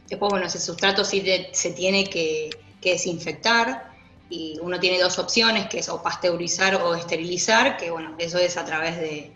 Después, 0.07 0.29
bueno, 0.29 0.45
ese 0.45 0.59
sustrato 0.59 1.03
sí 1.03 1.21
de- 1.21 1.49
se 1.53 1.71
tiene 1.71 2.07
que, 2.07 2.51
que 2.79 2.91
desinfectar 2.91 3.94
y 4.29 4.57
uno 4.61 4.79
tiene 4.79 4.99
dos 4.99 5.19
opciones, 5.19 5.67
que 5.67 5.79
es 5.79 5.89
o 5.89 6.01
pasteurizar 6.01 6.75
o 6.75 6.95
esterilizar, 6.95 7.77
que 7.77 7.91
bueno, 7.91 8.15
eso 8.17 8.37
es 8.39 8.57
a 8.57 8.65
través 8.65 8.97
de 8.97 9.31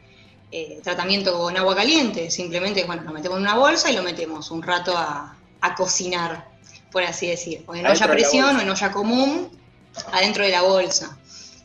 eh, 0.51 0.79
tratamiento 0.83 1.37
con 1.37 1.55
agua 1.57 1.75
caliente. 1.75 2.31
Simplemente, 2.31 2.83
bueno, 2.85 3.03
lo 3.03 3.11
metemos 3.11 3.37
en 3.37 3.43
una 3.43 3.55
bolsa 3.55 3.91
y 3.91 3.95
lo 3.95 4.03
metemos 4.03 4.49
un 4.51 4.63
rato 4.63 4.97
a, 4.97 5.37
a 5.61 5.75
cocinar, 5.75 6.47
por 6.91 7.03
así 7.03 7.27
decir. 7.27 7.63
O 7.67 7.75
en 7.75 7.85
Adentro 7.85 8.05
olla 8.05 8.13
presión 8.13 8.55
o 8.57 8.61
en 8.61 8.69
olla 8.69 8.91
común, 8.91 9.49
adentro 10.11 10.43
de 10.43 10.49
la 10.49 10.61
bolsa. 10.63 11.17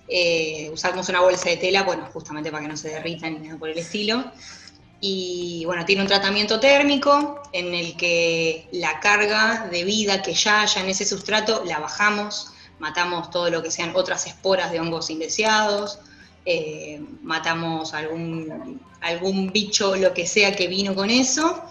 Eh, 0.06 0.68
usamos 0.72 1.08
una 1.08 1.20
bolsa 1.20 1.48
de 1.48 1.56
tela, 1.56 1.82
bueno, 1.82 2.06
justamente 2.12 2.50
para 2.50 2.62
que 2.62 2.68
no 2.68 2.76
se 2.76 2.90
derrita 2.90 3.30
ni 3.30 3.38
nada 3.38 3.58
por 3.58 3.70
el 3.70 3.78
estilo. 3.78 4.24
Y 5.00 5.64
bueno, 5.66 5.84
tiene 5.84 6.02
un 6.02 6.08
tratamiento 6.08 6.60
térmico 6.60 7.42
en 7.52 7.74
el 7.74 7.96
que 7.96 8.68
la 8.72 9.00
carga 9.00 9.68
de 9.70 9.84
vida 9.84 10.22
que 10.22 10.34
ya 10.34 10.62
haya 10.62 10.82
en 10.82 10.88
ese 10.88 11.04
sustrato 11.04 11.62
la 11.64 11.78
bajamos, 11.78 12.52
matamos 12.78 13.30
todo 13.30 13.50
lo 13.50 13.62
que 13.62 13.70
sean 13.70 13.92
otras 13.94 14.26
esporas 14.26 14.70
de 14.72 14.80
hongos 14.80 15.10
indeseados, 15.10 15.98
eh, 16.46 17.00
matamos 17.22 17.94
algún, 17.94 18.80
algún 19.00 19.52
bicho, 19.52 19.96
lo 19.96 20.12
que 20.12 20.26
sea 20.26 20.54
que 20.54 20.66
vino 20.68 20.94
con 20.94 21.10
eso, 21.10 21.62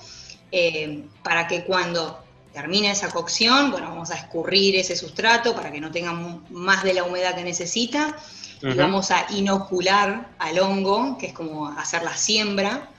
eh, 0.51 1.03
para 1.23 1.47
que 1.47 1.63
cuando 1.63 2.23
termine 2.53 2.91
esa 2.91 3.09
cocción, 3.09 3.71
bueno, 3.71 3.89
vamos 3.89 4.11
a 4.11 4.15
escurrir 4.15 4.75
ese 4.75 4.95
sustrato 4.95 5.55
para 5.55 5.71
que 5.71 5.81
no 5.81 5.91
tenga 5.91 6.13
más 6.49 6.83
de 6.83 6.93
la 6.93 7.03
humedad 7.03 7.35
que 7.35 7.43
necesita. 7.43 8.15
Y 8.61 8.65
vamos 8.77 9.11
a 9.11 9.25
inocular 9.31 10.29
al 10.39 10.57
hongo, 10.59 11.17
que 11.17 11.25
es 11.27 11.33
como 11.33 11.67
hacer 11.67 12.01
la 12.03 12.15
siembra, 12.15 12.89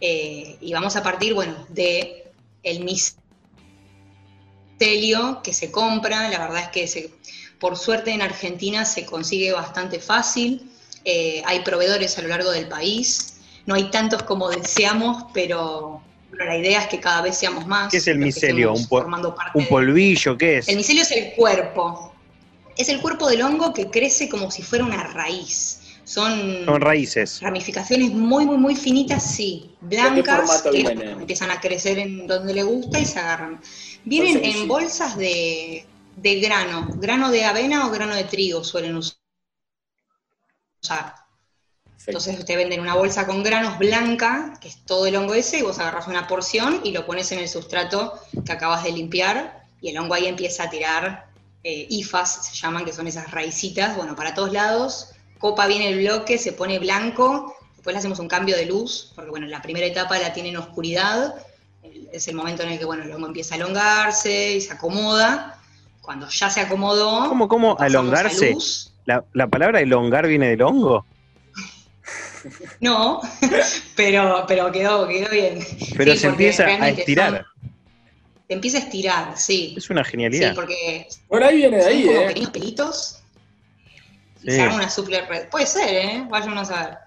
eh, 0.00 0.56
y 0.60 0.72
vamos 0.72 0.96
a 0.96 1.02
partir, 1.04 1.34
bueno, 1.34 1.54
de 1.68 2.32
el 2.64 2.82
micelio 4.78 5.40
que 5.42 5.52
se 5.52 5.70
compra, 5.70 6.28
la 6.30 6.38
verdad 6.38 6.62
es 6.62 6.68
que 6.68 6.88
se- 6.88 7.14
por 7.58 7.76
suerte 7.76 8.10
en 8.12 8.22
Argentina 8.22 8.84
se 8.84 9.04
consigue 9.06 9.52
bastante 9.52 9.98
fácil, 10.00 10.70
eh, 11.04 11.42
hay 11.46 11.60
proveedores 11.60 12.16
a 12.18 12.22
lo 12.22 12.28
largo 12.28 12.50
del 12.50 12.68
país, 12.68 13.36
no 13.66 13.74
hay 13.74 13.90
tantos 13.90 14.22
como 14.24 14.50
deseamos, 14.50 15.24
pero, 15.32 16.02
pero 16.30 16.44
la 16.44 16.56
idea 16.58 16.82
es 16.82 16.88
que 16.88 17.00
cada 17.00 17.22
vez 17.22 17.36
seamos 17.36 17.66
más. 17.66 17.90
¿Qué 17.90 17.98
es 17.98 18.06
el 18.08 18.18
micelio? 18.18 18.72
¿Un, 18.72 18.86
po- 18.86 18.98
formando 19.00 19.34
parte 19.34 19.58
un 19.58 19.64
de- 19.64 19.70
polvillo? 19.70 20.36
¿Qué 20.36 20.58
es? 20.58 20.68
el 20.68 20.76
micelio 20.76 21.02
es 21.02 21.10
el 21.12 21.32
cuerpo. 21.34 22.12
Es 22.76 22.88
el 22.88 23.00
cuerpo 23.00 23.28
del 23.28 23.40
hongo 23.42 23.72
que 23.72 23.88
crece 23.88 24.28
como 24.28 24.50
si 24.50 24.62
fuera 24.62 24.84
una 24.84 25.04
raíz. 25.04 25.80
Son 26.04 26.64
Son 26.66 26.80
raíces. 26.82 27.40
ramificaciones 27.40 28.10
muy, 28.10 28.44
muy, 28.44 28.58
muy 28.58 28.76
finitas, 28.76 29.22
sí. 29.36 29.70
¿De 29.80 29.96
qué 29.96 30.02
Blancas, 30.02 30.60
que 30.62 30.70
viene? 30.70 31.12
empiezan 31.12 31.50
a 31.50 31.60
crecer 31.60 31.98
en 31.98 32.26
donde 32.26 32.52
le 32.52 32.62
gusta 32.62 32.98
y 32.98 33.06
se 33.06 33.18
agarran. 33.20 33.60
Vienen 34.04 34.44
en 34.44 34.68
bolsas 34.68 35.16
de, 35.16 35.86
de 36.16 36.40
grano, 36.40 36.88
grano 36.96 37.30
de 37.30 37.44
avena 37.44 37.86
o 37.86 37.90
grano 37.90 38.14
de 38.14 38.24
trigo 38.24 38.64
suelen 38.64 38.96
us- 38.96 39.18
usar. 40.82 41.14
Entonces 42.06 42.44
te 42.44 42.56
venden 42.56 42.80
una 42.80 42.94
bolsa 42.94 43.26
con 43.26 43.42
granos 43.42 43.78
blanca, 43.78 44.58
que 44.60 44.68
es 44.68 44.84
todo 44.84 45.06
el 45.06 45.16
hongo 45.16 45.34
ese, 45.34 45.58
y 45.58 45.62
vos 45.62 45.78
agarras 45.78 46.06
una 46.06 46.26
porción 46.26 46.80
y 46.84 46.92
lo 46.92 47.06
pones 47.06 47.32
en 47.32 47.38
el 47.38 47.48
sustrato 47.48 48.20
que 48.44 48.52
acabas 48.52 48.84
de 48.84 48.92
limpiar, 48.92 49.64
y 49.80 49.88
el 49.88 49.98
hongo 49.98 50.14
ahí 50.14 50.26
empieza 50.26 50.64
a 50.64 50.70
tirar 50.70 51.26
eh, 51.62 51.86
hifas, 51.88 52.46
se 52.46 52.54
llaman, 52.54 52.84
que 52.84 52.92
son 52.92 53.06
esas 53.06 53.30
raicitas, 53.30 53.96
bueno, 53.96 54.14
para 54.14 54.34
todos 54.34 54.52
lados, 54.52 55.10
copa 55.38 55.66
bien 55.66 55.80
el 55.82 55.98
bloque, 56.00 56.36
se 56.36 56.52
pone 56.52 56.78
blanco, 56.78 57.56
después 57.74 57.94
le 57.94 57.98
hacemos 57.98 58.18
un 58.18 58.28
cambio 58.28 58.56
de 58.56 58.66
luz, 58.66 59.12
porque 59.14 59.30
bueno, 59.30 59.46
la 59.46 59.62
primera 59.62 59.86
etapa 59.86 60.18
la 60.18 60.32
tiene 60.34 60.50
en 60.50 60.58
oscuridad, 60.58 61.34
es 62.12 62.28
el 62.28 62.34
momento 62.34 62.62
en 62.62 62.70
el 62.70 62.78
que 62.78 62.84
bueno, 62.84 63.04
el 63.04 63.12
hongo 63.12 63.28
empieza 63.28 63.54
a 63.54 63.58
elongarse 63.58 64.54
y 64.56 64.60
se 64.60 64.72
acomoda, 64.74 65.58
cuando 66.04 66.28
ya 66.28 66.50
se 66.50 66.60
acomodó, 66.60 67.28
¿Cómo, 67.28 67.48
cómo 67.48 67.76
luz. 68.52 68.92
¿La, 69.06 69.24
la 69.32 69.48
palabra 69.48 69.80
elongar 69.80 70.26
viene 70.26 70.48
del 70.50 70.62
hongo? 70.62 71.06
No, 72.80 73.22
pero, 73.96 74.44
pero 74.46 74.70
quedó, 74.70 75.08
quedó 75.08 75.30
bien. 75.30 75.60
Pero 75.96 76.12
Sí, 76.12 76.18
se 76.18 76.26
empieza 76.26 76.66
a 76.66 76.88
estirar. 76.90 77.46
son- 77.62 77.72
se 78.46 78.52
empieza 78.54 78.76
a 78.76 78.80
estirar, 78.80 79.38
sí. 79.38 79.74
Es 79.78 79.88
una 79.88 80.04
Sí, 80.04 80.10
genialidad. 80.10 80.54
porque 80.54 81.06
Por 81.26 81.42
ahí 81.42 81.56
viene 81.56 81.78
de 81.78 81.84
ahí, 81.86 82.04
como 82.04 82.20
¿eh? 82.20 82.26
pequeños 82.26 82.50
pelitos 82.50 83.22
y 84.42 84.50
Sí. 84.50 84.56
se 84.58 84.68
una 84.68 84.90
super 84.90 85.26
red. 85.26 85.48
Puede 85.48 85.64
ser, 85.66 85.88
¿eh? 85.88 86.26
Vayan 86.28 86.58
a 86.58 86.64
saber. 86.66 86.98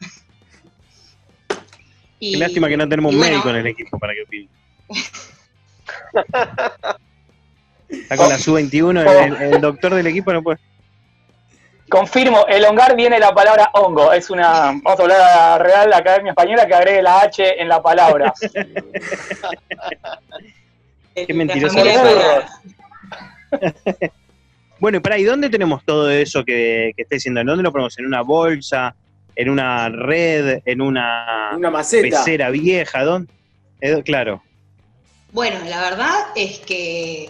Y- 2.19 2.31
Qué 2.31 2.37
lástima 2.39 2.67
que 2.67 2.77
no 2.77 2.89
tenemos 2.89 3.11
un 3.13 3.19
bueno, 3.19 3.33
médico 3.35 3.49
en 3.51 3.55
el 3.57 3.67
equipo 3.67 3.99
para 3.99 4.13
que 4.15 4.23
opine. 4.23 4.49
Está 7.89 8.17
con 8.17 8.29
la 8.29 8.37
sub-21, 8.37 9.01
el, 9.01 9.07
el- 9.41 9.53
el 9.55 9.61
doctor 9.61 9.93
del 9.95 10.07
equipo 10.07 10.33
no 10.33 10.41
puede. 10.43 10.59
Confirmo, 11.89 12.45
elongar 12.47 12.97
viene 12.97 13.15
de 13.15 13.21
la 13.21 13.33
palabra 13.33 13.69
hongo. 13.73 14.11
Es 14.11 14.29
una, 14.29 14.73
vamos 14.83 14.99
a 14.99 15.03
hablar 15.03 15.21
a 15.21 15.35
la 15.35 15.57
Real 15.57 15.93
Academia 15.93 16.31
Española 16.31 16.65
que 16.67 16.73
agregue 16.75 17.01
la 17.01 17.21
H 17.21 17.61
en 17.61 17.69
la 17.69 17.81
palabra. 17.81 18.33
Qué 21.15 21.33
mentiroso. 21.33 21.77
Bueno, 24.79 24.99
y 24.99 25.01
para, 25.01 25.17
¿y 25.17 25.23
dónde 25.23 25.49
tenemos 25.49 25.83
todo 25.83 26.07
eso 26.11 26.45
que, 26.45 26.91
que 26.95 27.01
esté 27.01 27.15
diciendo? 27.15 27.41
¿En 27.41 27.47
dónde 27.47 27.63
lo 27.63 27.71
ponemos? 27.71 27.97
¿En 27.97 28.05
una 28.05 28.21
bolsa? 28.21 28.93
¿En 29.35 29.49
una 29.49 29.89
red? 29.89 30.61
¿En 30.65 30.81
una, 30.81 31.49
Una 31.55 31.71
maceta. 31.71 32.17
pecera 32.19 32.51
vieja? 32.51 33.03
¿Dónde? 33.03 33.33
Eh, 33.81 34.03
claro. 34.03 34.43
Bueno, 35.31 35.57
la 35.67 35.81
verdad 35.81 36.13
es 36.35 36.59
que 36.59 37.27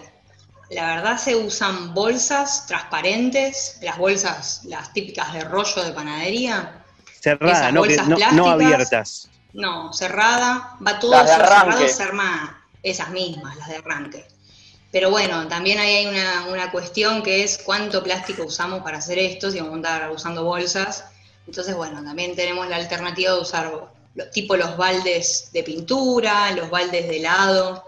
la 0.69 0.95
verdad 0.95 1.17
se 1.17 1.35
usan 1.35 1.93
bolsas 1.93 2.65
transparentes, 2.67 3.77
las 3.81 3.97
bolsas, 3.97 4.61
las 4.65 4.91
típicas 4.93 5.33
de 5.33 5.41
rollo 5.41 5.83
de 5.83 5.91
panadería. 5.91 6.83
Cerrada, 7.19 7.69
Esas 7.69 7.73
no, 8.07 8.17
que- 8.17 8.25
no, 8.33 8.47
abiertas. 8.49 9.29
No, 9.53 9.91
cerrada, 9.93 10.75
va 10.85 10.99
todo 10.99 11.25
cerrado, 11.25 11.87
se 11.87 12.03
arma 12.03 12.63
esas 12.83 13.09
mismas, 13.09 13.55
las 13.57 13.69
de 13.69 13.77
arranque. 13.77 14.27
Pero 14.91 15.09
bueno, 15.09 15.47
también 15.47 15.79
ahí 15.79 15.95
hay 15.95 16.07
una, 16.07 16.45
una 16.47 16.71
cuestión 16.71 17.23
que 17.23 17.43
es 17.43 17.57
cuánto 17.57 18.03
plástico 18.03 18.43
usamos 18.43 18.83
para 18.83 18.99
hacer 18.99 19.19
esto, 19.19 19.51
si 19.51 19.57
vamos 19.57 19.73
a 19.73 19.75
andar 19.75 20.11
usando 20.11 20.43
bolsas. 20.43 21.05
Entonces, 21.45 21.75
bueno, 21.75 22.03
también 22.03 22.35
tenemos 22.35 22.67
la 22.69 22.75
alternativa 22.77 23.33
de 23.33 23.39
usar 23.39 23.71
tipo 24.33 24.55
los 24.57 24.77
baldes 24.77 25.49
de 25.53 25.63
pintura, 25.63 26.51
los 26.51 26.69
baldes 26.69 27.07
de 27.07 27.17
helado. 27.17 27.86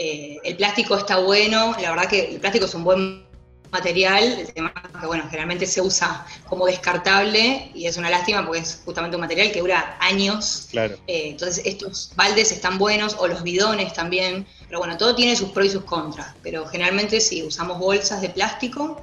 Eh, 0.00 0.38
el 0.44 0.56
plástico 0.56 0.96
está 0.96 1.18
bueno, 1.18 1.74
la 1.82 1.90
verdad 1.90 2.08
que 2.08 2.30
el 2.30 2.38
plástico 2.38 2.66
es 2.66 2.74
un 2.74 2.84
buen 2.84 3.24
material, 3.72 4.22
el 4.22 4.52
tema 4.54 4.72
que 4.72 5.06
bueno, 5.08 5.24
generalmente 5.24 5.66
se 5.66 5.80
usa 5.80 6.24
como 6.48 6.66
descartable 6.66 7.72
y 7.74 7.86
es 7.86 7.96
una 7.96 8.08
lástima 8.08 8.46
porque 8.46 8.60
es 8.60 8.80
justamente 8.84 9.16
un 9.16 9.22
material 9.22 9.50
que 9.50 9.58
dura 9.58 9.96
años 9.98 10.68
Claro. 10.70 10.94
eh, 11.08 11.30
entonces 11.30 11.66
estos 11.66 12.12
baldes 12.14 12.52
están 12.52 12.78
buenos, 12.78 13.16
o 13.18 13.26
los 13.26 13.42
bidones 13.42 13.92
también, 13.92 14.46
pero 14.68 14.78
bueno, 14.78 14.96
todo 14.96 15.16
tiene 15.16 15.34
sus 15.34 15.50
pros 15.50 15.66
y 15.66 15.70
sus 15.70 15.82
contras, 15.82 16.32
pero 16.44 16.64
generalmente 16.66 17.20
sí, 17.20 17.42
usamos 17.42 17.80
bolsas 17.80 18.20
de 18.20 18.28
plástico 18.28 19.02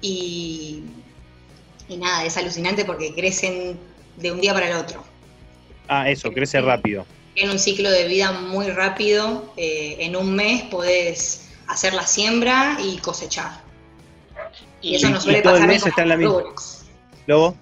y, 0.00 0.82
y 1.90 1.96
nada, 1.98 2.24
es 2.24 2.38
alucinante 2.38 2.86
porque 2.86 3.14
crecen 3.14 3.78
de 4.16 4.32
un 4.32 4.40
día 4.40 4.54
para 4.54 4.70
el 4.70 4.76
otro. 4.78 5.04
Ah, 5.88 6.08
eso, 6.08 6.32
crece 6.32 6.58
rápido. 6.62 7.04
Tienen 7.34 7.52
un 7.52 7.58
ciclo 7.58 7.90
de 7.90 8.06
vida 8.06 8.32
muy 8.32 8.68
rápido, 8.70 9.52
eh, 9.56 9.96
en 10.00 10.16
un 10.16 10.34
mes 10.34 10.62
podés 10.64 11.48
hacer 11.66 11.94
la 11.94 12.06
siembra 12.06 12.76
y 12.82 12.98
cosechar. 12.98 13.50
Y 14.82 14.96
eso 14.96 15.06
Y- 15.06 15.10
no 15.12 15.18
y 15.18 15.20
suele 15.20 15.42
todo 15.42 15.54
el 15.54 15.60
pasar 15.60 15.68
ni 15.68 15.74
mes 15.74 15.86
está 15.86 16.02
en 16.02 16.08
la 16.08 16.16
misma. 16.16 16.42
¿Lobo? 17.26 17.54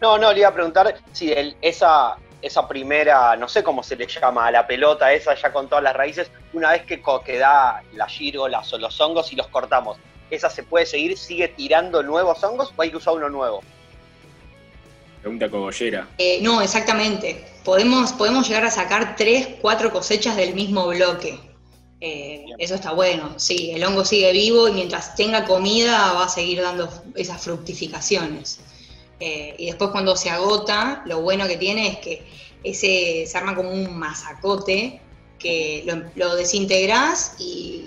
No, 0.00 0.16
no, 0.18 0.32
le 0.32 0.40
iba 0.40 0.48
a 0.48 0.54
preguntar 0.54 0.94
si 1.12 1.32
el- 1.32 1.56
esa, 1.60 2.16
esa 2.40 2.68
primera, 2.68 3.34
no 3.36 3.48
sé 3.48 3.64
cómo 3.64 3.82
se 3.82 3.96
le 3.96 4.06
llama, 4.06 4.46
a 4.46 4.50
la 4.52 4.64
pelota 4.66 5.12
esa 5.12 5.34
ya 5.34 5.52
con 5.52 5.68
todas 5.68 5.82
las 5.82 5.96
raíces, 5.96 6.30
una 6.52 6.70
vez 6.70 6.82
que, 6.84 7.02
co- 7.02 7.22
que 7.24 7.36
da 7.38 7.82
la 7.94 8.06
gírgolas 8.08 8.72
o 8.72 8.78
los 8.78 9.00
hongos 9.00 9.32
y 9.32 9.36
los 9.36 9.48
cortamos, 9.48 9.96
¿esa 10.30 10.48
se 10.50 10.62
puede 10.62 10.86
seguir? 10.86 11.18
¿Sigue 11.18 11.48
tirando 11.48 12.00
nuevos 12.04 12.44
hongos 12.44 12.72
o 12.76 12.82
hay 12.82 12.90
que 12.90 12.96
usar 12.98 13.14
uno 13.14 13.28
nuevo? 13.28 13.60
Pregunta 15.20 15.50
cogollera. 15.50 16.06
Eh, 16.18 16.38
no, 16.42 16.62
exactamente. 16.62 17.44
Podemos, 17.68 18.14
podemos 18.14 18.48
llegar 18.48 18.64
a 18.64 18.70
sacar 18.70 19.14
tres, 19.14 19.46
cuatro 19.60 19.92
cosechas 19.92 20.36
del 20.36 20.54
mismo 20.54 20.86
bloque. 20.86 21.38
Eh, 22.00 22.46
eso 22.56 22.74
está 22.74 22.92
bueno. 22.92 23.34
Sí, 23.36 23.72
el 23.74 23.84
hongo 23.84 24.06
sigue 24.06 24.32
vivo 24.32 24.68
y 24.68 24.72
mientras 24.72 25.14
tenga 25.14 25.44
comida 25.44 26.14
va 26.14 26.24
a 26.24 26.28
seguir 26.30 26.62
dando 26.62 26.88
esas 27.14 27.42
fructificaciones. 27.42 28.60
Eh, 29.20 29.54
y 29.58 29.66
después 29.66 29.90
cuando 29.90 30.16
se 30.16 30.30
agota, 30.30 31.02
lo 31.04 31.20
bueno 31.20 31.46
que 31.46 31.58
tiene 31.58 31.88
es 31.88 31.98
que 31.98 32.26
ese 32.64 33.26
se 33.26 33.36
arma 33.36 33.54
como 33.54 33.68
un 33.68 33.98
masacote 33.98 35.02
que 35.38 35.82
lo, 35.84 36.04
lo 36.14 36.36
desintegrás 36.36 37.34
y 37.38 37.84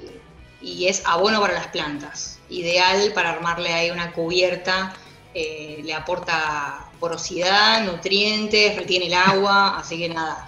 y 0.61 0.85
es 0.85 1.01
abono 1.05 1.41
para 1.41 1.55
las 1.55 1.67
plantas. 1.69 2.39
Ideal 2.49 3.13
para 3.13 3.31
armarle 3.31 3.73
ahí 3.73 3.89
una 3.89 4.13
cubierta, 4.13 4.93
eh, 5.33 5.81
le 5.83 5.93
aporta 5.95 6.90
porosidad, 7.01 7.83
nutrientes, 7.83 8.77
retiene 8.77 9.07
el 9.07 9.13
agua, 9.15 9.77
así 9.79 9.97
que 9.97 10.07
nada, 10.07 10.47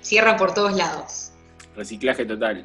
cierra 0.00 0.36
por 0.36 0.54
todos 0.54 0.76
lados. 0.76 1.32
Reciclaje 1.74 2.24
total. 2.24 2.62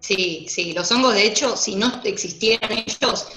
Sí, 0.00 0.46
sí, 0.48 0.72
los 0.72 0.90
hongos 0.92 1.14
de 1.14 1.26
hecho, 1.26 1.56
si 1.56 1.74
no 1.74 2.00
existieran 2.04 2.70
ellos, 2.72 3.28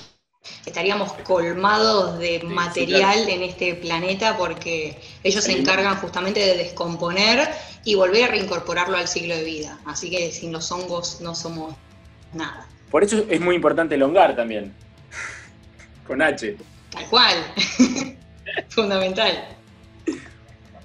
estaríamos 0.65 1.13
colmados 1.23 2.19
de 2.19 2.41
material 2.43 3.27
en 3.27 3.41
este 3.41 3.73
planeta 3.75 4.37
porque 4.37 4.99
ellos 5.23 5.43
se 5.43 5.57
encargan 5.57 5.97
justamente 5.97 6.39
de 6.39 6.57
descomponer 6.57 7.49
y 7.83 7.95
volver 7.95 8.25
a 8.25 8.27
reincorporarlo 8.27 8.97
al 8.97 9.07
ciclo 9.07 9.35
de 9.35 9.43
vida. 9.43 9.79
Así 9.85 10.11
que 10.11 10.31
sin 10.31 10.51
los 10.51 10.71
hongos 10.71 11.21
no 11.21 11.33
somos 11.33 11.75
nada. 12.33 12.67
Por 12.91 13.03
eso 13.03 13.25
es 13.29 13.41
muy 13.41 13.55
importante 13.55 13.95
elongar 13.95 14.35
también. 14.35 14.73
Con 16.07 16.21
H. 16.21 16.55
Tal 16.91 17.09
cual. 17.09 17.53
Fundamental. 18.69 19.43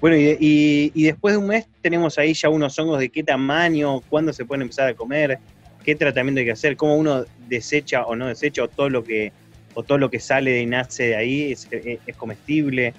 Bueno, 0.01 0.17
y, 0.17 0.37
y- 0.39 0.91
y 0.93 1.03
después 1.05 1.33
de 1.33 1.37
un 1.39 1.47
mes 1.47 1.65
tenemos 1.81 2.17
ahí 2.17 2.33
ya 2.33 2.49
unos 2.49 2.77
hongos 2.77 2.99
de 2.99 3.09
qué 3.09 3.23
tamaño, 3.23 4.01
cuándo 4.01 4.33
se 4.33 4.45
pueden 4.45 4.63
empezar 4.63 4.87
a 4.89 4.93
comer, 4.93 5.39
qué 5.83 5.95
tratamiento 5.95 6.39
hay 6.39 6.45
que 6.45 6.51
hacer, 6.51 6.75
cómo 6.75 6.95
uno 6.95 7.25
desecha 7.47 8.05
o 8.05 8.15
no 8.15 8.27
desecha, 8.27 8.63
o 8.63 8.67
todo 8.67 8.89
lo 8.89 9.03
que, 9.03 9.31
o 9.73 9.83
todo 9.83 9.97
lo 9.97 10.09
que 10.09 10.19
sale 10.19 10.59
y 10.61 10.65
nace 10.65 11.07
de 11.07 11.15
ahí 11.15 11.51
es, 11.51 11.67
es- 11.71 11.99
es 12.05 12.15
comestible. 12.15 12.93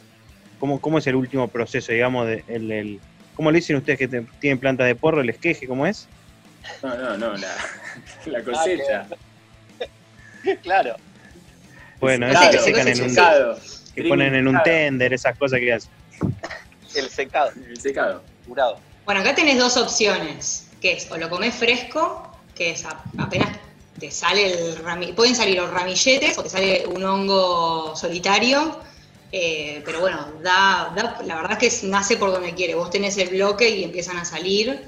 ¿Cómo, 0.59 0.81
¿Cómo 0.81 0.99
es 0.99 1.07
el 1.07 1.17
último 1.17 1.49
proceso, 1.49 1.93
digamos, 1.93 2.27
de, 2.27 2.43
el, 2.49 2.73
el- 2.73 3.01
¿cómo 3.35 3.51
le 3.51 3.57
dicen 3.59 3.77
ustedes 3.77 3.99
que 3.99 4.09
te- 4.09 4.25
tienen 4.41 4.59
plantas 4.59 4.87
de 4.87 4.95
porro, 4.95 5.21
el 5.21 5.29
esqueje, 5.29 5.67
cómo 5.67 5.87
es? 5.87 6.09
No, 6.83 6.97
no, 6.97 7.17
no, 7.19 7.37
la, 7.37 7.55
la 8.27 8.43
cosecha. 8.43 9.07
Claro. 10.63 10.97
Bueno, 12.01 12.27
Secado, 12.29 12.51
eso 12.51 12.59
que 12.59 12.71
secan 12.73 12.89
en 12.89 13.03
un, 13.03 13.11
secado. 13.11 13.61
Que 13.97 14.09
ponen 14.09 14.35
en 14.35 14.47
un 14.49 14.63
tender, 14.63 15.13
esas 15.15 15.37
cosas 15.39 15.59
que 15.59 15.73
hacen. 15.73 15.91
El 16.95 17.09
secado. 17.11 17.51
El 17.69 17.81
secado. 17.81 18.23
Curado. 18.47 18.79
Bueno, 19.05 19.21
acá 19.23 19.35
tenés 19.35 19.59
dos 19.59 19.77
opciones, 19.77 20.69
que 20.81 20.93
es 20.93 21.11
o 21.11 21.17
lo 21.17 21.29
comés 21.31 21.55
fresco, 21.55 22.31
que 22.55 22.71
es 22.71 22.85
a- 22.85 23.03
apenas 23.19 23.49
te 23.99 24.11
sale 24.11 24.53
el 24.53 24.77
rami- 24.85 25.13
pueden 25.15 25.35
salir 25.35 25.57
los 25.57 25.71
ramilletes 25.71 26.37
o 26.39 26.43
te 26.43 26.51
sale 26.51 26.85
un 26.87 27.03
hongo 27.03 27.97
solitario, 27.97 28.79
eh, 29.33 29.83
pero 29.85 30.01
bueno, 30.01 30.27
da, 30.43 30.93
da- 30.95 31.19
la 31.25 31.37
verdad 31.37 31.63
es 31.63 31.81
que 31.81 31.87
nace 31.87 32.17
por 32.17 32.31
donde 32.31 32.55
quiere, 32.55 32.75
vos 32.75 32.91
tenés 32.91 33.17
el 33.19 33.31
bloque 33.31 33.69
y 33.69 33.85
empiezan 33.85 34.19
a 34.19 34.25
salir 34.25 34.81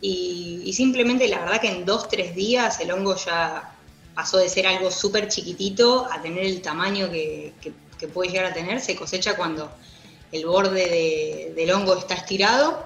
y, 0.00 0.62
y 0.64 0.72
simplemente 0.72 1.28
la 1.28 1.40
verdad 1.40 1.60
que 1.60 1.68
en 1.68 1.84
dos, 1.84 2.08
tres 2.08 2.34
días 2.34 2.80
el 2.80 2.90
hongo 2.92 3.16
ya 3.16 3.70
pasó 4.14 4.38
de 4.38 4.48
ser 4.48 4.66
algo 4.66 4.90
súper 4.90 5.28
chiquitito 5.28 6.08
a 6.10 6.22
tener 6.22 6.44
el 6.44 6.60
tamaño 6.62 7.10
que, 7.10 7.52
que- 7.60 7.72
que 8.06 8.12
puede 8.12 8.30
llegar 8.30 8.46
a 8.46 8.52
tener, 8.54 8.80
se 8.80 8.94
cosecha 8.96 9.36
cuando 9.36 9.70
el 10.32 10.46
borde 10.46 10.88
de- 10.88 11.52
del 11.54 11.70
hongo 11.72 11.96
está 11.96 12.14
estirado 12.14 12.84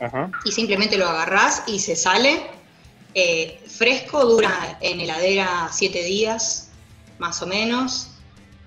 Ajá. 0.00 0.30
y 0.44 0.52
simplemente 0.52 0.96
lo 0.96 1.08
agarrás 1.08 1.62
y 1.66 1.78
se 1.78 1.96
sale. 1.96 2.42
Eh, 3.14 3.60
fresco 3.66 4.24
dura 4.26 4.78
en 4.80 5.00
heladera 5.00 5.68
7 5.72 6.02
días, 6.04 6.70
más 7.18 7.40
o 7.42 7.46
menos. 7.46 8.08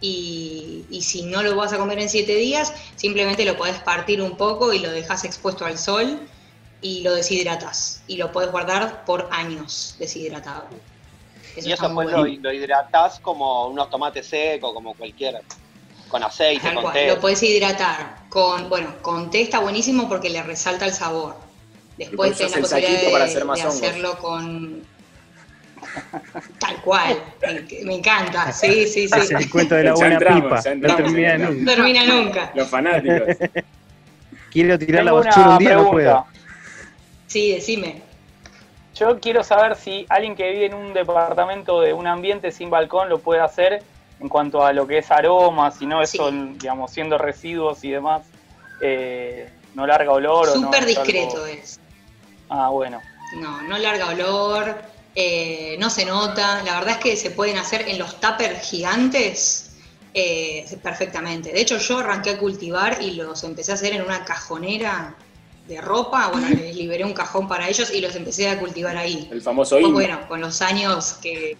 Y, 0.03 0.85
y 0.89 1.03
si 1.03 1.21
no 1.23 1.43
lo 1.43 1.55
vas 1.55 1.73
a 1.73 1.77
comer 1.77 1.99
en 1.99 2.09
7 2.09 2.33
días, 2.35 2.73
simplemente 2.95 3.45
lo 3.45 3.55
podés 3.55 3.79
partir 3.79 4.19
un 4.21 4.35
poco 4.35 4.73
y 4.73 4.79
lo 4.79 4.89
dejas 4.91 5.23
expuesto 5.25 5.63
al 5.65 5.77
sol 5.77 6.19
y 6.81 7.03
lo 7.03 7.13
deshidratas. 7.13 8.01
Y 8.07 8.17
lo 8.17 8.31
podés 8.31 8.49
guardar 8.51 9.05
por 9.05 9.27
años 9.31 9.95
deshidratado. 9.99 10.65
Eso 11.55 11.69
y 11.69 11.73
eso 11.73 11.93
pues 11.93 12.09
lo, 12.09 12.21
bueno. 12.21 12.39
lo 12.41 12.51
hidratás 12.53 13.19
como 13.19 13.67
unos 13.67 13.89
tomates 13.91 14.25
secos, 14.25 14.73
como 14.73 14.95
cualquiera. 14.95 15.41
Con 16.11 16.23
aceite, 16.23 16.61
Tal 16.61 16.75
con 16.75 16.83
cual, 16.83 16.93
té. 16.93 17.07
Lo 17.07 17.19
podés 17.21 17.41
hidratar 17.41 18.17
con, 18.27 18.67
bueno, 18.67 18.95
con 19.01 19.31
té 19.31 19.41
está 19.41 19.59
buenísimo 19.59 20.09
porque 20.09 20.29
le 20.29 20.43
resalta 20.43 20.85
el 20.85 20.91
sabor. 20.91 21.35
Después 21.97 22.37
tenés 22.37 22.51
la 22.51 22.61
posibilidad 22.61 23.01
de, 23.01 23.09
para 23.11 23.23
hacer 23.23 23.45
más 23.45 23.59
de 23.59 23.65
hongos. 23.65 23.81
hacerlo 23.81 24.17
con... 24.17 24.83
Tal 26.59 26.81
cual, 26.81 27.17
me, 27.41 27.85
me 27.85 27.95
encanta, 27.95 28.51
sí, 28.51 28.87
sí, 28.87 29.07
sí. 29.07 29.19
Es 29.19 29.31
el 29.31 29.49
cuento 29.49 29.75
de 29.75 29.85
la 29.85 29.93
buena 29.93 30.15
entramos, 30.15 30.63
pipa. 30.63 30.75
No 30.75 30.95
termina 30.95 31.33
entramos. 31.33 31.55
nunca. 31.57 31.71
No 31.71 31.75
termina 31.75 32.05
nunca. 32.05 32.51
Los 32.55 32.69
fanáticos. 32.69 33.27
Quiero 34.51 34.77
tirar 34.77 35.05
la 35.05 35.11
Tengo 35.11 35.21
una 35.21 35.49
un 35.49 35.57
día, 35.57 35.75
no 35.75 35.91
puedo. 35.91 36.25
Sí, 37.27 37.53
decime. 37.53 38.01
Yo 38.95 39.19
quiero 39.19 39.43
saber 39.43 39.77
si 39.77 40.05
alguien 40.09 40.35
que 40.35 40.51
vive 40.51 40.65
en 40.65 40.73
un 40.73 40.93
departamento 40.93 41.79
de 41.79 41.93
un 41.93 42.05
ambiente 42.05 42.51
sin 42.51 42.69
balcón 42.69 43.07
lo 43.07 43.19
puede 43.19 43.39
hacer 43.39 43.81
en 44.21 44.29
cuanto 44.29 44.63
a 44.63 44.71
lo 44.71 44.85
que 44.85 44.99
es 44.99 45.09
aromas, 45.11 45.77
si 45.77 45.85
no 45.87 46.01
eso, 46.01 46.29
digamos, 46.31 46.91
siendo 46.91 47.17
residuos 47.17 47.83
y 47.83 47.89
demás, 47.91 48.21
eh, 48.79 49.49
no 49.73 49.87
larga 49.87 50.11
olor 50.11 50.47
no. 50.47 50.53
Súper 50.53 50.83
es 50.83 50.97
algo- 50.97 51.03
discreto 51.03 51.45
es. 51.47 51.79
Ah, 52.49 52.69
bueno. 52.69 53.01
No, 53.39 53.61
no 53.63 53.77
larga 53.77 54.07
olor, 54.09 54.75
eh, 55.15 55.75
no 55.79 55.89
se 55.89 56.05
nota. 56.05 56.61
La 56.63 56.75
verdad 56.75 56.91
es 56.91 56.97
que 56.97 57.15
se 57.15 57.31
pueden 57.31 57.57
hacer 57.57 57.87
en 57.87 57.97
los 57.97 58.19
tuppers 58.19 58.61
gigantes 58.69 59.71
eh, 60.13 60.65
perfectamente. 60.83 61.51
De 61.51 61.61
hecho, 61.61 61.77
yo 61.77 61.99
arranqué 61.99 62.31
a 62.31 62.37
cultivar 62.37 63.01
y 63.01 63.11
los 63.11 63.43
empecé 63.43 63.71
a 63.71 63.75
hacer 63.75 63.93
en 63.93 64.01
una 64.03 64.23
cajonera 64.25 65.15
de 65.67 65.79
ropa. 65.81 66.27
Bueno, 66.31 66.47
les 66.49 66.75
liberé 66.75 67.05
un 67.05 67.13
cajón 67.13 67.47
para 67.47 67.67
ellos 67.69 67.91
y 67.91 68.01
los 68.01 68.15
empecé 68.15 68.49
a 68.49 68.59
cultivar 68.59 68.97
ahí. 68.97 69.27
El 69.31 69.41
famoso 69.41 69.79
Pues 69.79 69.91
bueno, 69.93 70.27
con 70.27 70.41
los 70.41 70.61
años 70.61 71.13
que. 71.13 71.57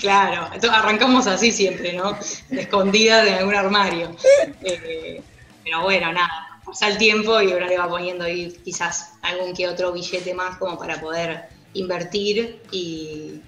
Claro, 0.00 0.46
entonces 0.52 0.70
arrancamos 0.70 1.26
así 1.26 1.52
siempre, 1.52 1.92
¿no? 1.92 2.16
Escondida 2.50 3.22
de 3.22 3.34
algún 3.34 3.54
armario. 3.54 4.16
Eh, 4.62 5.22
pero 5.62 5.82
bueno, 5.82 6.12
nada, 6.12 6.60
pasa 6.64 6.88
el 6.88 6.98
tiempo 6.98 7.40
y 7.40 7.46
uno 7.48 7.66
le 7.66 7.78
va 7.78 7.88
poniendo 7.88 8.24
ahí 8.24 8.52
quizás 8.64 9.12
algún 9.22 9.54
que 9.54 9.68
otro 9.68 9.92
billete 9.92 10.34
más 10.34 10.56
como 10.58 10.78
para 10.78 11.00
poder 11.00 11.44
invertir 11.74 12.60
y, 12.70 13.40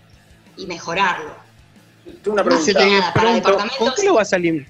y 0.57 0.67
mejorarlo. 0.67 1.35
Tengo 2.23 2.35
una 2.35 2.45
pregunta. 2.45 2.87
nada, 2.87 3.13
para 3.13 3.41
Pregunto, 3.41 3.59
¿con, 3.79 3.93
qué 3.97 4.05
lo 4.05 4.15
vas 4.15 4.33
alim- 4.33 4.67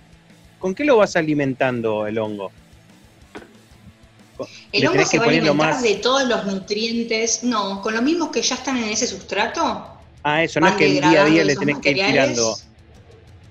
¿Con 0.58 0.74
qué 0.74 0.84
lo 0.84 0.96
vas 0.96 1.14
alimentando 1.16 2.06
el 2.06 2.18
hongo? 2.18 2.50
el 4.72 4.80
¿Le 4.82 4.88
hongo 4.88 5.04
se 5.04 5.10
que 5.12 5.18
va 5.18 5.24
a 5.24 5.28
alimentar 5.28 5.54
más? 5.74 5.82
de 5.82 5.94
todos 5.96 6.24
los 6.26 6.44
nutrientes, 6.46 7.42
no, 7.44 7.80
con 7.82 7.94
los 7.94 8.02
mismos 8.02 8.30
que 8.30 8.40
ya 8.42 8.54
están 8.54 8.76
en 8.78 8.84
ese 8.88 9.06
sustrato. 9.06 9.92
Ah, 10.28 10.42
eso, 10.42 10.58
no 10.58 10.66
es 10.66 10.74
que 10.74 10.86
el 10.86 10.94
día 10.94 11.22
a 11.22 11.24
día 11.26 11.44
le 11.44 11.54
tenés 11.54 11.78
que 11.78 11.90
ir 11.90 12.04
tirando. 12.04 12.56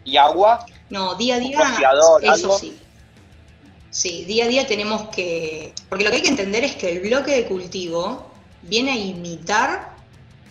¿Y 0.04 0.18
agua? 0.18 0.66
No, 0.90 1.16
día 1.16 1.36
a 1.36 1.40
día, 1.40 1.60
eso 2.22 2.30
algo? 2.30 2.60
sí. 2.60 2.78
Sí, 3.92 4.26
día 4.26 4.44
a 4.44 4.48
día 4.50 4.68
tenemos 4.68 5.08
que... 5.08 5.74
Porque 5.88 6.04
lo 6.04 6.10
que 6.10 6.18
hay 6.18 6.22
que 6.22 6.28
entender 6.28 6.66
es 6.66 6.76
que 6.76 6.92
el 6.92 7.00
bloque 7.00 7.32
de 7.32 7.46
cultivo 7.46 8.30
viene 8.64 8.92
a 8.92 8.98
imitar 8.98 9.96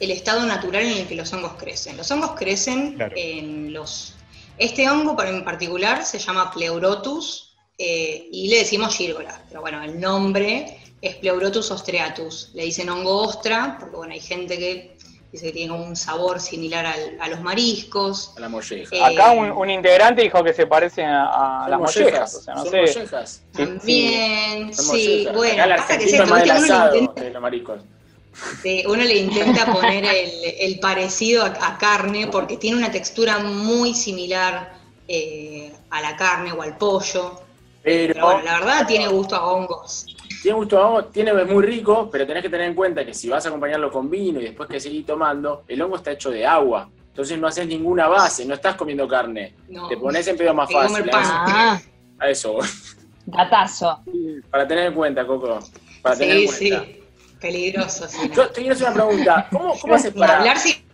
el 0.00 0.10
estado 0.12 0.46
natural 0.46 0.82
en 0.86 0.96
el 0.96 1.06
que 1.06 1.14
los 1.14 1.30
hongos 1.34 1.52
crecen. 1.58 1.98
Los 1.98 2.10
hongos 2.10 2.30
crecen 2.38 2.94
Claro. 2.94 3.14
en 3.18 3.74
los... 3.74 4.14
Este 4.56 4.88
hongo 4.88 5.14
para- 5.14 5.28
en 5.28 5.44
particular 5.44 6.06
se 6.06 6.18
llama 6.18 6.50
Pleurotus 6.52 7.54
eh, 7.76 8.28
y 8.32 8.48
le 8.48 8.60
decimos 8.60 8.96
gírgola, 8.96 9.42
pero 9.48 9.60
bueno, 9.60 9.82
el 9.82 10.00
nombre 10.00 10.78
es 11.02 11.16
Pleurotus 11.16 11.70
ostreatus. 11.70 12.50
Le 12.54 12.64
dicen 12.64 12.88
hongo 12.88 13.18
ostra 13.28 13.76
porque 13.78 13.96
bueno, 13.96 14.14
hay 14.14 14.20
gente 14.20 14.56
que 14.58 14.93
dice 15.34 15.46
que 15.46 15.52
tiene 15.52 15.70
como 15.72 15.84
un 15.84 15.96
sabor 15.96 16.40
similar 16.40 16.86
al- 16.86 17.16
a 17.20 17.28
los 17.28 17.40
mariscos. 17.40 18.32
A 18.36 18.40
la 18.40 18.48
molleja. 18.48 18.94
Eh, 18.94 19.02
Acá 19.04 19.32
un, 19.32 19.50
un 19.50 19.68
integrante 19.68 20.22
dijo 20.22 20.44
que 20.44 20.54
se 20.54 20.64
parecen 20.66 21.06
a, 21.06 21.66
las 21.68 21.80
mollejas, 21.80 22.04
mollejas, 22.04 22.34
o 22.36 22.40
sea, 22.40 22.54
no 22.54 22.62
son 22.62 22.70
sé. 22.70 22.80
mollejas. 22.80 23.42
También, 23.52 24.74
sí, 24.74 25.26
bueno, 25.34 25.64
Acá 25.64 25.76
pasa 25.76 25.98
que 25.98 26.04
es 26.04 26.12
esto, 26.12 26.22
uno, 26.24 26.36
le 26.44 26.52
asado 26.52 26.96
intenta, 26.96 27.20
de 27.20 27.30
los 27.30 27.42
uno 28.86 29.02
le 29.02 29.16
intenta 29.18 29.72
poner 29.72 30.04
el, 30.04 30.30
el 30.60 30.78
parecido 30.78 31.42
a, 31.44 31.46
a 31.48 31.78
carne 31.78 32.28
porque 32.28 32.56
tiene 32.56 32.76
una 32.76 32.92
textura 32.92 33.38
muy 33.40 33.92
similar 33.92 34.72
eh, 35.08 35.72
a 35.90 36.00
la 36.00 36.16
carne 36.16 36.52
o 36.52 36.62
al 36.62 36.76
pollo. 36.78 37.40
Pero, 37.82 38.14
Pero 38.14 38.24
bueno, 38.26 38.42
la 38.44 38.58
verdad 38.60 38.86
tiene 38.86 39.08
gusto 39.08 39.34
a 39.34 39.52
hongos. 39.52 40.06
Tiene 40.44 40.58
gusto 40.58 40.78
a 40.78 40.86
hongo, 40.88 41.04
tiene, 41.06 41.30
es 41.30 41.48
muy 41.48 41.64
rico, 41.64 42.10
pero 42.12 42.26
tenés 42.26 42.42
que 42.42 42.50
tener 42.50 42.66
en 42.68 42.74
cuenta 42.74 43.02
que 43.02 43.14
si 43.14 43.30
vas 43.30 43.46
a 43.46 43.48
acompañarlo 43.48 43.90
con 43.90 44.10
vino 44.10 44.38
y 44.40 44.44
después 44.44 44.68
que 44.68 44.78
seguís 44.78 45.06
tomando, 45.06 45.64
el 45.66 45.80
hongo 45.80 45.96
está 45.96 46.10
hecho 46.12 46.30
de 46.30 46.44
agua. 46.44 46.86
Entonces 47.08 47.38
no 47.38 47.46
haces 47.46 47.66
ninguna 47.66 48.08
base, 48.08 48.44
no 48.44 48.52
estás 48.52 48.74
comiendo 48.74 49.08
carne. 49.08 49.54
No. 49.70 49.88
Te 49.88 49.96
pones 49.96 50.28
en 50.28 50.36
pedo 50.36 50.52
más 50.52 50.70
fácil. 50.70 50.96
A 50.96 51.00
eso, 51.00 51.10
pan. 51.10 51.24
Ah, 51.46 51.80
a 52.18 52.28
eso 52.28 52.52
voy. 52.52 52.66
datazo. 53.24 54.00
Para 54.50 54.68
tener 54.68 54.88
en 54.88 54.92
cuenta, 54.92 55.26
Coco. 55.26 55.60
Para 56.02 56.14
tener 56.14 56.36
en 56.36 56.48
Sí, 56.50 56.68
cuenta. 56.68 56.84
sí, 56.92 57.00
peligroso. 57.40 58.06
Sí, 58.06 58.30
Yo 58.36 58.48
te 58.50 58.60
quiero 58.60 58.74
hacer 58.74 58.86
una 58.88 58.94
pregunta. 58.96 59.48
¿Cómo, 59.50 59.74
cómo 59.80 59.94
haces 59.94 60.12
para.? 60.12 60.40
hablar 60.40 60.58
si 60.58 60.84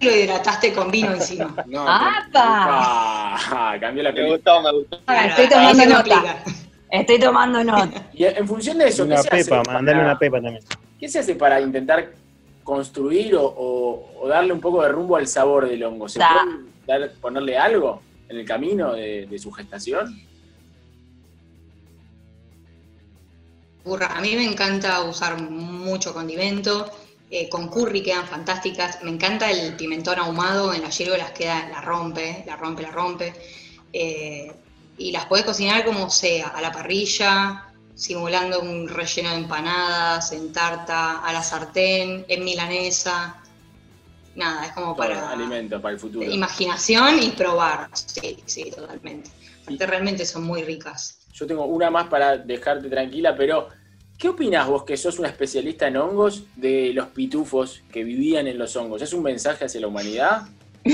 lo 0.00 0.10
hidrataste 0.10 0.72
con 0.72 0.90
vino 0.90 1.12
encima. 1.12 1.54
No, 1.66 1.82
¡Apa! 1.88 2.32
Ah, 2.34 3.76
cambió 3.80 4.02
la 4.02 4.10
Me 4.10 4.16
película. 4.16 4.36
gustó, 4.38 4.62
me 4.62 4.72
gustó. 4.72 4.96
Ah, 5.06 5.12
Claro, 5.14 5.28
estoy 5.28 5.48
tomando 5.48 5.86
nota. 5.86 6.44
Estoy 6.90 7.18
tomando 7.18 7.62
nota. 7.64 8.08
Y 8.14 8.24
en 8.24 8.46
función 8.48 8.78
de 8.78 8.88
eso, 8.88 9.04
¿qué 9.06 9.12
Una 9.12 9.22
se 9.22 9.28
hace? 9.36 9.50
mandale 9.54 9.92
para- 9.92 10.04
una 10.04 10.18
pepa 10.18 10.40
también. 10.40 10.64
¿Qué 10.98 11.08
se 11.08 11.18
hace 11.20 11.34
para 11.34 11.60
intentar 11.60 12.12
construir 12.64 13.34
o, 13.36 13.44
o- 13.44 14.20
o 14.22 14.28
darle 14.28 14.52
un 14.52 14.60
poco 14.60 14.82
de 14.82 14.88
rumbo 14.88 15.16
al 15.16 15.26
sabor 15.28 15.68
del 15.68 15.82
hongo? 15.84 16.08
¿Se 16.08 16.18
Da. 16.18 16.28
puede 16.86 17.00
dar- 17.00 17.12
ponerle 17.20 17.56
algo 17.58 18.02
en 18.28 18.38
el 18.38 18.44
camino 18.46 18.92
de, 18.94 19.26
de 19.26 19.38
su 19.38 19.50
gestación? 19.52 20.20
Burra, 23.84 24.06
A 24.16 24.20
mí 24.20 24.34
me 24.36 24.44
encanta 24.44 25.02
usar 25.04 25.40
mucho 25.40 26.12
condimento. 26.12 26.90
eh, 27.30 27.46
con 27.50 27.68
curry 27.68 28.02
quedan 28.02 28.26
fantásticas. 28.26 29.02
Me 29.02 29.10
encanta 29.10 29.50
el 29.50 29.76
pimentón 29.76 30.18
ahumado 30.18 30.72
en 30.72 30.80
las 30.80 30.96
hierbolas, 30.96 31.30
queda, 31.32 31.68
la 31.68 31.82
rompe, 31.82 32.42
la 32.46 32.56
rompe, 32.56 32.82
la 32.82 32.90
rompe. 32.90 33.34
Eh, 33.92 34.50
y 34.98 35.12
las 35.12 35.26
podés 35.26 35.44
cocinar 35.44 35.84
como 35.84 36.10
sea, 36.10 36.48
a 36.48 36.60
la 36.60 36.72
parrilla, 36.72 37.64
simulando 37.94 38.60
un 38.60 38.88
relleno 38.88 39.30
de 39.30 39.36
empanadas, 39.36 40.32
en 40.32 40.52
tarta, 40.52 41.18
a 41.18 41.32
la 41.32 41.42
sartén, 41.42 42.24
en 42.28 42.44
milanesa. 42.44 43.40
Nada, 44.34 44.66
es 44.66 44.72
como 44.72 44.94
Para 44.96 45.14
para 45.16 45.30
alimento, 45.30 45.80
para 45.80 45.94
el 45.94 46.00
futuro. 46.00 46.30
imaginación 46.30 47.22
y 47.22 47.30
probar. 47.30 47.88
Sí, 47.92 48.38
sí, 48.46 48.70
totalmente. 48.70 49.30
Aparte, 49.62 49.86
Realmente 49.86 50.24
son 50.24 50.44
muy 50.44 50.62
ricas. 50.62 51.18
Yo 51.32 51.46
tengo 51.46 51.64
una 51.64 51.90
más 51.90 52.08
para 52.08 52.36
dejarte 52.36 52.88
tranquila, 52.88 53.36
pero 53.36 53.68
¿qué 54.16 54.28
opinás 54.28 54.66
vos 54.68 54.84
que 54.84 54.96
sos 54.96 55.18
una 55.18 55.28
especialista 55.28 55.88
en 55.88 55.96
hongos 55.96 56.44
de 56.56 56.92
los 56.94 57.08
pitufos 57.08 57.82
que 57.92 58.04
vivían 58.04 58.46
en 58.46 58.58
los 58.58 58.76
hongos? 58.76 59.02
¿Es 59.02 59.12
un 59.12 59.22
mensaje 59.22 59.64
hacia 59.64 59.80
la 59.80 59.88
humanidad? 59.88 60.42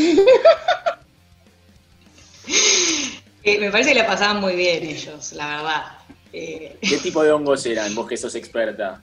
Eh, 3.44 3.58
me 3.58 3.70
parece 3.70 3.90
que 3.92 3.98
la 3.98 4.06
pasaban 4.06 4.40
muy 4.40 4.56
bien 4.56 4.82
ellos, 4.84 5.32
la 5.34 5.46
verdad. 5.46 5.82
Eh, 6.32 6.76
¿Qué 6.80 6.96
tipo 6.98 7.22
de 7.22 7.30
hongos 7.32 7.64
eran 7.66 7.94
vos 7.94 8.08
que 8.08 8.16
sos 8.16 8.34
experta? 8.34 9.02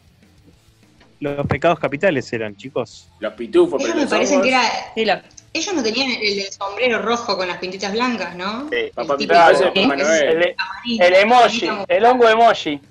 Los 1.20 1.46
pecados 1.46 1.78
capitales 1.80 2.32
eran, 2.34 2.56
chicos. 2.58 3.08
Los 3.20 3.34
pitufos, 3.34 3.80
ellos 3.80 3.94
pero 3.94 4.04
me 4.06 4.10
parecen 4.10 4.39
hongos... 4.42 4.52
que 4.96 5.02
era. 5.04 5.24
Ellos 5.54 5.74
no 5.76 5.84
tenían 5.84 6.12
el 6.22 6.44
sombrero 6.52 7.02
rojo 7.02 7.38
con 7.38 7.48
las 7.48 7.58
pintitas 7.58 7.92
blancas, 7.92 8.36
¿no? 8.36 8.70
Papá 8.96 9.18
típico- 9.18 9.34
Pitufo, 9.34 9.50
ese 9.52 9.64
es. 9.76 9.84
Papá 9.88 9.96
Noel. 9.98 10.56
El, 10.88 11.02
el 11.02 11.14
emoji, 11.16 11.70
el 11.88 12.06
hongo 12.06 12.30
emoji. 12.30 12.82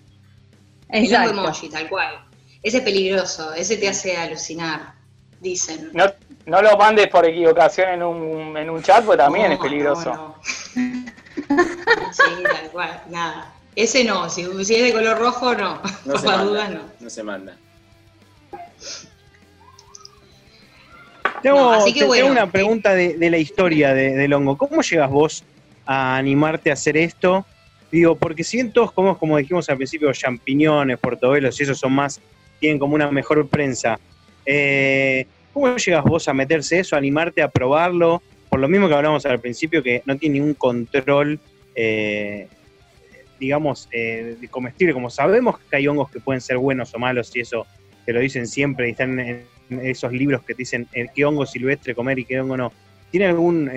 El 0.91 1.05
Exacto. 1.05 1.31
hongo 1.31 1.43
emoji, 1.45 1.69
tal 1.71 1.89
cual. 1.89 2.25
Ese 2.63 2.77
es 2.79 2.83
peligroso, 2.85 3.55
ese 3.55 3.77
te 3.79 3.89
hace 3.89 4.17
alucinar, 4.17 4.93
dicen. 5.41 5.91
No, 5.95 6.05
no 6.47 6.61
lo 6.63 6.77
mandes 6.77 7.09
por 7.09 7.25
equivocación 7.27 7.89
en 7.89 8.03
un, 8.03 8.57
en 8.57 8.69
un 8.71 8.83
chat, 8.83 9.05
porque 9.05 9.23
también 9.23 9.49
No, 9.49 9.55
es 9.55 9.59
peligroso. 9.61 10.13
no, 10.15 10.37
Sí, 12.13 12.43
tal 12.45 12.71
cual, 12.71 13.03
nada. 13.11 13.55
Ese 13.77 14.05
no, 14.05 14.29
si, 14.29 14.45
si 14.65 14.75
es 14.77 14.83
de 14.83 14.93
color 14.93 15.19
rojo, 15.19 15.55
no. 15.55 15.81
No 16.05 16.19
se 16.19 16.27
manda. 16.27 16.45
duda, 16.45 16.69
no. 16.69 16.81
No 17.01 17.11
se 17.11 17.23
manda. 17.23 17.57
Tengo, 21.43 21.59
No, 21.59 21.73
así 21.73 21.93
te- 21.95 22.01
tengo 22.01 22.31
una 22.31 22.51
pregunta 22.51 22.95
de, 22.95 23.17
de 23.17 23.31
la 23.31 23.39
historia 23.39 23.95
de- 23.95 24.15
del 24.15 24.33
hongo. 24.35 24.57
¿Cómo 24.59 24.83
llegas 24.83 25.11
vos 25.11 25.45
a 25.87 26.17
animarte 26.17 26.71
a 26.71 26.75
hacer 26.75 26.97
esto? 26.97 27.47
Digo, 27.91 28.17
porque 28.17 28.45
si 28.45 28.59
bien 28.59 28.73
todos 28.73 28.93
comemos, 28.93 29.19
como 29.19 29.37
dijimos 29.39 29.69
al 29.71 29.77
principio, 29.77 30.13
champiñones, 30.13 30.99
portobelos 30.99 31.59
y 31.59 31.63
esos 31.65 31.79
son 31.79 31.93
más, 31.93 32.21
tienen 32.61 32.79
como 32.79 32.95
una 32.95 33.11
mejor 33.11 33.49
prensa. 33.49 33.99
eh, 34.45 35.27
¿Cómo 35.53 35.75
llegas 35.77 36.05
vos 36.05 36.29
a 36.29 36.33
meterse 36.35 36.79
eso, 36.79 36.95
a 36.95 36.99
animarte 36.99 37.43
a 37.43 37.49
probarlo? 37.49 38.23
Por 38.51 38.61
lo 38.61 38.69
mismo 38.69 38.89
que 38.89 38.95
hablamos 38.95 39.25
al 39.27 39.41
principio, 39.41 39.83
que 39.83 40.03
no 40.05 40.19
tiene 40.19 40.35
ningún 40.41 40.55
control, 40.55 41.39
eh, 41.75 42.49
digamos, 43.39 43.89
eh, 43.93 44.37
de 44.41 44.49
comestible. 44.49 44.93
Como 44.93 45.09
sabemos 45.09 45.59
que 45.71 45.77
hay 45.77 45.87
hongos 45.89 46.11
que 46.11 46.21
pueden 46.21 46.41
ser 46.41 46.59
buenos 46.59 46.93
o 46.95 46.99
malos 46.99 47.35
y 47.37 47.41
eso 47.41 47.67
te 48.05 48.13
lo 48.13 48.21
dicen 48.21 48.47
siempre 48.47 48.89
y 48.89 48.91
están 48.91 49.19
en 49.21 49.47
esos 49.83 50.13
libros 50.13 50.43
que 50.45 50.55
te 50.55 50.63
dicen 50.63 50.89
eh, 50.93 51.07
qué 51.15 51.25
hongo 51.25 51.47
silvestre 51.47 51.95
comer 51.95 52.19
y 52.19 52.25
qué 52.25 52.41
hongo 52.41 52.57
no. 52.57 52.73
¿Tiene 53.13 53.27
algún, 53.27 53.71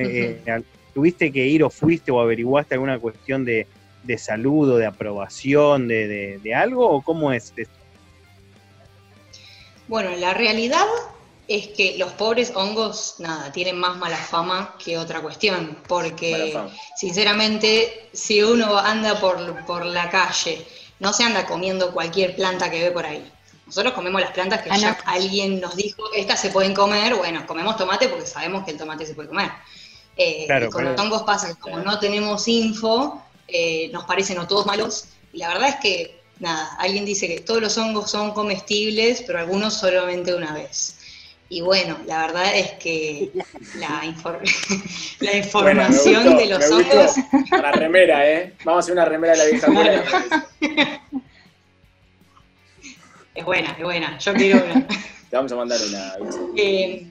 tuviste 0.94 1.32
que 1.32 1.46
ir 1.46 1.64
o 1.64 1.70
fuiste 1.70 2.12
o 2.12 2.20
averiguaste 2.20 2.74
alguna 2.76 2.98
cuestión 3.00 3.46
de, 3.46 3.68
de 4.04 4.18
salud 4.18 4.72
o 4.72 4.78
de 4.78 4.86
aprobación 4.86 5.88
de, 5.88 6.08
de- 6.08 6.40
de 6.40 6.54
algo 6.56 6.88
o 6.90 7.02
cómo 7.02 7.32
es 7.32 7.54
esto? 7.56 7.74
Bueno, 9.88 10.16
la 10.18 10.34
realidad 10.34 10.86
es 11.48 11.68
que 11.70 11.98
los 11.98 12.12
pobres 12.14 12.54
hongos, 12.56 13.16
nada, 13.20 13.52
tienen 13.52 13.78
más 13.78 13.98
mala 13.98 14.18
fama 14.18 14.76
que 14.84 14.98
otra 14.98 15.22
cuestión, 15.22 15.78
porque 15.88 16.58
sinceramente, 16.96 18.10
si 18.14 18.42
uno 18.42 18.78
anda 18.78 19.20
por, 19.20 19.66
por 19.66 19.86
la 19.86 20.10
calle, 20.10 20.66
no 21.00 21.12
se 21.12 21.24
anda 21.24 21.46
comiendo 21.46 21.92
cualquier 21.92 22.36
planta 22.36 22.70
que 22.72 22.82
ve 22.82 22.92
por 22.92 23.06
ahí. 23.06 23.30
Nosotros 23.66 23.94
comemos 23.94 24.22
las 24.22 24.32
plantas 24.32 24.62
que 24.62 24.70
Ah, 24.72 24.78
ya 24.78 24.92
no. 24.92 24.98
alguien 25.06 25.60
nos 25.60 25.76
dijo, 25.76 26.04
estas 26.16 26.40
se 26.40 26.50
pueden 26.50 26.74
comer, 26.74 27.16
bueno, 27.16 27.46
comemos 27.46 27.76
tomate 27.78 28.08
porque 28.08 28.26
sabemos 28.26 28.64
que 28.66 28.72
el 28.72 28.78
tomate 28.78 29.06
se 29.06 29.14
puede 29.16 29.30
comer. 29.30 29.52
Eh, 30.16 30.46
Claro, 30.46 30.68
y 30.68 30.70
con 30.70 30.86
los 30.86 31.00
hongos 31.00 31.24
pasa 31.24 31.48
que 31.50 31.60
como 31.60 31.80
no 31.80 32.00
tenemos 32.00 32.48
info, 32.48 33.22
eh, 33.48 33.90
nos 33.92 34.06
parecen 34.06 34.38
o 34.40 34.48
todos 34.48 34.66
malos, 34.66 35.06
y 35.34 35.40
la 35.40 35.48
verdad 35.50 35.70
es 35.70 35.76
que, 35.78 36.22
nada, 36.40 36.76
alguien 36.78 37.04
dice 37.06 37.28
que 37.28 37.42
todos 37.42 37.62
los 37.62 37.78
hongos 37.78 38.12
son 38.12 38.32
comestibles, 38.32 39.24
pero 39.26 39.40
algunos 39.40 39.74
solamente 39.74 40.34
una 40.36 40.54
vez. 40.54 40.98
Y 41.50 41.62
bueno, 41.62 41.98
la 42.08 42.26
verdad 42.26 42.56
es 42.56 42.72
que 42.74 43.32
la, 43.76 44.04
infor- 44.06 44.40
la 45.20 45.32
Bueno, 45.32 45.32
me 45.32 45.38
información 45.40 46.24
gustó, 46.24 46.38
de 46.38 46.46
los 46.48 46.72
hongos... 46.72 47.16
Para 47.50 47.72
remera, 47.74 48.28
¿eh? 48.30 48.54
Vamos 48.64 48.78
a 48.78 48.80
hacer 48.80 48.94
una 48.94 49.06
remera 49.06 49.34
de 49.34 49.40
la 49.40 49.46
vieja. 49.46 50.48
Es 53.36 53.46
buena, 53.46 53.72
es 53.72 53.84
buena, 53.84 54.18
yo 54.20 54.34
quiero 54.34 54.64
una. 54.64 54.88
Te 55.30 55.36
vamos 55.36 55.52
a 55.52 55.56
mandar 55.56 55.80
una. 55.90 56.14
Eh, 56.56 57.08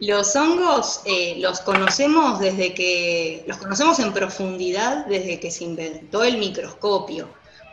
los 0.00 0.36
hongos 0.36 1.00
eh, 1.06 1.36
los 1.38 1.60
conocemos 1.60 2.38
desde 2.40 2.74
que 2.74 3.42
los 3.46 3.56
conocemos 3.56 3.98
en 4.00 4.12
profundidad 4.12 5.06
desde 5.06 5.40
que 5.40 5.50
se 5.50 5.64
inventó 5.64 6.24
el 6.24 6.36
microscopio, 6.36 7.28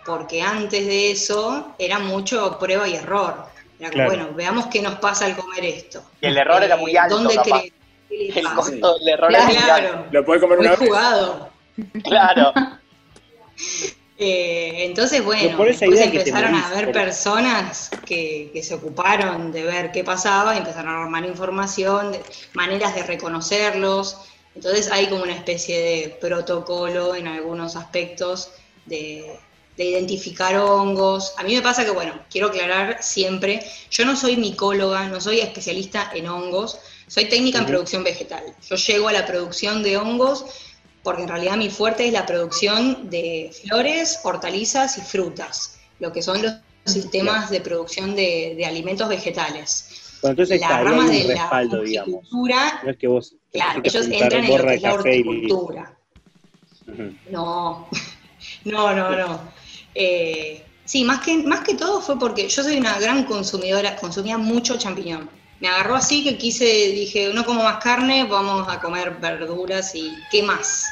porque 0.05 0.41
antes 0.41 0.85
de 0.87 1.11
eso 1.11 1.75
era 1.77 1.99
mucho 1.99 2.57
prueba 2.57 2.87
y 2.87 2.95
error. 2.95 3.45
Era 3.80 3.89
como, 3.91 4.03
Claro. 4.05 4.09
bueno, 4.09 4.34
veamos 4.36 4.67
qué 4.67 4.82
nos 4.82 4.95
pasa 4.99 5.25
al 5.25 5.36
comer 5.36 5.63
esto. 5.65 6.03
Y 6.21 6.25
el 6.28 6.38
error 6.38 6.63
era 6.63 6.78
muy 6.78 6.91
Eh, 6.95 6.99
alto, 6.99 7.17
¿Dónde 7.17 7.36
capaz. 7.36 7.63
El 8.09 8.43
costo 8.55 8.97
del 8.99 9.09
error 9.09 9.34
es 9.34 9.43
muy 9.45 9.55
Claro, 9.55 9.88
alto. 9.97 10.05
Lo 10.11 10.25
podés 10.25 10.41
comer 10.41 10.57
muy 10.57 10.67
una 10.67 10.75
vez. 10.75 10.88
jugado. 10.89 11.49
Claro. 12.03 12.53
Eh, 14.19 14.86
entonces, 14.86 15.23
bueno, 15.23 15.43
después 15.43 15.80
empezaron 15.82 16.55
a 16.55 16.67
haber 16.69 16.91
personas 16.91 17.91
que, 18.03 18.49
que 18.51 18.63
se 18.63 18.73
ocuparon 18.73 19.51
de 19.51 19.61
ver 19.63 19.91
qué 19.91 20.03
pasaba 20.03 20.55
y 20.55 20.57
empezaron 20.57 20.95
a 20.95 21.03
armar 21.03 21.23
información, 21.25 22.13
de- 22.13 22.25
maneras 22.53 22.95
de 22.95 23.03
reconocerlos. 23.03 24.17
Entonces 24.55 24.91
hay 24.91 25.05
como 25.07 25.21
una 25.21 25.36
especie 25.36 25.80
de 25.80 26.17
protocolo 26.19 27.13
en 27.13 27.28
algunos 27.28 27.75
aspectos 27.75 28.51
de, 28.86 29.39
de 29.78 29.86
identificar 29.86 30.57
hongos. 30.57 31.34
A 31.38 31.43
mí 31.43 31.55
me 31.55 31.61
pasa 31.61 31.86
que, 31.86 31.91
bueno, 31.91 32.19
quiero 32.30 32.47
aclarar 32.47 32.97
siempre, 33.01 33.61
yo 33.91 34.05
no 34.05 34.15
soy 34.15 34.36
micóloga, 34.36 35.07
no 35.07 35.21
soy 35.21 35.39
especialista 35.39 36.11
en 36.13 36.28
hongos, 36.28 36.80
soy 37.07 37.25
técnica 37.25 37.59
en 37.59 37.67
producción 37.67 38.03
vegetal. 38.03 38.43
Yo 38.67 38.75
llego 38.75 39.07
a 39.07 39.13
la 39.13 39.25
producción 39.25 39.84
de 39.84 39.97
hongos 39.97 40.45
porque 41.03 41.21
en 41.23 41.30
realidad 41.30 41.55
mi 41.55 41.69
fuerte 41.69 42.07
es 42.07 42.11
la 42.11 42.25
producción 42.25 43.09
de 43.09 43.51
flores, 43.63 44.19
hortalizas 44.23 44.97
y 44.97 45.01
frutas, 45.01 45.80
lo 45.99 46.11
que 46.11 46.21
son 46.21 46.41
los 46.41 46.53
sistemas 46.86 47.49
de 47.49 47.61
producción 47.61 48.15
de, 48.15 48.55
de 48.57 48.65
alimentos 48.65 49.07
vegetales. 49.07 50.17
Bueno, 50.21 50.32
entonces 50.32 50.59
La 50.59 50.82
rama 50.82 51.07
de 51.07 51.21
un 51.21 51.28
la 51.28 51.34
respaldo, 51.34 51.80
horticultura, 51.80 52.82
No 52.84 52.89
es 52.89 52.97
que 52.97 53.07
vos 53.07 53.36
claro, 53.51 53.82
ellos 53.84 54.07
entran 54.07 54.43
en 54.43 54.57
lo 54.57 54.65
que 54.65 54.73
es 54.73 54.82
la 54.82 54.89
y 54.89 54.93
horticultura. 54.93 55.93
No, 57.30 57.89
no, 58.63 58.95
no, 58.95 59.11
no. 59.11 59.57
Eh, 59.99 60.63
sí, 60.85 61.03
más 61.03 61.21
que, 61.21 61.35
más 61.39 61.61
que 61.61 61.73
todo 61.73 62.01
fue 62.01 62.19
porque 62.19 62.47
yo 62.47 62.61
soy 62.63 62.77
una 62.77 62.99
gran 62.99 63.23
consumidora, 63.23 63.95
consumía 63.95 64.37
mucho 64.37 64.77
champiñón. 64.77 65.27
Me 65.59 65.67
agarró 65.69 65.95
así 65.95 66.23
que 66.23 66.37
quise, 66.37 66.65
dije, 66.65 67.31
no 67.33 67.43
como 67.43 67.63
más 67.63 67.77
carne, 67.83 68.25
vamos 68.25 68.67
a 68.69 68.79
comer 68.79 69.17
verduras 69.19 69.95
y 69.95 70.13
qué 70.29 70.43
más. 70.43 70.85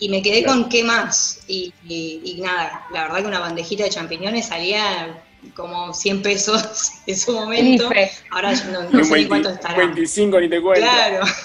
Y 0.00 0.08
me 0.08 0.20
quedé 0.22 0.44
con 0.44 0.68
qué 0.68 0.82
más. 0.82 1.38
Y, 1.46 1.72
y- 1.86 2.20
y 2.24 2.40
nada, 2.40 2.84
la 2.92 3.02
verdad 3.04 3.18
que 3.20 3.26
una 3.26 3.38
bandejita 3.38 3.84
de 3.84 3.90
champiñones 3.90 4.48
salía 4.48 5.22
como 5.54 5.94
100 5.94 6.22
pesos 6.22 6.90
en 7.06 7.16
su 7.16 7.32
momento. 7.32 7.90
Ahora 8.32 8.52
yo 8.54 8.64
no, 8.72 8.80
sé 8.90 8.96
ni 8.96 9.10
20 9.10 9.28
cuánto 9.28 9.50
estará. 9.50 9.76
25 9.78 10.40
ni 10.40 10.48
te 10.48 10.60
cuento. 10.60 10.80
Claro. 10.82 11.24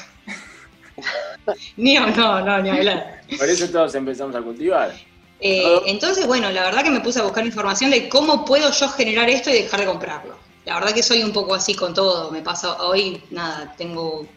Ni 1.77 1.93
no, 1.95 2.41
no, 2.43 2.61
ni 2.61 2.69
hablar. 2.69 3.21
Por 3.37 3.47
eso 3.47 3.69
todos 3.69 3.95
empezamos 3.95 4.35
a 4.35 4.41
cultivar. 4.41 4.93
Eh, 5.39 5.81
entonces, 5.85 6.25
bueno, 6.25 6.49
la 6.51 6.63
verdad 6.63 6.83
que 6.83 6.89
me 6.89 6.99
puse 6.99 7.19
a 7.19 7.23
buscar 7.23 7.45
información 7.45 7.91
de 7.91 8.09
cómo 8.09 8.43
puedo 8.45 8.71
yo 8.71 8.89
generar 8.89 9.29
esto 9.29 9.49
y 9.49 9.53
dejar 9.53 9.81
de 9.81 9.85
comprarlo. 9.85 10.35
La 10.65 10.75
verdad 10.75 10.93
que 10.93 11.03
soy 11.03 11.23
un 11.23 11.31
poco 11.31 11.53
así 11.53 11.75
con 11.75 11.93
todo. 11.93 12.31
Me 12.31 12.41
pasa 12.41 12.81
hoy, 12.83 13.21
nada, 13.29 13.73
tengo 13.77 14.27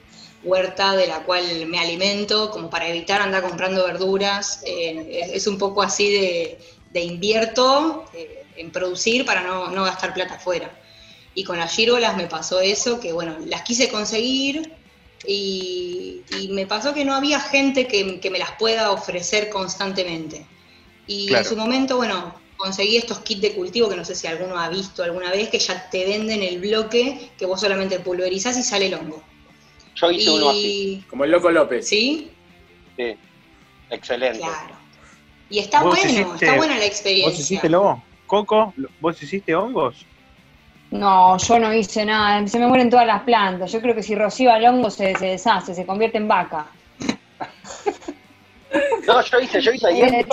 huerta 0.42 0.96
de 0.96 1.06
la 1.06 1.22
cual 1.24 1.66
me 1.66 1.78
alimento, 1.78 2.50
como 2.50 2.70
para 2.70 2.88
evitar 2.88 3.20
andar 3.20 3.42
comprando 3.42 3.84
verduras. 3.84 4.62
Eh, 4.66 5.20
es, 5.22 5.30
es 5.32 5.46
un 5.46 5.58
poco 5.58 5.82
así 5.82 6.10
de, 6.12 6.58
de 6.92 7.00
invierto 7.00 8.04
eh, 8.14 8.44
en 8.56 8.70
producir 8.70 9.24
para 9.24 9.42
no, 9.42 9.70
no 9.70 9.84
gastar 9.84 10.14
plata 10.14 10.34
afuera. 10.34 10.70
Y 11.34 11.44
con 11.44 11.58
las 11.58 11.72
gírgolas 11.74 12.16
me 12.16 12.26
pasó 12.26 12.60
eso, 12.60 13.00
que 13.00 13.12
bueno, 13.12 13.36
las 13.46 13.62
quise 13.62 13.88
conseguir 13.88 14.72
y, 15.26 16.22
y 16.38 16.48
me 16.48 16.66
pasó 16.66 16.92
que 16.92 17.04
no 17.04 17.14
había 17.14 17.40
gente 17.40 17.86
que, 17.86 18.20
que 18.20 18.30
me 18.30 18.38
las 18.38 18.52
pueda 18.52 18.90
ofrecer 18.90 19.48
constantemente. 19.50 20.46
Y 21.12 21.26
Claro. 21.26 21.42
en 21.42 21.48
su 21.48 21.56
momento, 21.56 21.96
bueno, 21.96 22.32
conseguí 22.56 22.96
estos 22.96 23.18
kits 23.18 23.40
de 23.40 23.52
cultivo 23.54 23.88
que 23.88 23.96
no 23.96 24.04
sé 24.04 24.14
si 24.14 24.28
alguno 24.28 24.56
ha 24.56 24.68
visto 24.68 25.02
alguna 25.02 25.30
vez, 25.32 25.48
que 25.48 25.58
ya 25.58 25.90
te 25.90 26.04
venden 26.04 26.40
el 26.40 26.60
bloque 26.60 27.30
que 27.36 27.46
vos 27.46 27.60
solamente 27.60 27.98
pulverizás 27.98 28.56
y 28.56 28.62
sale 28.62 28.86
el 28.86 28.94
hongo. 28.94 29.20
Yo 29.96 30.08
hice 30.12 30.30
y... 30.30 30.34
uno 30.36 30.50
así. 30.50 31.04
Como 31.10 31.24
el 31.24 31.32
Loco 31.32 31.50
López. 31.50 31.88
¿Sí? 31.88 32.30
Sí. 32.96 33.16
Excelente. 33.90 34.38
Claro. 34.38 34.76
Y 35.48 35.58
está 35.58 35.82
¿Vos 35.82 35.96
bueno, 35.98 36.10
hiciste- 36.12 36.44
está 36.44 36.56
buena 36.56 36.78
la 36.78 36.84
experiencia. 36.84 37.30
¿Vos 37.32 37.40
hiciste 37.40 37.68
lobo? 37.68 38.04
Coco, 38.28 38.72
¿vos 39.00 39.20
hiciste 39.20 39.52
hongos? 39.52 40.06
No, 40.92 41.36
yo 41.38 41.58
no 41.58 41.74
hice 41.74 42.04
nada, 42.04 42.46
se 42.46 42.58
me 42.60 42.68
mueren 42.68 42.88
todas 42.88 43.06
las 43.06 43.22
plantas. 43.22 43.72
Yo 43.72 43.80
creo 43.80 43.96
que 43.96 44.02
si 44.04 44.14
rocío 44.14 44.52
al 44.52 44.64
hongo 44.64 44.90
se, 44.90 45.16
se 45.16 45.26
deshace, 45.26 45.74
se 45.74 45.84
convierte 45.84 46.18
en 46.18 46.28
vaca. 46.28 46.68
No, 49.04 49.20
yo 49.24 49.40
hice, 49.40 49.60
yo 49.60 49.72
hice 49.72 49.88
Eh, 49.90 50.26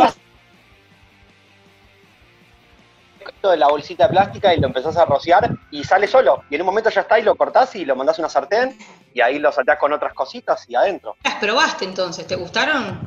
de 3.43 3.57
la 3.57 3.67
bolsita 3.67 4.09
plástica 4.09 4.53
y 4.53 4.59
lo 4.59 4.67
empezás 4.67 4.97
a 4.97 5.05
rociar 5.05 5.49
y 5.71 5.83
sale 5.83 6.07
solo. 6.07 6.43
Y 6.49 6.55
en 6.55 6.61
un 6.61 6.65
momento 6.67 6.89
ya 6.89 7.01
está 7.01 7.19
y 7.19 7.23
lo 7.23 7.35
cortás 7.35 7.75
y 7.75 7.85
lo 7.85 7.95
mandás 7.95 8.17
a 8.17 8.21
una 8.23 8.29
sartén 8.29 8.77
y 9.13 9.21
ahí 9.21 9.37
lo 9.39 9.51
salteás 9.51 9.77
con 9.77 9.93
otras 9.93 10.13
cositas 10.13 10.65
y 10.67 10.75
adentro. 10.75 11.15
Las 11.23 11.35
probaste 11.35 11.85
entonces, 11.85 12.25
¿te 12.25 12.35
gustaron? 12.35 12.99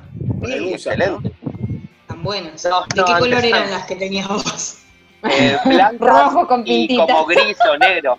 Sí, 0.46 0.72
excelente. 0.72 1.32
Tan 2.06 2.22
buenas. 2.22 2.64
No, 2.64 2.80
¿De 2.94 3.00
no, 3.00 3.04
qué 3.04 3.12
color 3.18 3.34
antes- 3.34 3.50
eran 3.50 3.70
las 3.70 3.86
que 3.86 3.96
tenías 3.96 4.28
vos? 4.28 4.78
Eh, 5.24 5.58
blancas 5.66 6.00
Rojo 6.00 6.46
con 6.46 6.60
y 6.60 6.86
pintitas. 6.86 7.06
como 7.06 7.26
gris 7.26 7.58
o 7.68 7.76
negro. 7.76 8.18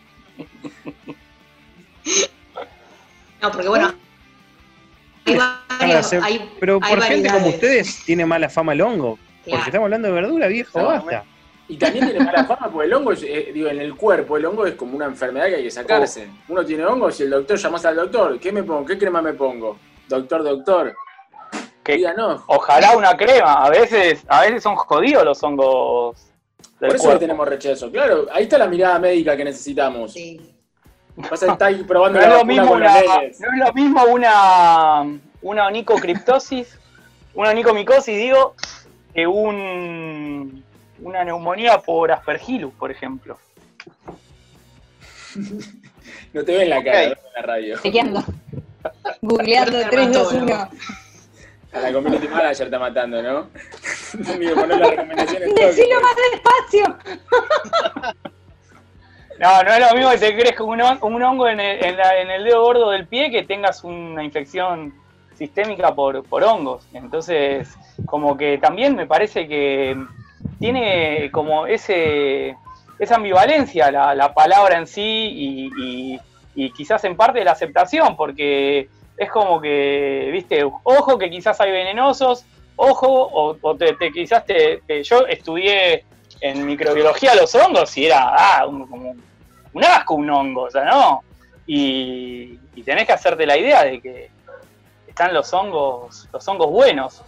No, 3.41 3.51
porque 3.51 3.67
bueno, 3.69 3.93
hay 5.79 5.91
hacer- 5.93 6.21
hay, 6.23 6.51
Pero 6.59 6.79
hay 6.81 6.95
por 6.95 7.03
gente 7.03 7.29
como 7.31 7.47
ustedes 7.47 8.03
tiene 8.05 8.25
mala 8.25 8.49
fama 8.49 8.73
el 8.73 8.81
hongo. 8.81 9.17
Claro. 9.43 9.57
Porque 9.57 9.69
estamos 9.69 9.85
hablando 9.85 10.07
de 10.09 10.13
verdura, 10.13 10.47
viejo, 10.47 10.79
No, 10.79 10.85
basta. 10.87 11.23
Y 11.71 11.77
también 11.77 12.05
tiene 12.05 12.19
mala 12.25 12.43
fama 12.43 12.69
porque 12.69 12.87
el 12.87 12.93
hongo, 12.93 13.13
es, 13.13 13.23
eh, 13.23 13.51
digo, 13.53 13.69
en 13.69 13.79
el 13.79 13.95
cuerpo, 13.95 14.35
el 14.35 14.45
hongo 14.45 14.65
es 14.65 14.75
como 14.75 14.97
una 14.97 15.05
enfermedad 15.05 15.45
que 15.45 15.55
hay 15.55 15.63
que 15.63 15.71
sacarse. 15.71 16.27
Uno 16.49 16.65
tiene 16.65 16.85
hongos 16.85 17.17
y 17.21 17.23
el 17.23 17.29
doctor 17.29 17.57
llamas 17.57 17.85
al 17.85 17.95
doctor, 17.95 18.37
¿qué 18.41 18.51
me 18.51 18.61
pongo? 18.61 18.85
¿Qué 18.85 18.97
crema 18.97 19.21
me 19.21 19.31
pongo? 19.31 19.77
Doctor, 20.09 20.43
doctor. 20.43 20.93
Que- 21.81 21.95
Diga, 21.95 22.13
no. 22.13 22.43
Ojalá 22.47 22.97
una 22.97 23.15
crema. 23.15 23.63
A 23.63 23.69
veces, 23.69 24.21
a 24.27 24.41
veces 24.41 24.61
son 24.61 24.75
jodidos 24.75 25.23
los 25.23 25.41
hongos 25.41 26.17
del 26.81 26.89
Por 26.89 26.95
eso 26.97 27.05
cuerpo. 27.05 27.13
le 27.13 27.19
tenemos 27.19 27.47
rechazo. 27.47 27.89
Claro, 27.89 28.27
ahí 28.33 28.43
está 28.43 28.57
la 28.57 28.67
mirada 28.67 28.99
médica 28.99 29.37
que 29.37 29.45
necesitamos. 29.45 30.13
Vas 31.15 31.43
a 31.43 31.53
estar 31.53 31.69
ahí 31.69 31.85
probando 31.85 32.19
No 32.19 32.25
es, 32.25 32.29
la 32.29 32.33
lo 32.33 32.39
vacuna 32.39 32.53
mismo 32.53 32.67
con 32.69 32.81
una, 32.81 32.93
no 32.99 33.21
es 33.53 33.65
lo 33.65 33.73
mismo 33.73 34.03
una, 34.07 35.19
una 35.41 35.67
onicocriptosis, 35.67 36.77
una 37.33 37.51
onicomicosis, 37.51 38.17
digo, 38.17 38.55
que 39.13 39.25
un, 39.25 40.65
una 41.01 41.23
neumonía 41.23 41.77
por 41.79 42.11
aspergillus, 42.11 42.73
por 42.73 42.91
ejemplo. 42.91 43.37
No 46.33 46.43
te 46.45 46.55
ven 46.57 46.69
la 46.69 46.81
cara, 46.83 46.99
Ok. 47.01 47.07
no 47.07 47.27
en 47.27 47.33
la 47.35 47.41
radio. 47.41 47.79
Chequeando. 47.81 48.23
Googleando 49.21 49.79
3, 49.89 50.13
2, 50.13 50.33
1. 50.33 50.55
A 51.73 51.79
la 51.79 51.93
community 51.93 52.27
manager 52.27 52.67
está 52.67 52.79
matando, 52.79 53.21
¿no? 53.21 53.47
Amigo, 54.33 54.55
poner 54.55 54.77
la 54.79 54.87
recomendación 54.89 55.43
en 55.43 55.49
toque. 55.49 55.65
Decilo 55.67 56.01
más 56.01 56.15
despacio. 56.31 56.97
No, 59.39 59.63
no 59.63 59.73
es 59.73 59.79
lo 59.79 59.95
mismo 59.95 60.11
que 60.11 60.17
te 60.17 60.33
crees 60.37 60.55
con 60.55 60.69
un, 60.69 60.81
un 61.01 61.23
hongo 61.23 61.47
en 61.47 61.59
el, 61.59 61.83
en 61.83 61.97
la- 61.97 62.19
en 62.21 62.29
el 62.29 62.43
dedo 62.43 62.61
gordo 62.63 62.89
del 62.91 63.07
pie 63.07 63.31
que 63.31 63.43
tengas 63.43 63.83
una 63.83 64.23
infección 64.23 64.93
sistémica 65.35 65.93
por, 65.95 66.23
por 66.23 66.43
hongos. 66.43 66.85
Entonces, 66.93 67.69
como 68.05 68.37
que 68.37 68.57
también 68.57 68.95
me 68.95 69.05
parece 69.07 69.47
que 69.47 69.97
tiene 70.61 71.29
como 71.31 71.65
ese 71.67 72.55
esa 72.99 73.15
ambivalencia 73.15 73.91
la, 73.91 74.13
la 74.13 74.31
palabra 74.33 74.77
en 74.77 74.85
sí 74.85 75.01
y, 75.01 75.71
y- 75.75 76.19
quizás 76.73 77.03
en 77.05 77.17
parte 77.17 77.43
la 77.43 77.53
aceptación, 77.53 78.15
porque 78.15 78.87
es 79.17 79.31
como 79.31 79.59
que, 79.59 80.29
viste, 80.31 80.63
ojo 80.63 81.17
que 81.17 81.29
quizás 81.31 81.59
hay 81.61 81.71
venenosos, 81.71 82.45
ojo, 82.75 83.55
o, 83.61 83.75
te, 83.75 83.95
quizás 84.11 84.45
te, 84.45 84.81
te- 84.85 85.01
yo 85.03 85.25
estudié 85.27 86.05
en 86.41 86.63
microbiología 86.65 87.33
los 87.35 87.55
hongos 87.55 87.97
y 87.97 88.05
era 88.05 88.35
ah, 88.37 88.67
un, 88.67 88.85
como 88.87 89.15
un 89.73 89.83
asco 89.83 90.13
un 90.15 90.29
hongo, 90.29 90.63
o 90.63 90.69
sea, 90.71 90.83
no. 90.85 91.23
Y, 91.65 92.59
y 92.75 92.83
tenés 92.83 93.05
que 93.07 93.13
hacerte 93.13 93.45
la 93.47 93.57
idea 93.57 93.83
de 93.83 93.99
que 94.01 94.29
están 95.07 95.33
los 95.33 95.51
hongos, 95.53 96.27
los 96.31 96.47
hongos 96.47 96.69
buenos, 96.69 97.23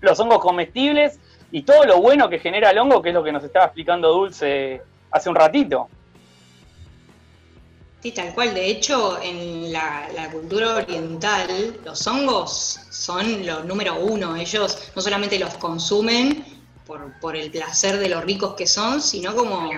los 0.00 0.18
hongos 0.20 0.40
comestibles 0.40 1.18
y 1.50 1.62
todo 1.62 1.84
lo 1.84 2.00
bueno 2.00 2.28
que 2.28 2.38
genera 2.38 2.70
el 2.70 2.78
hongo, 2.78 3.00
que 3.00 3.08
es 3.10 3.14
lo 3.14 3.24
que 3.24 3.32
nos 3.32 3.42
estaba 3.44 3.66
explicando 3.66 4.12
Dulce 4.12 4.82
hace 5.10 5.28
un 5.28 5.34
ratito. 5.34 5.88
Sí, 8.02 8.12
tal 8.12 8.32
cual. 8.32 8.54
De 8.54 8.66
hecho, 8.66 9.20
en 9.20 9.72
la, 9.72 10.28
cultura 10.30 10.76
oriental, 10.76 11.80
los 11.84 12.06
hongos 12.06 12.80
son 12.90 13.44
lo 13.44 13.64
número 13.64 13.98
uno. 13.98 14.36
Ellos 14.36 14.90
no 14.94 15.02
solamente 15.02 15.38
los 15.38 15.54
consumen 15.54 16.44
por, 16.86 17.18
por 17.18 17.34
el 17.34 17.50
placer 17.50 17.98
de 17.98 18.08
lo 18.08 18.20
ricos 18.20 18.54
que 18.54 18.66
son, 18.66 19.02
sino 19.02 19.34
como 19.34 19.68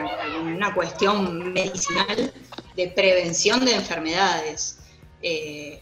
una 0.42 0.74
cuestión 0.74 1.52
medicinal 1.52 2.32
de 2.76 2.88
prevención 2.88 3.64
de 3.64 3.74
enfermedades. 3.74 4.80
Eh, 5.22 5.79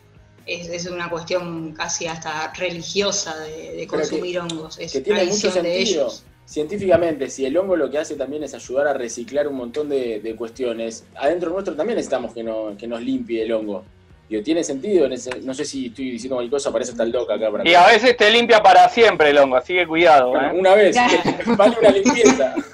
es, 0.49 0.69
es 0.69 0.87
una 0.91 1.09
cuestión 1.11 1.73
casi 1.73 2.07
hasta 2.07 2.53
religiosa 2.55 3.39
de, 3.39 3.51
de 3.51 3.69
Pero 3.71 3.81
que- 3.81 3.87
consumir 3.87 4.41
hongos. 4.41 4.79
Es 4.79 4.93
que 4.93 5.01
tiene 5.01 5.25
mucho 5.25 5.47
de 5.49 5.53
sentido. 5.53 5.75
ellos. 5.77 6.25
Científicamente, 6.47 7.29
si 7.29 7.45
el 7.45 7.57
hongo 7.59 7.77
lo 7.77 7.91
que 7.91 7.99
hace 7.99 8.15
también 8.17 8.43
es 8.43 8.55
ayudar 8.55 8.89
a 8.89 8.95
reciclar 8.95 9.47
un 9.49 9.57
montón 9.57 9.89
de, 9.91 10.21
de 10.21 10.35
cuestiones, 10.35 11.05
adentro 11.15 11.51
nuestro 11.51 11.75
también 11.77 11.97
necesitamos 11.97 12.33
que, 12.33 12.43
no- 12.43 12.75
que 12.79 12.87
nos 12.87 13.03
limpie 13.03 13.43
el 13.43 13.53
hongo. 13.53 13.85
Digo, 14.31 14.43
tiene 14.43 14.65
sentido, 14.65 15.07
en 15.07 15.13
ese- 15.13 15.41
no 15.43 15.53
sé 15.55 15.65
si 15.67 15.87
estoy 15.87 16.11
diciendo 16.13 16.37
cualquier 16.37 16.53
cosa, 16.63 16.79
está 16.91 17.03
el 17.03 17.13
doc 17.13 17.31
acá. 17.31 17.51
Para 17.51 17.69
Y 17.69 17.75
a 17.75 17.87
veces 17.87 18.17
te 18.17 18.31
limpia 18.31 18.63
para 18.63 18.89
siempre 18.89 19.31
el 19.31 19.39
hongo, 19.39 19.57
así 19.57 19.75
que 19.75 19.87
cuidado. 19.87 20.31
Bueno, 20.31 20.49
¿eh? 20.51 20.59
una 20.59 20.75
vez, 20.75 20.97
vale 21.57 21.77
una 21.81 21.91
limpieza. 21.91 22.55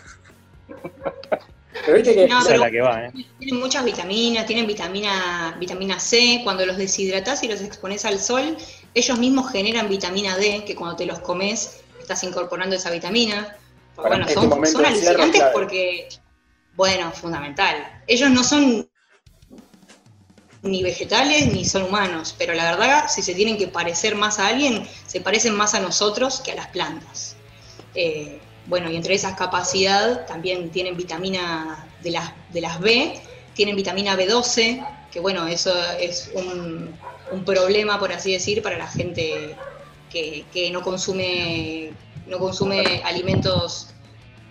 Pero 1.84 1.96
viste 1.98 2.14
que... 2.14 2.28
No, 2.28 2.38
Esa 2.38 2.46
pero- 2.48 2.54
es 2.54 2.60
la 2.60 2.70
que 2.70 2.80
va, 2.80 3.04
¿eh? 3.06 3.12
Tienen 3.38 3.60
muchas 3.60 3.84
vitaminas, 3.84 4.46
tienen 4.46 4.66
vitamina, 4.66 5.56
vitamina 5.58 5.98
C, 6.00 6.40
cuando 6.44 6.64
los 6.66 6.76
deshidratás 6.76 7.42
y 7.42 7.48
los 7.48 7.60
expones 7.60 8.04
al 8.04 8.18
sol, 8.18 8.56
ellos 8.94 9.18
mismos 9.18 9.50
generan 9.50 9.88
vitamina 9.88 10.36
D, 10.36 10.64
que 10.64 10.74
cuando 10.74 10.96
te 10.96 11.06
los 11.06 11.18
comes 11.20 11.80
estás 12.00 12.22
incorporando 12.24 12.76
esa 12.76 12.90
vitamina. 12.90 13.56
Para 13.96 14.08
bueno, 14.08 14.26
este 14.26 14.34
son, 14.34 14.66
cierre, 14.66 14.86
alucinantes 14.88 15.42
porque, 15.52 16.08
bueno, 16.74 17.12
fundamental. 17.12 18.02
Ellos 18.06 18.30
no 18.30 18.42
son 18.42 18.88
ni 20.62 20.82
vegetales 20.82 21.52
ni 21.52 21.64
son 21.64 21.82
humanos, 21.84 22.34
pero 22.38 22.54
la 22.54 22.70
verdad, 22.70 23.04
si 23.08 23.22
se 23.22 23.34
tienen 23.34 23.58
que 23.58 23.68
parecer 23.68 24.14
más 24.16 24.38
a 24.38 24.48
alguien, 24.48 24.88
se 25.06 25.20
parecen 25.20 25.54
más 25.54 25.74
a 25.74 25.80
nosotros 25.80 26.40
que 26.40 26.52
a 26.52 26.54
las 26.54 26.68
plantas. 26.68 27.36
Eh, 27.94 28.40
bueno, 28.66 28.90
y 28.90 28.96
entre 28.96 29.14
esas 29.14 29.34
capacidad 29.34 30.26
también 30.26 30.70
tienen 30.70 30.96
vitamina 30.96 31.86
de 32.02 32.10
las, 32.10 32.32
de 32.52 32.60
las 32.60 32.80
B, 32.80 33.20
tienen 33.54 33.76
vitamina 33.76 34.16
B12, 34.16 34.86
que 35.12 35.20
bueno, 35.20 35.46
eso 35.46 35.72
es 35.98 36.30
un, 36.34 36.94
un 37.30 37.44
problema, 37.44 37.98
por 37.98 38.12
así 38.12 38.32
decir, 38.32 38.62
para 38.62 38.78
la 38.78 38.86
gente 38.86 39.54
que, 40.10 40.44
que 40.52 40.70
no 40.70 40.82
consume, 40.82 41.92
no 42.26 42.38
consume 42.38 43.02
alimentos 43.04 43.88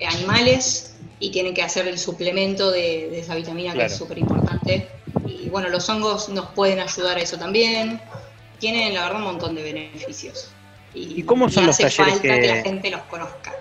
animales 0.06 0.95
y 1.19 1.31
tienen 1.31 1.53
que 1.53 1.61
hacer 1.61 1.88
el 1.88 1.98
suplemento 1.98 2.72
de, 2.72 3.10
de 3.10 3.19
esa 3.19 3.35
vitamina 3.35 3.73
que 3.73 3.85
es 3.85 3.95
súper 3.95 4.18
importante. 4.18 4.88
Y 5.26 5.49
bueno, 5.49 5.69
los 5.69 5.88
hongos 5.90 6.30
nos 6.30 6.48
pueden 6.49 6.80
ayudar 6.80 7.18
a 7.18 7.22
eso 7.22 7.38
también. 7.38 8.02
Tienen, 8.60 8.94
la 8.94 9.03
verdad, 9.03 9.18
un 9.18 9.23
montón 9.26 9.56
de 9.56 9.64
beneficios. 9.64 10.49
¿Y 10.94 11.23
cómo 11.23 11.49
son 11.49 11.64
y 11.64 11.68
los 11.68 11.76
hace 11.76 11.84
talleres 11.84 12.19
falta 12.19 12.40
que... 12.40 12.48
la 12.48 12.61
gente 12.61 12.90
los 12.90 13.02
conozca. 13.03 13.53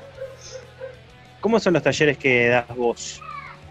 Cómo 1.43 1.61
son 1.61 1.75
los 1.75 1.83
talleres 1.83 2.17
que 2.17 2.49
das 2.49 2.69
vos? 2.75 3.21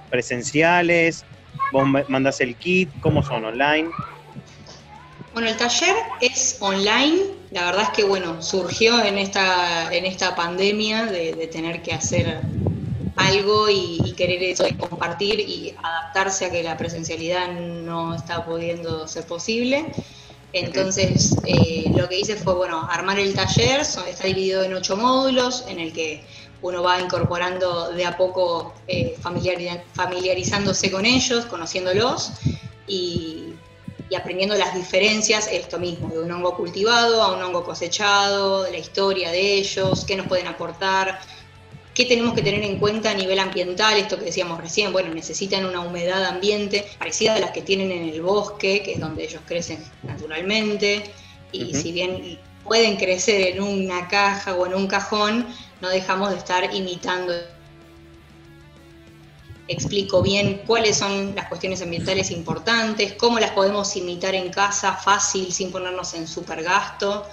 ¿Presenciales? 0.10 1.26
¿Vos 1.74 1.88
ma- 1.88 2.04
mandás 2.10 2.42
el 2.42 2.56
kit? 2.58 2.92
¿Cómo 3.00 3.24
son? 3.24 3.46
¿Online? 3.46 3.90
Bueno, 5.34 5.48
el 5.48 5.56
taller 5.56 5.96
es 6.20 6.58
online. 6.60 7.20
La 7.52 7.66
verdad 7.66 7.84
es 7.84 7.90
que 7.90 8.04
bueno, 8.04 8.42
surgió 8.42 9.04
en 9.04 9.18
esta, 9.18 9.94
en 9.94 10.06
esta 10.06 10.36
pandemia 10.36 11.06
de, 11.06 11.48
tener 11.48 11.82
que 11.82 11.94
hacer 11.94 12.42
algo 13.16 13.70
y, 13.70 14.14
querer 14.18 14.44
eso 14.44 14.68
y 14.68 14.74
compartir 14.74 15.40
y 15.40 15.74
adaptarse 15.82 16.46
a 16.46 16.52
que 16.52 16.62
la 16.64 16.78
presencialidad 16.78 17.54
no 17.54 18.14
está 18.16 18.46
pudiendo 18.46 19.08
ser 19.08 19.26
posible. 19.26 19.86
Entonces, 20.54 21.38
eh, 21.46 21.86
lo 21.96 22.10
que 22.10 22.20
hice 22.20 22.36
fue, 22.36 22.54
bueno, 22.54 22.86
armar 22.90 23.18
el 23.20 23.34
taller, 23.34 23.80
está 23.82 24.26
dividido 24.26 24.64
en 24.64 24.74
ocho 24.74 24.98
módulos, 24.98 25.64
en 25.70 25.80
el 25.80 25.94
que 25.94 26.28
uno 26.62 26.84
va 26.84 27.00
incorporando 27.00 27.92
de 27.92 28.06
a 28.06 28.16
poco, 28.18 28.74
eh, 28.88 29.16
familiari- 29.22 29.82
familiarizándose 29.94 30.92
con 30.92 31.06
ellos, 31.06 31.46
conociéndolos 31.46 32.32
y, 32.88 33.54
y 34.10 34.16
aprendiendo 34.16 34.56
las 34.56 34.76
diferencias, 34.76 35.48
esto 35.52 35.80
mismo, 35.80 36.10
de 36.10 36.20
un 36.20 36.32
hongo 36.32 36.56
cultivado 36.56 37.24
a 37.24 37.36
un 37.36 37.42
hongo 37.42 37.64
cosechado, 37.64 38.64
de 38.64 38.72
la 38.72 38.78
historia 38.78 39.32
de 39.32 39.54
ellos, 39.56 40.06
qué 40.06 40.16
nos 40.16 40.28
pueden 40.28 40.48
aportar, 40.48 41.20
qué 41.94 42.06
tenemos 42.06 42.34
que 42.34 42.42
tener 42.42 42.64
en 42.64 42.78
cuenta 42.78 43.12
a 43.12 43.14
nivel 43.14 43.40
ambiental, 43.40 43.98
esto 43.98 44.18
que 44.18 44.26
decíamos 44.26 44.62
recién, 44.62 44.94
bueno, 44.94 45.14
necesitan 45.14 45.66
una 45.66 45.82
humedad 45.82 46.24
ambiente 46.26 46.86
parecida 47.00 47.36
a 47.36 47.40
las 47.40 47.52
que 47.52 47.62
tienen 47.62 47.92
en 47.92 48.08
el 48.08 48.22
bosque, 48.22 48.82
que 48.84 48.94
es 48.94 49.00
donde 49.00 49.24
ellos 49.24 49.42
crecen 49.46 49.84
naturalmente, 50.04 51.04
y 51.52 51.74
si 51.74 51.92
bien 51.92 52.40
pueden 52.64 52.96
crecer 52.96 53.42
en 53.48 53.62
una 53.62 54.08
caja 54.08 54.56
o 54.56 54.66
en 54.66 54.76
un 54.76 54.88
cajón, 54.88 55.48
no 55.82 55.90
dejamos 55.90 56.30
de 56.30 56.38
estar 56.38 56.74
imitando. 56.74 57.34
Explico 59.68 60.22
bien 60.22 60.62
cuáles 60.68 60.98
son 60.98 61.34
las 61.36 61.48
cuestiones 61.48 61.82
ambientales 61.82 62.30
importantes, 62.32 63.14
cómo 63.14 63.40
las 63.40 63.52
podemos 63.52 63.96
imitar 63.96 64.36
en 64.36 64.52
casa 64.52 64.94
fácil 64.94 65.52
sin 65.52 65.72
ponernos 65.72 66.14
en 66.14 66.28
super 66.28 66.62
gasto. 66.62 67.26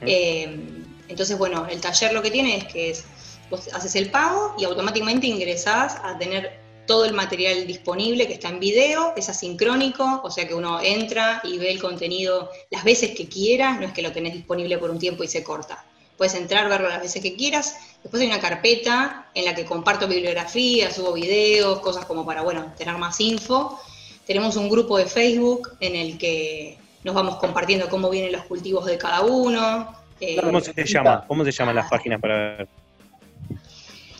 Eh, 0.00 0.82
entonces, 1.08 1.36
bueno, 1.38 1.66
el 1.68 1.80
taller 1.80 2.12
lo 2.12 2.22
que 2.22 2.30
tiene 2.30 2.56
es 2.56 2.64
que 2.64 2.90
es, 2.90 3.04
vos 3.50 3.68
haces 3.72 3.94
el 3.96 4.10
pago 4.10 4.54
y 4.58 4.64
automáticamente 4.64 5.26
ingresás 5.26 5.96
a 6.02 6.16
tener 6.18 6.64
todo 6.86 7.04
el 7.04 7.12
material 7.12 7.66
disponible 7.66 8.26
que 8.26 8.34
está 8.34 8.48
en 8.48 8.60
video, 8.60 9.14
es 9.16 9.28
asincrónico, 9.28 10.20
o 10.22 10.30
sea 10.30 10.46
que 10.46 10.54
uno 10.54 10.80
entra 10.82 11.40
y 11.44 11.58
ve 11.58 11.70
el 11.70 11.80
contenido 11.80 12.50
las 12.70 12.84
veces 12.84 13.12
que 13.12 13.28
quiera, 13.28 13.78
no 13.78 13.86
es 13.86 13.92
que 13.92 14.02
lo 14.02 14.12
tenés 14.12 14.34
disponible 14.34 14.78
por 14.78 14.90
un 14.90 14.98
tiempo 14.98 15.24
y 15.24 15.28
se 15.28 15.42
corta. 15.42 15.86
Puedes 16.16 16.34
entrar, 16.34 16.68
verlo 16.68 16.88
las 16.88 17.00
veces 17.00 17.22
que 17.22 17.34
quieras. 17.34 17.76
Después 18.02 18.22
hay 18.22 18.28
una 18.28 18.40
carpeta 18.40 19.26
en 19.34 19.44
la 19.44 19.54
que 19.54 19.64
comparto 19.64 20.06
bibliografía, 20.06 20.90
subo 20.90 21.12
videos, 21.12 21.80
cosas 21.80 22.04
como 22.04 22.24
para, 22.24 22.42
bueno, 22.42 22.72
tener 22.76 22.96
más 22.98 23.20
info. 23.20 23.80
Tenemos 24.26 24.56
un 24.56 24.68
grupo 24.68 24.98
de 24.98 25.06
Facebook 25.06 25.76
en 25.80 25.96
el 25.96 26.18
que 26.18 26.78
nos 27.02 27.14
vamos 27.14 27.36
compartiendo 27.36 27.88
cómo 27.88 28.10
vienen 28.10 28.32
los 28.32 28.44
cultivos 28.44 28.86
de 28.86 28.98
cada 28.98 29.22
uno. 29.22 29.94
Eh, 30.20 30.36
¿Cómo 30.40 30.60
se 30.60 30.72
llama? 30.84 31.24
¿Cómo 31.26 31.44
se 31.44 31.52
llaman 31.52 31.76
las 31.76 31.90
páginas 31.90 32.20
para 32.20 32.56
ver? 32.56 32.68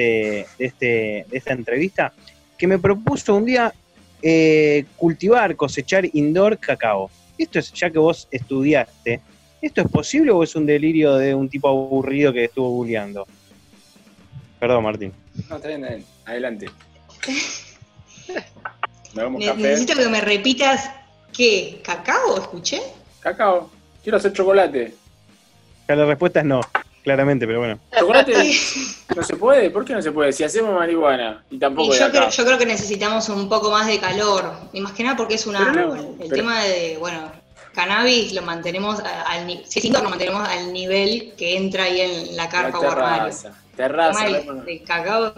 de, 0.57 0.65
este, 0.65 0.85
de 1.29 1.37
esta 1.37 1.51
entrevista, 1.53 2.13
que 2.59 2.67
me 2.67 2.77
propuso 2.77 3.35
un 3.35 3.45
día 3.45 3.73
eh, 4.21 4.85
cultivar, 4.97 5.55
cosechar 5.55 6.05
indoor 6.13 6.59
cacao. 6.59 7.09
Esto 7.37 7.57
es, 7.57 7.71
ya 7.71 7.89
que 7.89 7.97
vos 7.97 8.27
estudiaste, 8.29 9.21
¿esto 9.61 9.81
es 9.81 9.87
posible 9.87 10.31
o 10.31 10.43
es 10.43 10.55
un 10.57 10.65
delirio 10.65 11.15
de 11.15 11.33
un 11.33 11.47
tipo 11.47 11.69
aburrido 11.69 12.33
que 12.33 12.43
estuvo 12.43 12.69
bulleando? 12.69 13.25
Perdón, 14.59 14.83
Martín. 14.83 15.13
No, 15.49 15.55
está 15.55 15.69
bien, 15.69 15.83
está 15.83 15.95
bien. 15.95 16.05
Adelante. 16.25 16.69
Café. 19.15 19.55
Necesito 19.55 19.95
que 19.95 20.09
me 20.09 20.21
repitas 20.21 20.91
qué, 21.33 21.81
cacao, 21.83 22.37
escuché. 22.39 22.81
Cacao. 23.21 23.71
Quiero 24.03 24.17
hacer 24.17 24.33
chocolate. 24.33 24.93
Ya 25.87 25.95
la 25.95 26.05
respuesta 26.05 26.41
es 26.41 26.45
no, 26.45 26.61
claramente, 27.03 27.45
pero 27.47 27.59
bueno. 27.59 27.79
¿Chocolate? 27.97 28.33
¿No 29.15 29.23
se 29.23 29.35
puede? 29.35 29.69
¿Por 29.71 29.85
qué 29.85 29.93
no 29.93 30.01
se 30.01 30.11
puede? 30.11 30.31
Si 30.33 30.43
hacemos 30.43 30.73
marihuana 30.75 31.43
y 31.49 31.55
Y 31.55 31.59
tampoco 31.59 31.93
de 31.93 31.99
yo, 31.99 32.05
acá. 32.05 32.17
creo, 32.19 32.29
yo 32.29 32.45
creo 32.45 32.57
que 32.57 32.65
necesitamos 32.65 33.29
un 33.29 33.49
poco 33.49 33.71
más 33.71 33.87
de 33.87 33.99
calor, 33.99 34.51
y 34.73 34.81
más 34.81 34.93
que 34.93 35.03
nada 35.03 35.15
porque 35.17 35.35
es 35.35 35.45
un 35.47 35.55
Pero 35.55 35.71
no, 35.71 35.79
árbol. 35.93 35.99
El 36.19 36.29
pero- 36.29 36.35
tema 36.35 36.63
de, 36.63 36.97
bueno, 36.99 37.31
cannabis 37.73 38.33
lo 38.33 38.41
mantenemos 38.41 38.99
al 38.99 39.47
ni- 39.47 39.63
si 39.65 39.89
lo 39.89 40.03
mantenemos 40.03 40.47
al 40.47 40.73
nivel 40.73 41.33
que 41.37 41.55
entra 41.57 41.83
ahí 41.85 42.01
en 42.01 42.35
la 42.37 42.49
carpa 42.49 42.79
o 42.79 42.89
armario. 42.89 43.33
terraza. 43.75 44.25
El 44.67 44.83
cacao, 44.83 45.33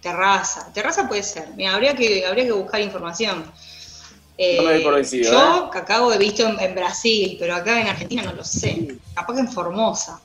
terraza. 0.00 0.72
Terraza 0.72 1.08
puede 1.08 1.22
ser. 1.22 1.48
Mira, 1.56 1.74
habría 1.74 1.94
que, 1.94 2.26
habría 2.26 2.44
que 2.44 2.52
buscar 2.52 2.80
información. 2.80 3.44
Eh, 4.38 4.56
No 4.58 4.62
me 4.64 4.72
doy 4.74 4.82
por 4.82 4.94
vencido, 4.94 5.30
yo 5.30 5.70
cacao 5.70 6.12
he 6.12 6.18
visto 6.18 6.46
en, 6.46 6.58
en 6.58 6.74
Brasil, 6.74 7.36
pero 7.38 7.54
acá 7.54 7.80
en 7.80 7.86
Argentina 7.88 8.22
no 8.22 8.32
lo 8.32 8.44
sé. 8.44 8.96
Capaz 9.14 9.34
que 9.34 9.40
en 9.40 9.48
Formosa. 9.52 10.20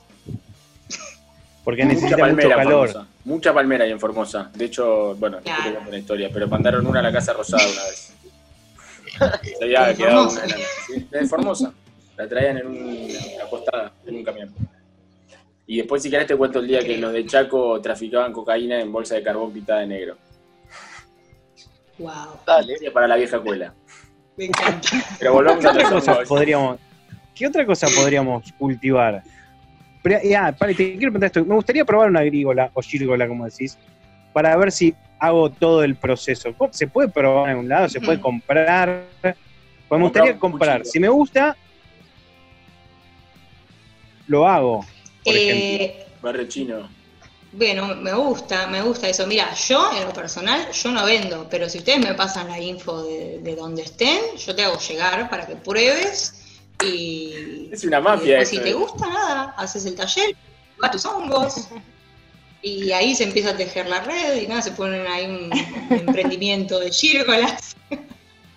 Porque 1.68 1.84
Mucha 1.84 1.94
necesita 1.96 2.16
mucho 2.16 2.24
palmera 2.24 2.48
en 2.48 2.56
calor. 2.56 2.88
Formosa. 2.88 3.10
Mucha 3.26 3.52
palmera 3.52 3.84
hay 3.84 3.90
en 3.90 4.00
Formosa. 4.00 4.50
De 4.54 4.64
hecho, 4.64 5.14
bueno, 5.16 5.36
después 5.36 5.64
te 5.64 5.70
cuento 5.70 5.88
una 5.90 5.98
historia, 5.98 6.30
pero 6.32 6.48
mandaron 6.48 6.86
una 6.86 7.00
a 7.00 7.02
la 7.02 7.12
Casa 7.12 7.34
Rosada 7.34 7.62
una 7.62 7.84
vez. 7.84 8.14
Se 9.58 9.64
había 9.64 9.84
¿De 9.88 9.94
quedado 9.94 10.30
Formosa? 10.30 10.46
una, 10.46 10.56
¿sí? 10.86 11.08
de 11.10 11.26
Formosa. 11.26 11.72
La 12.16 12.26
traían 12.26 12.56
en 12.56 12.66
un, 12.68 13.08
acostada 13.44 13.92
en 14.06 14.16
un 14.16 14.24
camión. 14.24 14.54
Y 15.66 15.76
después, 15.76 16.02
si 16.02 16.08
querés, 16.08 16.26
te 16.26 16.36
cuento 16.36 16.60
el 16.60 16.68
día 16.68 16.80
que 16.80 16.96
los 16.96 17.12
de 17.12 17.26
Chaco 17.26 17.78
traficaban 17.82 18.32
cocaína 18.32 18.80
en 18.80 18.90
bolsa 18.90 19.16
de 19.16 19.22
carbón 19.22 19.52
pintada 19.52 19.80
de 19.80 19.88
negro. 19.88 20.16
Wow. 21.98 22.40
Dale. 22.46 22.90
Para 22.94 23.08
la 23.08 23.16
vieja 23.16 23.36
escuela. 23.36 23.74
Me 24.38 24.46
encanta. 24.46 24.88
Pero 25.18 25.34
volvamos 25.34 25.60
¿Qué 25.60 25.66
a 25.66 25.72
otra 25.72 25.90
cosa 25.90 26.18
podríamos, 26.26 26.78
¿qué 27.34 27.46
otra 27.46 27.66
cosa 27.66 27.88
podríamos 27.94 28.50
cultivar? 28.58 29.22
Pero, 30.08 30.22
ya, 30.24 30.52
pare, 30.52 30.74
te 30.74 30.84
quiero 30.96 31.12
preguntar 31.12 31.26
esto. 31.26 31.44
Me 31.44 31.54
gustaría 31.54 31.84
probar 31.84 32.08
una 32.08 32.20
agrícola 32.20 32.70
o 32.72 32.80
gírgola, 32.80 33.28
como 33.28 33.44
decís, 33.44 33.76
para 34.32 34.56
ver 34.56 34.72
si 34.72 34.94
hago 35.18 35.50
todo 35.50 35.84
el 35.84 35.96
proceso. 35.96 36.54
¿Cómo- 36.56 36.72
¿Se 36.72 36.86
puede 36.86 37.08
probar 37.10 37.50
en 37.50 37.58
un 37.58 37.68
lado? 37.68 37.90
¿Se 37.90 38.00
puede 38.00 38.18
comprar? 38.18 39.04
Pues 39.20 39.98
me 39.98 40.04
gustaría 40.04 40.38
comprar. 40.38 40.86
Si 40.86 40.98
me 40.98 41.08
gusta, 41.08 41.54
lo 44.28 44.48
hago. 44.48 44.86
Por 45.24 45.34
ejemplo. 45.36 45.84
Eh, 45.84 46.06
Barrio 46.22 46.48
chino. 46.48 46.88
Bueno, 47.52 47.94
me 47.96 48.14
gusta, 48.14 48.66
me 48.68 48.80
gusta 48.80 49.10
eso. 49.10 49.26
Mira, 49.26 49.52
yo 49.54 49.90
en 49.94 50.04
lo 50.06 50.12
personal, 50.14 50.70
yo 50.72 50.90
no 50.90 51.04
vendo, 51.04 51.46
pero 51.50 51.68
si 51.68 51.78
ustedes 51.78 51.98
me 51.98 52.14
pasan 52.14 52.48
la 52.48 52.58
info 52.58 53.02
de, 53.04 53.40
de 53.40 53.56
donde 53.56 53.82
estén, 53.82 54.36
yo 54.38 54.54
te 54.54 54.64
hago 54.64 54.78
llegar 54.78 55.28
para 55.28 55.46
que 55.46 55.56
pruebes 55.56 56.46
y, 56.84 57.68
Es 57.72 57.84
una 57.84 57.98
y 57.98 58.02
mafia 58.02 58.38
después 58.38 58.48
esto, 58.52 58.56
si 58.56 58.62
te 58.62 58.70
eh. 58.70 58.74
gusta, 58.74 59.06
nada, 59.08 59.54
haces 59.56 59.84
el 59.86 59.94
taller, 59.94 60.34
vas 60.80 60.90
tus 60.90 61.04
hongos 61.04 61.68
y 62.62 62.90
ahí 62.92 63.14
se 63.14 63.24
empieza 63.24 63.50
a 63.50 63.56
tejer 63.56 63.86
la 63.88 64.00
red 64.00 64.36
y 64.42 64.46
nada, 64.46 64.62
se 64.62 64.72
ponen 64.72 65.06
ahí 65.06 65.26
un, 65.26 65.50
un 65.90 65.98
emprendimiento 65.98 66.78
de 66.80 66.90
gírgolas. 66.90 67.76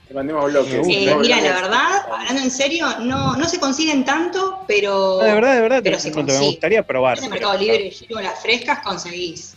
Te 0.08 0.14
mandemos 0.16 0.52
bloques. 0.52 0.74
Eh, 0.74 1.06
bloques. 1.06 1.18
mira, 1.28 1.40
la 1.42 1.54
verdad, 1.62 2.06
hablando 2.12 2.42
en 2.44 2.52
serio, 2.52 2.86
no, 3.00 3.36
no 3.38 3.48
se 3.48 3.60
consiguen 3.60 4.04
tanto, 4.04 4.64
pero 4.68 5.20
No, 5.20 5.24
de 5.26 5.34
verdad, 5.34 5.56
de 5.56 5.62
verdad, 5.62 5.78
te 5.78 5.84
pero 5.84 5.96
lo 5.96 6.02
se 6.02 6.12
me 6.40 6.40
gustaría 6.48 6.86
probar. 6.86 7.18
en 7.20 7.24
el 7.26 7.30
pero- 7.30 7.50
Mercado 7.50 7.64
Libre 7.64 7.92
gírgolas 7.92 8.42
frescas 8.42 8.80
conseguís. 8.84 9.56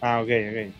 Ah, 0.00 0.20
ok, 0.22 0.28
ok. 0.50 0.72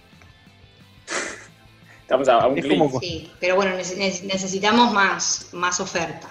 Estamos 2.06 2.28
a, 2.28 2.36
a 2.36 2.46
un 2.46 2.56
Es 2.58 2.64
clic. 2.64 2.78
como- 2.78 3.00
Sí, 3.00 3.30
pero 3.40 3.56
bueno, 3.56 3.72
nece- 3.76 3.96
nece- 3.96 4.22
necesitamos 4.22 4.92
más, 4.92 5.48
más 5.52 5.80
oferta. 5.80 6.28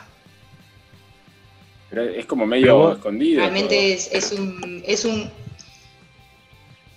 Pero 1.90 2.04
es 2.04 2.26
como 2.26 2.46
medio 2.46 2.78
vos- 2.78 2.96
escondido. 2.98 3.42
Realmente 3.42 3.94
es, 3.94 4.10
es 4.12 4.32
un, 4.32 4.82
es 4.88 5.04
un 5.06 5.30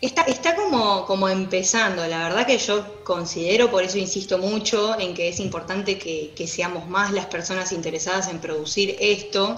está, 0.00 0.22
está 0.22 0.54
como, 0.54 1.04
como 1.06 1.28
empezando. 1.28 2.06
La 2.06 2.28
verdad 2.28 2.46
que 2.46 2.56
yo 2.58 3.02
considero, 3.02 3.68
por 3.70 3.82
eso 3.82 3.98
insisto 3.98 4.38
mucho, 4.38 4.98
en 4.98 5.12
que 5.14 5.28
es 5.28 5.40
importante 5.40 5.98
que, 5.98 6.32
que 6.36 6.46
seamos 6.46 6.88
más 6.88 7.10
las 7.12 7.26
personas 7.26 7.72
interesadas 7.72 8.28
en 8.28 8.38
producir 8.38 8.96
esto, 9.00 9.56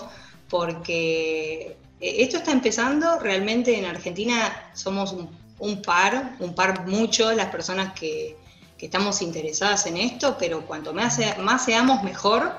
porque 0.49 1.77
esto 2.01 2.39
está 2.39 2.53
empezando. 2.53 3.19
Realmente 3.19 3.77
en 3.79 3.85
Argentina 3.85 4.71
somos 4.75 5.13
un, 5.13 5.29
un 5.59 5.83
par, 5.83 6.37
un 6.41 6.55
par 6.55 6.87
mucho 6.89 7.31
las 7.33 7.51
personas 7.51 7.93
que, 7.93 8.37
que 8.81 8.87
estamos 8.87 9.21
interesadas 9.21 9.85
en 9.85 9.99
esto, 9.99 10.37
pero 10.39 10.63
cuanto 10.67 10.95
más, 10.95 11.15
sea- 11.17 11.37
más 11.37 11.63
seamos 11.67 12.03
mejor 12.03 12.51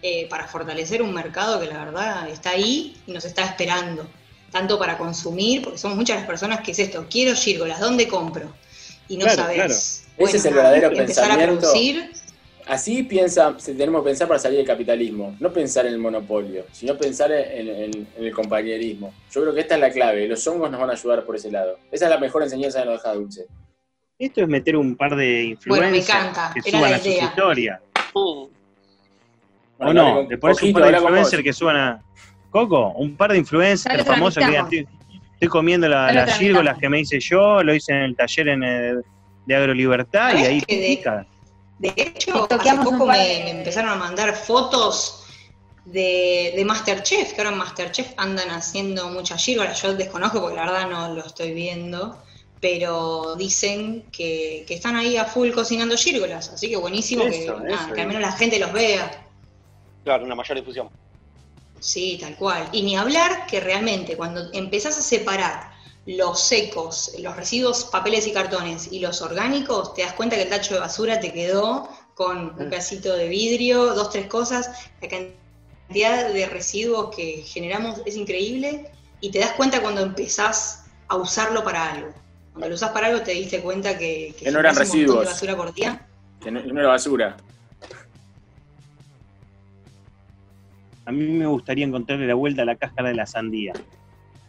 eh, 0.00 0.26
para 0.30 0.48
fortalecer 0.48 1.02
un 1.02 1.12
mercado 1.12 1.60
que 1.60 1.66
la 1.66 1.84
verdad 1.84 2.26
está 2.30 2.50
ahí 2.50 2.96
y 3.06 3.12
nos 3.12 3.26
está 3.26 3.44
esperando, 3.44 4.08
tanto 4.50 4.78
para 4.78 4.96
consumir, 4.96 5.62
porque 5.62 5.76
somos 5.76 5.98
muchas 5.98 6.16
las 6.16 6.26
personas 6.26 6.60
que 6.62 6.70
es 6.70 6.78
esto, 6.78 7.04
quiero 7.10 7.34
gírgolas, 7.36 7.80
¿dónde 7.80 8.08
compro? 8.08 8.50
Y 9.08 9.18
no 9.18 9.24
Claro, 9.26 9.42
sabes. 9.42 9.56
claro. 9.56 9.74
Bueno, 10.16 10.28
Ese 10.28 10.36
es 10.38 10.44
el 10.46 10.54
verdadero 10.54 10.86
a 10.86 10.90
pensamiento. 10.90 11.58
producir. 11.58 12.12
así 12.66 13.02
piensa, 13.02 13.54
tenemos 13.64 14.02
que 14.02 14.08
pensar 14.10 14.26
para 14.28 14.40
salir 14.40 14.56
del 14.58 14.66
capitalismo. 14.66 15.36
No 15.38 15.52
pensar 15.52 15.84
en 15.86 15.92
el 15.92 15.98
monopolio, 15.98 16.64
sino 16.72 16.96
pensar 16.96 17.30
en, 17.32 17.68
en- 17.68 18.06
en 18.16 18.24
el 18.24 18.32
compañerismo. 18.32 19.12
Yo 19.32 19.42
creo 19.42 19.52
que 19.54 19.60
esta 19.60 19.74
es 19.74 19.80
la 19.82 19.90
clave. 19.90 20.26
Los 20.28 20.46
hongos 20.46 20.70
nos 20.70 20.80
van 20.80 20.88
a 20.90 20.92
ayudar 20.94 21.24
por 21.26 21.36
ese 21.36 21.50
lado. 21.50 21.78
Esa 21.92 22.06
es 22.06 22.10
la 22.10 22.18
mejor 22.18 22.42
enseñanza 22.42 22.80
que 22.80 22.86
nos 22.86 23.02
deja 23.02 23.14
Dulce. 23.14 23.46
Esto 24.18 24.40
es 24.42 24.48
meter 24.48 24.76
un 24.76 24.96
par 24.96 25.14
de 25.14 25.44
influencers 25.44 25.66
Bueno, 25.68 25.90
me 25.92 25.98
encanta, 25.98 26.50
que 26.52 26.60
era 26.68 26.78
suban 26.78 26.90
la 26.90 26.96
a 26.96 26.98
sus 26.98 27.06
idea. 27.08 27.24
historias. 27.24 27.80
¿O 28.14 28.50
no? 29.92 30.22
Le 30.28 30.38
pones 30.38 30.60
un 30.62 30.72
par 30.72 30.84
de 30.90 30.92
influencers 30.98 31.42
que 31.42 31.52
suban 31.52 31.76
a. 31.76 32.02
Coco, 32.50 32.88
un 32.96 33.14
par 33.14 33.30
de 33.32 33.38
influencers 33.38 34.04
famosos 34.04 34.42
que 34.42 34.48
digan, 34.50 34.64
estoy, 34.64 34.88
estoy 35.34 35.48
comiendo 35.48 35.86
la- 35.86 36.10
las 36.12 36.38
gírgolas 36.38 36.78
que 36.78 36.88
me 36.88 37.00
hice 37.00 37.20
yo, 37.20 37.62
lo 37.62 37.74
hice 37.74 37.92
en 37.92 37.98
el 37.98 38.16
taller 38.16 38.48
en 38.48 38.62
el- 38.64 39.04
de 39.46 39.54
Agrolibertad 39.54 40.30
y 40.30 40.32
¿Sabés 40.32 40.48
ahí 40.48 40.60
que 40.62 40.76
de- 40.80 40.86
pica. 40.88 41.26
De 41.78 41.92
hecho, 41.96 42.48
hace 42.50 42.74
poco 42.82 43.06
me 43.06 43.50
empezaron 43.50 43.90
a 43.90 43.94
mandar 43.96 44.34
fotos 44.34 45.26
de, 45.84 46.54
de 46.56 46.64
Masterchef, 46.64 47.34
que 47.34 47.40
ahora 47.40 47.52
en 47.52 47.58
Masterchef 47.58 48.12
andan 48.16 48.50
haciendo 48.50 49.08
muchas 49.10 49.44
gírgolas. 49.44 49.80
Yo 49.80 49.94
desconozco 49.94 50.40
porque 50.40 50.56
la 50.56 50.62
verdad 50.64 50.88
no 50.90 51.14
lo 51.14 51.24
estoy 51.24 51.52
viendo, 51.52 52.18
pero 52.60 53.36
dicen 53.36 54.04
que, 54.10 54.64
que 54.66 54.74
están 54.74 54.96
ahí 54.96 55.16
a 55.16 55.24
full 55.24 55.50
cocinando 55.50 55.96
gírgolas. 55.96 56.50
Así 56.50 56.68
que 56.68 56.76
buenísimo 56.76 57.24
que, 57.24 57.44
Eso, 57.44 57.60
nada, 57.60 57.84
eso. 57.84 57.94
que 57.94 58.00
al 58.00 58.06
menos 58.08 58.22
la 58.22 58.32
gente 58.32 58.58
los 58.58 58.72
vea. 58.72 59.26
Claro, 60.04 60.24
una 60.24 60.34
mayor 60.34 60.58
difusión. 60.58 60.88
Sí, 61.80 62.18
tal 62.20 62.36
cual. 62.36 62.68
Y 62.72 62.82
ni 62.82 62.96
hablar 62.96 63.46
que 63.46 63.60
realmente 63.60 64.16
cuando 64.16 64.52
empezás 64.52 64.98
a 64.98 65.02
separar 65.02 65.72
los 66.06 66.40
secos, 66.40 67.12
los 67.18 67.36
residuos, 67.36 67.84
papeles 67.84 68.26
y 68.26 68.32
cartones 68.32 68.90
y 68.90 68.98
los 68.98 69.22
orgánicos, 69.22 69.94
te 69.94 70.02
das 70.02 70.14
cuenta 70.14 70.36
que 70.36 70.42
el 70.42 70.48
tacho 70.48 70.74
de 70.74 70.80
basura 70.80 71.20
te 71.20 71.32
quedó 71.32 71.88
con 72.14 72.58
un 72.58 72.68
pedacito 72.70 73.14
de 73.14 73.28
vidrio, 73.28 73.94
dos, 73.94 74.10
tres 74.10 74.26
cosas. 74.26 74.70
La 75.00 75.08
cantidad 75.08 76.32
de 76.32 76.46
residuos 76.46 77.14
que 77.14 77.42
generamos 77.46 78.00
es 78.06 78.16
increíble 78.16 78.90
y 79.20 79.30
te 79.30 79.38
das 79.38 79.52
cuenta 79.52 79.80
cuando 79.80 80.00
empezás 80.00 80.86
a 81.08 81.16
usarlo 81.16 81.62
para 81.62 81.92
algo. 81.92 82.12
Cuando 82.58 82.70
lo 82.70 82.74
usás 82.74 82.90
para 82.90 83.06
algo 83.06 83.20
te 83.22 83.30
diste 83.30 83.60
cuenta 83.60 83.96
que, 83.96 84.34
Que 84.36 84.50
no 84.50 84.58
eran 84.58 84.74
residuos. 84.74 85.20
de 85.20 85.26
basura 85.26 85.56
por 85.56 85.72
día. 85.72 86.04
Que 86.42 86.50
no, 86.50 86.60
no 86.60 86.80
era 86.80 86.88
basura. 86.88 87.36
A 91.04 91.12
mí 91.12 91.24
me 91.24 91.46
gustaría 91.46 91.86
encontrarle 91.86 92.26
la 92.26 92.34
vuelta 92.34 92.62
a 92.62 92.64
la 92.64 92.74
cáscara 92.74 93.10
de 93.10 93.14
la 93.14 93.26
sandía. 93.26 93.74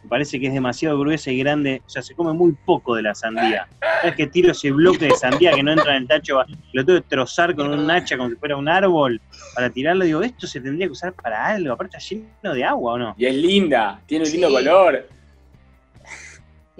Me 0.02 0.08
parece 0.08 0.40
que 0.40 0.48
es 0.48 0.52
demasiado 0.52 0.98
gruesa 0.98 1.30
y 1.30 1.38
grande. 1.38 1.82
O 1.86 1.88
sea, 1.88 2.02
se 2.02 2.16
come 2.16 2.32
muy 2.32 2.52
poco 2.64 2.96
de 2.96 3.02
la 3.02 3.14
sandía. 3.14 3.68
Es 4.02 4.16
que 4.16 4.26
tiro 4.26 4.50
ese 4.50 4.72
bloque 4.72 5.04
de 5.06 5.14
sandía 5.14 5.52
que 5.52 5.62
no 5.62 5.70
entra 5.72 5.94
en 5.94 6.02
el 6.02 6.08
tacho, 6.08 6.40
lo 6.72 6.84
tengo 6.84 7.00
que 7.00 7.06
trozar 7.08 7.54
con 7.54 7.70
un 7.72 7.88
hacha 7.92 8.16
como 8.16 8.28
si 8.30 8.34
fuera 8.34 8.56
un 8.56 8.68
árbol 8.68 9.20
para 9.54 9.70
tirarlo. 9.70 10.04
Digo, 10.04 10.20
esto 10.22 10.48
se 10.48 10.60
tendría 10.60 10.86
que 10.88 10.92
usar 10.92 11.12
para 11.12 11.46
algo. 11.46 11.74
Aparte 11.74 11.96
está 11.96 12.08
lleno 12.12 12.54
de 12.54 12.64
agua, 12.64 12.94
¿o 12.94 12.98
no? 12.98 13.14
Y 13.16 13.26
es 13.26 13.34
linda, 13.36 14.00
tiene 14.06 14.24
un 14.24 14.32
lindo 14.32 14.48
Sí. 14.48 14.54
color. 14.54 15.08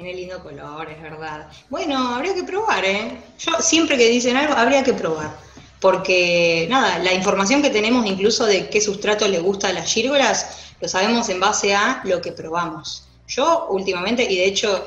Tiene 0.00 0.14
lindo 0.16 0.42
color, 0.42 0.88
es 0.90 1.02
verdad. 1.02 1.46
Bueno, 1.68 2.14
habría 2.14 2.34
que 2.34 2.42
probar, 2.42 2.82
¿eh? 2.86 3.18
Yo 3.38 3.52
siempre 3.60 3.98
que 3.98 4.08
dicen 4.08 4.34
algo, 4.34 4.54
habría 4.54 4.82
que 4.82 4.94
probar. 4.94 5.36
Porque, 5.78 6.66
nada, 6.70 6.98
la 7.00 7.12
información 7.12 7.60
que 7.60 7.68
tenemos 7.68 8.06
incluso 8.06 8.46
de 8.46 8.70
qué 8.70 8.80
sustrato 8.80 9.28
le 9.28 9.40
gusta 9.40 9.68
a 9.68 9.74
las 9.74 9.92
gírgolas, 9.92 10.72
lo 10.80 10.88
sabemos 10.88 11.28
en 11.28 11.38
base 11.38 11.74
a 11.74 12.00
lo 12.04 12.22
que 12.22 12.32
probamos. 12.32 13.08
Yo 13.28 13.66
últimamente, 13.68 14.24
y 14.24 14.38
de 14.38 14.46
hecho 14.46 14.86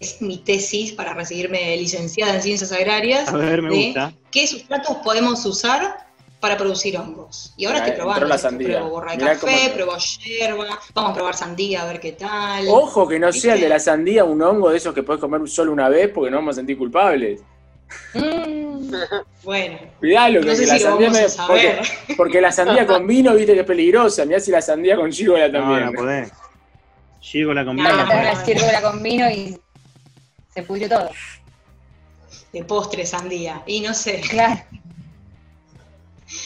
es, 0.00 0.22
mi 0.22 0.38
tesis 0.38 0.92
para 0.92 1.12
recibirme 1.12 1.76
licenciada 1.76 2.34
en 2.34 2.42
ciencias 2.42 2.72
agrarias, 2.72 3.28
A 3.28 3.36
ver, 3.36 3.60
me 3.60 3.68
de 3.68 3.84
gusta. 3.84 4.14
qué 4.30 4.46
sustratos 4.46 4.96
podemos 5.04 5.44
usar 5.44 6.01
para 6.42 6.56
producir 6.56 6.98
hongos. 6.98 7.54
Y 7.56 7.66
ahora 7.66 7.78
Mirá, 7.78 7.86
estoy 7.86 8.00
probando. 8.02 8.26
la 8.26 8.36
sandía. 8.36 8.66
Pruebo 8.68 8.88
borra 8.90 9.12
de 9.12 9.18
Mirá 9.18 9.32
café, 9.34 9.46
cómo- 9.62 9.74
pruebo 9.74 9.96
yerba, 9.98 10.78
vamos 10.92 11.10
a 11.12 11.14
probar 11.14 11.34
sandía 11.36 11.82
a 11.82 11.86
ver 11.86 12.00
qué 12.00 12.12
tal. 12.12 12.66
Ojo 12.68 13.06
que 13.06 13.20
no 13.20 13.32
sea 13.32 13.54
el 13.54 13.60
de 13.60 13.68
la 13.68 13.78
sandía 13.78 14.24
un 14.24 14.42
hongo 14.42 14.70
de 14.70 14.76
esos 14.78 14.92
que 14.92 15.04
puedes 15.04 15.20
comer 15.20 15.40
solo 15.48 15.70
una 15.72 15.88
vez 15.88 16.08
porque 16.12 16.32
no 16.32 16.38
vamos 16.38 16.56
a 16.56 16.58
sentir 16.58 16.76
culpables. 16.76 17.40
Mm, 18.14 18.90
bueno, 19.44 19.78
Cuidalo, 20.00 20.40
que, 20.40 20.46
No 20.46 20.54
sé 20.56 20.60
que 20.62 20.66
si 20.66 20.72
la 20.72 20.74
lo 20.74 20.80
sandía 20.80 21.06
vamos 21.08 21.20
me- 21.20 21.24
a 21.24 21.28
saber. 21.28 21.76
porque, 21.78 22.14
porque 22.16 22.40
la 22.40 22.50
sandía 22.50 22.86
con 22.88 23.06
vino, 23.06 23.34
viste 23.34 23.54
que 23.54 23.60
es 23.60 23.66
peligrosa. 23.66 24.24
Mirá 24.24 24.40
si 24.40 24.50
la 24.50 24.60
sandía 24.62 24.96
con 24.96 25.10
No, 25.10 25.52
también. 25.52 25.86
no 25.86 25.92
podés. 25.92 26.32
La 27.34 27.54
No, 27.54 27.64
combina. 27.66 27.92
no, 27.92 28.08
Te 28.08 28.16
no. 28.16 28.22
la 28.24 28.44
círcula 28.44 28.82
con 28.82 29.00
vino 29.00 29.30
y 29.30 29.56
se 30.52 30.62
pudrió 30.64 30.88
todo. 30.88 31.08
de 32.52 32.64
postre 32.64 33.06
sandía. 33.06 33.62
Y 33.66 33.80
no 33.80 33.94
sé, 33.94 34.20
Claro. 34.28 34.60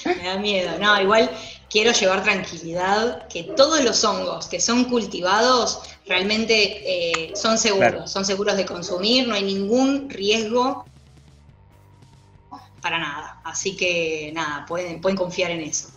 Me 0.05 0.23
da 0.29 0.39
miedo. 0.39 0.71
No, 0.81 1.01
igual 1.01 1.31
quiero 1.71 1.93
llevar 1.93 2.23
tranquilidad 2.23 3.27
que 3.29 3.45
todos 3.45 3.83
los 3.85 4.03
hongos 4.05 4.47
que 4.47 4.61
son 4.61 4.85
cultivados 4.85 5.81
realmente 6.07 7.25
eh, 7.29 7.33
son 7.35 7.59
seguros, 7.59 7.91
Claro. 7.93 8.07
son 8.07 8.25
seguros 8.25 8.57
de 8.57 8.65
consumir, 8.65 9.27
no 9.27 9.35
hay 9.35 9.43
ningún 9.43 10.09
riesgo 10.09 10.85
para 12.81 12.99
nada. 12.99 13.41
Así 13.45 13.77
que 13.77 14.31
nada, 14.35 14.65
pueden, 14.67 15.01
pueden 15.01 15.17
confiar 15.17 15.51
en 15.51 15.61
eso. 15.63 15.89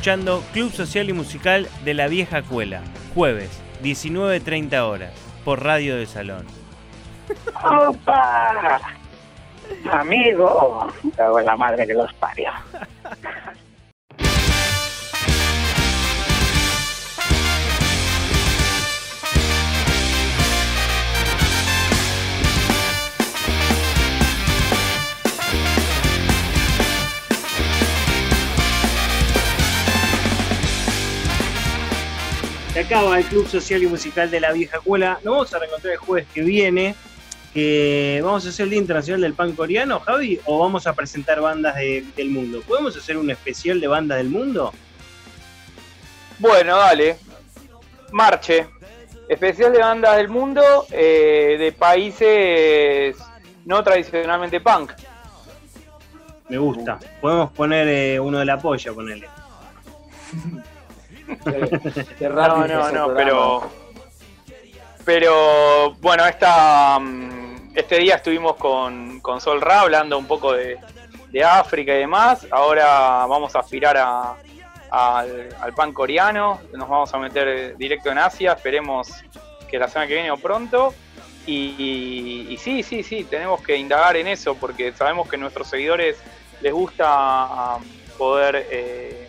Escuchando 0.00 0.42
Club 0.54 0.72
Social 0.72 1.10
y 1.10 1.12
Musical 1.12 1.68
de 1.84 1.92
la 1.92 2.08
Vieja 2.08 2.40
Cuela, 2.40 2.80
jueves, 3.14 3.50
19.30 3.82 4.80
horas, 4.80 5.12
por 5.44 5.62
Radio 5.62 5.94
de 5.94 6.06
Salón. 6.06 6.46
¡Opa! 7.62 8.80
Amigo, 9.92 10.90
la 11.44 11.54
madre 11.54 11.86
que 11.86 11.92
los 11.92 12.10
parió. 12.14 12.50
Acaba 32.90 33.18
el 33.18 33.24
Club 33.26 33.46
Social 33.46 33.80
y 33.84 33.86
Musical 33.86 34.28
de 34.32 34.40
la 34.40 34.50
Vieja 34.50 34.78
Escuela. 34.78 35.20
Nos 35.22 35.32
vamos 35.34 35.54
a 35.54 35.60
reencontrar 35.60 35.92
el 35.92 35.98
jueves 36.00 36.26
que 36.34 36.42
viene. 36.42 36.96
que 37.54 38.20
vamos 38.22 38.46
a 38.46 38.48
hacer 38.50 38.64
el 38.64 38.70
Día 38.70 38.78
Internacional 38.80 39.20
del 39.22 39.34
Pan 39.34 39.52
Coreano, 39.52 39.98
Javi, 40.00 40.38
o 40.44 40.60
vamos 40.60 40.86
a 40.86 40.92
presentar 40.92 41.40
bandas 41.40 41.74
de- 41.74 42.04
del 42.16 42.30
mundo. 42.30 42.62
¿Podemos 42.66 42.96
hacer 42.96 43.16
un 43.16 43.28
especial 43.28 43.80
de 43.80 43.88
bandas 43.88 44.18
del 44.18 44.28
mundo? 44.28 44.72
Bueno, 46.38 46.76
dale. 46.76 47.16
Marche. 48.12 48.68
Especial 49.28 49.72
de 49.72 49.78
bandas 49.80 50.16
del 50.16 50.28
mundo 50.28 50.62
eh, 50.92 51.56
de 51.58 51.72
países 51.72 53.16
no 53.64 53.82
tradicionalmente 53.82 54.60
punk. 54.60 54.92
Me 56.48 56.58
gusta. 56.58 57.00
Podemos 57.20 57.50
poner 57.50 57.88
eh, 57.88 58.20
uno 58.20 58.38
de 58.38 58.44
la 58.44 58.58
polla, 58.58 58.92
No, 62.20 62.66
no, 62.68 62.90
no, 62.92 63.14
pero. 63.14 63.70
Pero 65.04 65.94
bueno, 65.94 66.26
esta, 66.26 66.98
mm, 66.98 67.72
este 67.74 67.98
día 67.98 68.16
estuvimos 68.16 68.56
con, 68.56 69.20
con 69.20 69.40
Sol 69.40 69.60
Ra 69.60 69.80
hablando 69.80 70.18
un 70.18 70.26
poco 70.26 70.52
de, 70.52 70.78
de 71.30 71.44
África 71.44 71.94
y 71.94 71.98
demás. 72.00 72.46
Ahora 72.50 73.24
vamos 73.26 73.56
a 73.56 73.60
aspirar 73.60 73.96
a, 73.96 74.34
al, 74.90 75.48
al 75.60 75.74
pan 75.74 75.92
coreano. 75.92 76.60
Nos 76.74 76.88
vamos 76.88 77.12
a 77.14 77.18
meter 77.18 77.76
directo 77.76 78.10
en 78.10 78.18
Asia. 78.18 78.52
Esperemos 78.52 79.08
que 79.68 79.78
la 79.78 79.88
semana 79.88 80.06
que 80.08 80.14
viene 80.14 80.30
o 80.30 80.36
pronto. 80.36 80.94
Y, 81.46 81.74
y- 81.78 82.52
y 82.52 82.56
sí, 82.58 82.82
sí, 82.82 83.02
sí, 83.02 83.24
tenemos 83.24 83.62
que 83.62 83.76
indagar 83.76 84.16
en 84.16 84.28
eso 84.28 84.54
porque 84.54 84.92
sabemos 84.92 85.28
que 85.28 85.36
a 85.36 85.38
nuestros 85.38 85.68
seguidores 85.68 86.18
les 86.60 86.72
gusta 86.72 87.06
ah, 87.08 87.78
poder. 88.18 88.66
eh, 88.70 89.26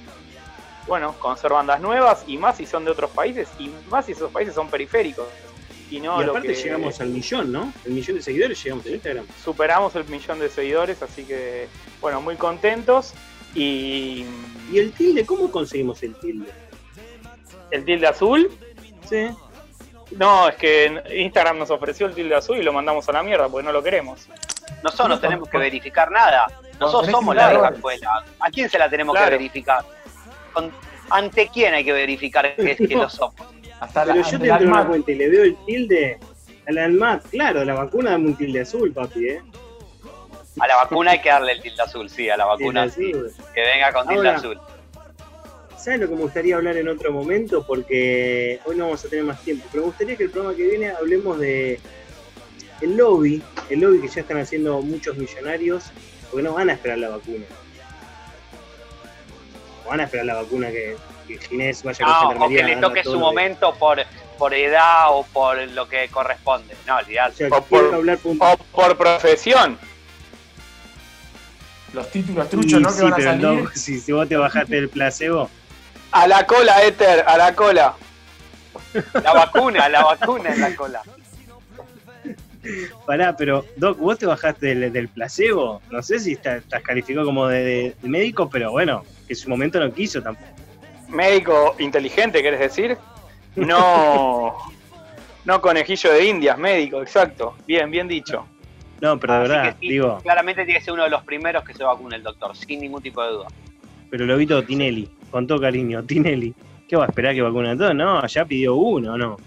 bueno, 0.88 1.14
conocer 1.20 1.52
bandas 1.52 1.80
nuevas 1.82 2.24
y 2.28 2.38
más 2.38 2.58
si 2.58 2.66
son 2.66 2.86
de 2.86 2.92
otros 2.92 3.12
países 3.12 3.48
y 3.60 3.72
más 3.90 4.06
si 4.06 4.14
esos 4.14 4.32
países 4.32 4.54
son 4.56 4.70
periféricos. 4.70 5.28
Y 5.90 6.00
no 6.00 6.22
y 6.22 6.26
lo 6.26 6.32
aparte 6.32 6.48
que 6.50 6.56
llegamos 6.56 7.02
al 7.02 7.10
millón, 7.10 7.52
¿no? 7.52 7.74
El 7.86 7.92
millón 7.92 8.16
de 8.16 8.24
seguidores 8.24 8.64
llegamos 8.64 8.86
en 8.86 8.94
Instagram. 8.94 9.26
superamos 9.44 9.94
el 9.96 10.06
millón 10.06 10.40
de 10.40 10.48
seguidores, 10.50 11.02
así 11.04 11.24
que 11.26 11.68
bueno, 12.00 12.22
muy 12.22 12.36
contentos 12.38 13.14
y 13.54 14.26
¿Y 14.72 14.80
el 14.80 14.94
tilde? 14.94 15.26
¿Cómo 15.26 15.52
conseguimos 15.52 16.02
el 16.04 16.16
tilde? 16.16 16.50
el 17.72 17.86
tilde 17.86 18.08
azul. 18.08 18.50
Sí. 19.10 19.28
No, 20.18 20.48
es 20.50 20.56
que 20.56 21.02
Instagram 21.16 21.58
nos 21.58 21.70
ofreció 21.72 22.06
el 22.06 22.14
tilde 22.14 22.36
azul 22.36 22.58
y 22.58 22.64
lo 22.64 22.72
mandamos 22.74 23.08
a 23.10 23.12
la 23.14 23.24
mierda 23.24 23.48
porque 23.50 23.66
no 23.66 23.72
lo 23.72 23.82
queremos. 23.84 24.28
Nosotros 24.84 25.10
no 25.10 25.20
tenemos 25.20 25.48
que 25.50 25.58
verificar 25.58 26.10
nada. 26.12 26.48
Nosotros 26.80 27.12
somos 27.12 27.36
la 27.36 27.50
vieja 27.50 27.70
escuela. 27.70 28.26
¿A 28.40 28.50
quién 28.50 28.70
se 28.70 28.78
la 28.80 28.90
tenemos 28.90 29.14
Claro. 29.14 29.30
que 29.32 29.38
verificar? 29.38 29.86
Con- 30.54 30.72
¿Ante 31.10 31.50
quién 31.54 31.74
hay 31.74 31.84
que 31.84 31.92
verificar 31.92 32.56
que, 32.56 32.76
que 32.76 32.96
lo 32.96 33.10
somos? 33.10 33.36
Pero 33.94 34.22
yo 34.22 34.40
te 34.40 34.48
en 34.48 34.68
una 34.70 34.88
cuenta 34.88 35.12
y 35.12 35.16
le 35.16 35.30
veo 35.30 35.44
el 35.44 35.58
tilde 35.66 36.20
al 36.68 36.78
ANMAT. 36.78 37.28
Claro, 37.30 37.66
la 37.66 37.74
vacuna 37.74 38.12
dame 38.12 38.28
un 38.28 38.36
tilde 38.36 38.62
azul, 38.62 38.94
papi, 38.94 39.28
¿eh? 39.28 39.42
A 40.60 40.68
la 40.68 40.76
vacuna 40.78 41.12
hay 41.12 41.22
que 41.22 41.30
darle 41.30 41.54
el 41.54 41.62
tilde 41.62 41.82
azul, 41.82 42.10
sí, 42.10 42.30
a 42.30 42.38
la 42.38 42.46
vacuna 42.46 42.88
sí. 42.90 43.12
Que 43.54 43.62
venga 43.62 43.92
con 43.92 44.08
tilde 44.08 44.28
Ahora, 44.28 44.36
azul. 44.38 44.60
¿Sabes 45.78 46.02
lo 46.02 46.10
que 46.10 46.16
me 46.16 46.22
gustaría 46.22 46.56
hablar 46.56 46.78
en 46.78 46.88
otro 46.90 47.12
momento? 47.12 47.66
Porque 47.66 48.60
hoy 48.66 48.76
no 48.78 48.86
vamos 48.86 49.04
a 49.04 49.10
tener 49.10 49.26
más 49.26 49.42
tiempo. 49.42 49.66
Pero 49.72 49.84
me 49.84 49.88
gustaría 49.88 50.16
que 50.16 50.24
el 50.26 50.30
programa 50.30 50.56
que 50.56 50.68
viene 50.68 50.90
hablemos 50.90 51.40
de 51.40 51.80
el 52.82 52.96
lobby. 52.98 53.42
El 53.70 53.80
lobby 53.80 54.00
que 54.02 54.08
ya 54.08 54.22
están 54.22 54.38
haciendo 54.38 54.80
muchos 54.84 55.18
millonarios. 55.18 55.86
Porque 56.30 56.44
no 56.44 56.54
van 56.54 56.70
a 56.70 56.74
esperar 56.74 57.00
la 57.00 57.10
vacuna. 57.10 57.46
Van 59.92 60.00
a 60.00 60.04
esperar 60.06 60.26
la 60.26 60.36
vacuna 60.36 60.70
que, 60.70 60.96
que 61.28 61.38
Ginés 61.38 61.84
vaya 61.84 62.06
con 62.06 62.14
No, 62.14 62.18
o 62.18 62.30
gendarmería 62.30 62.66
que 62.66 62.76
le 62.76 62.82
toque 62.82 63.04
su 63.04 63.20
momento 63.20 63.74
por, 63.76 64.02
por 64.38 64.54
edad 64.54 65.08
o 65.10 65.26
por 65.26 65.58
lo 65.68 65.90
que 65.90 66.08
corresponde. 66.08 66.78
No, 66.88 66.96
olvidate. 66.96 67.50
O 67.52 67.62
por, 67.62 67.94
o 68.40 68.58
por 68.72 68.98
profesión. 68.98 69.78
Los 71.92 72.10
títulos 72.10 72.50
truchos, 72.50 72.80
¿no? 72.80 72.88
Que 72.88 72.94
sí, 72.96 73.02
van 73.02 73.14
a 73.14 73.18
salir. 73.18 73.42
no, 73.42 73.70
si, 73.74 74.00
si 74.00 74.14
vos 74.14 74.30
te 74.30 74.38
bajaste 74.38 74.76
del 74.76 74.88
placebo, 74.88 75.50
A 76.12 76.26
la 76.26 76.48
cola, 76.48 76.82
Éter, 76.84 77.26
a 77.28 77.36
la 77.36 77.54
cola. 77.54 77.94
La 79.22 79.34
vacuna, 79.34 79.90
la 79.90 80.06
vacuna 80.06 80.54
en 80.54 80.62
la 80.62 80.74
cola. 80.74 81.02
Pará, 83.06 83.36
pero 83.36 83.66
Doc, 83.76 83.98
vos 83.98 84.18
te 84.18 84.26
bajaste 84.26 84.76
del, 84.76 84.92
del 84.94 85.08
placebo. 85.08 85.82
No 85.92 86.02
sé 86.02 86.20
si 86.20 86.34
está- 86.34 86.58
estás 86.58 86.82
calificado 86.84 87.26
como 87.26 87.48
de, 87.48 87.64
de- 87.64 87.96
de 88.02 88.10
médico, 88.10 88.50
pero 88.50 88.72
bueno, 88.72 89.04
que 89.28 89.34
en 89.34 89.38
su 89.40 89.50
momento 89.50 89.80
no 89.80 89.92
quiso 89.94 90.22
tampoco. 90.22 90.48
Médico 91.10 91.76
inteligente, 91.80 92.42
¿querés 92.42 92.60
decir? 92.60 92.98
No. 93.56 94.56
No 95.44 95.60
conejillo 95.60 96.14
de 96.14 96.28
indias, 96.28 96.56
médico, 96.56 97.02
exacto. 97.02 97.56
Bien, 97.66 97.90
bien 97.90 98.08
dicho. 98.08 98.46
No, 99.02 99.20
pero 99.20 99.34
de 99.34 99.40
Así 99.40 99.50
verdad, 99.50 99.76
sí, 99.80 99.90
digo, 99.90 100.20
claramente 100.22 100.64
tiene 100.66 100.78
que 100.80 100.86
ser 100.86 100.94
uno 100.94 101.04
de 101.04 101.10
los 101.10 101.24
primeros 101.24 101.64
que 101.64 101.74
se 101.74 101.84
vacune 101.84 102.16
el 102.18 102.22
doctor, 102.22 102.56
sin 102.56 102.80
ningún 102.80 103.02
tipo 103.02 103.24
de 103.24 103.32
duda. 103.32 103.48
pero 104.12 104.28
lo 104.28 104.38
vi 104.38 104.46
todo 104.46 104.62
Tinelli, 104.62 105.10
con 105.32 105.48
todo 105.48 105.60
cariño, 105.60 106.04
Tinelli. 106.04 106.54
¿Qué 106.88 106.96
va 106.96 107.06
a 107.06 107.08
esperar 107.08 107.34
que 107.34 107.42
vacune 107.42 107.72
a 107.72 107.76
todos? 107.76 107.96
No, 107.96 108.24
ya 108.28 108.46
pidió 108.46 108.76
uno, 108.76 109.18
¿no? 109.18 109.38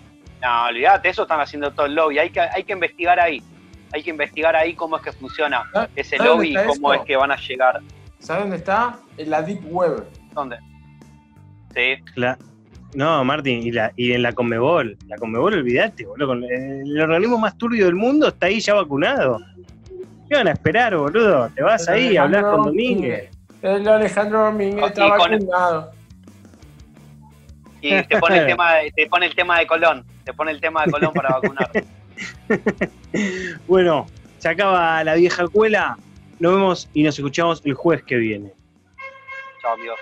No, 0.45 0.67
olvídate, 0.69 1.09
eso 1.09 1.23
están 1.23 1.41
haciendo 1.41 1.73
todo 1.73 1.87
el 1.87 1.95
lobby. 1.95 2.19
Hay 2.19 2.31
que, 2.31 2.41
hay 2.41 2.65
que 2.65 2.73
investigar 2.75 3.19
ahí. 3.19 3.43
Hay 3.93 4.03
que 4.03 4.11
investigar 4.11 4.55
ahí 4.55 4.75
cómo 4.75 4.97
es 4.97 5.03
que 5.03 5.13
funciona 5.13 5.63
ese 5.97 6.17
¿sabes 6.19 6.33
lobby 6.33 6.51
y 6.51 6.55
cómo 6.55 6.93
esto? 6.93 6.95
es 6.95 7.01
que 7.07 7.17
van 7.17 7.31
a 7.33 7.37
llegar. 7.37 7.81
¿Sabes 8.19 8.43
dónde 8.43 8.57
está? 8.57 8.97
En 9.17 9.31
la 9.31 9.41
Deep 9.43 9.61
Web. 9.67 10.05
¿Dónde? 10.33 10.57
Sí. 11.75 11.95
La- 12.17 12.37
no, 12.95 13.25
Martín, 13.25 13.61
y, 13.63 13.73
la, 13.73 13.93
y 13.97 14.13
en 14.13 14.23
la 14.23 14.33
Conmebol. 14.33 14.97
La 15.09 15.17
Conmebol, 15.17 15.55
olvídate, 15.55 16.05
boludo. 16.07 16.29
con- 16.29 16.45
El 16.45 17.01
organismo 17.01 17.39
más 17.39 17.57
turbio 17.59 17.87
del 17.87 17.95
mundo 17.97 18.29
está 18.29 18.47
ahí 18.47 18.61
ya 18.61 18.75
vacunado. 18.75 19.39
¿Qué 20.29 20.37
van 20.37 20.49
a 20.49 20.53
esperar, 20.53 20.97
boludo? 20.97 21.49
Te 21.55 21.63
vas 21.63 21.89
ahí, 21.89 22.17
hablas 22.17 22.43
con 22.45 22.65
Domínguez. 22.65 23.31
El 23.63 23.89
Alejandro 23.89 24.45
Domínguez 24.45 24.87
está 24.87 25.07
vacunado. 25.09 25.91
Y 27.87 28.03
te 28.05 28.19
pone 28.19 28.39
el 28.39 28.47
tema, 28.49 28.75
de- 28.75 28.91
te 28.93 29.07
pone 29.09 29.27
el 29.27 29.35
tema 29.35 29.59
de 29.59 29.67
Colón. 29.67 30.05
Te 30.25 30.33
pone 30.33 30.51
el 30.53 30.61
tema 30.61 30.85
de 30.85 30.91
Colón 30.93 31.13
para 31.13 31.31
vacunar. 31.31 31.71
Bueno, 33.67 34.07
se 34.39 34.49
acaba 34.49 35.03
la 35.05 35.15
vieja 35.15 35.47
cuela. 35.49 35.97
Nos 36.39 36.53
vemos 36.55 36.89
y 36.95 37.03
nos 37.03 37.17
escuchamos 37.19 37.61
el 37.65 37.75
jueves 37.75 38.05
que 38.05 38.17
viene. 38.17 38.53
Chao, 39.61 39.73
amigos. 39.75 39.99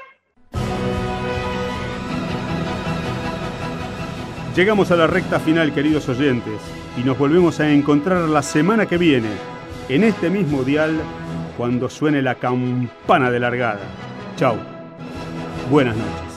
Llegamos 4.55 4.91
a 4.91 4.97
la 4.97 5.07
recta 5.07 5.41
final, 5.41 5.73
queridos 5.73 6.09
oyentes, 6.09 6.61
y 6.99 7.01
nos 7.03 7.17
volvemos 7.17 7.59
a 7.61 7.71
encontrar 7.71 8.29
la 8.29 8.43
semana 8.43 8.85
que 8.87 8.99
viene, 8.99 9.31
en 9.89 10.05
este 10.05 10.29
mismo 10.29 10.63
dial, 10.63 11.01
cuando 11.57 11.89
suene 11.89 12.21
la 12.21 12.35
campana 12.35 13.31
de 13.31 13.41
largada. 13.41 13.81
Chau. 14.37 14.57
Buenas 15.71 15.97
noches. 15.97 16.32